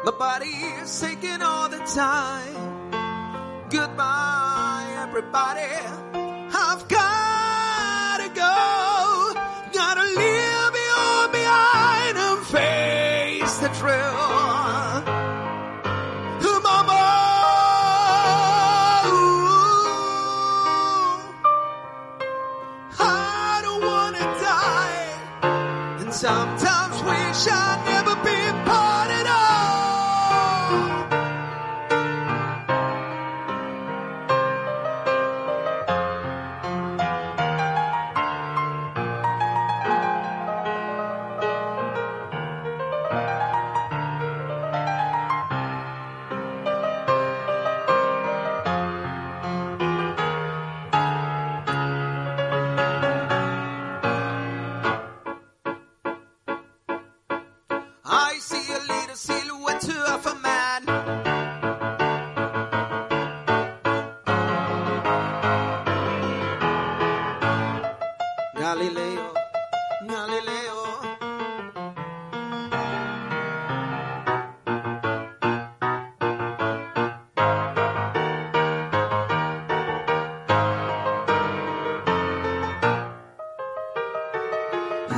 my 0.08 0.16
body 0.16 0.46
is 0.80 1.00
taking 1.02 1.42
all 1.42 1.68
the 1.68 1.80
time. 1.80 2.54
Goodbye, 3.68 4.86
everybody. 4.96 5.68
I've 6.50 6.88
got 6.88 7.07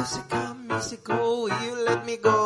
Mexico, 0.01 0.57
go, 0.67 1.47
you 1.47 1.85
let 1.85 2.07
me 2.07 2.17
go. 2.17 2.40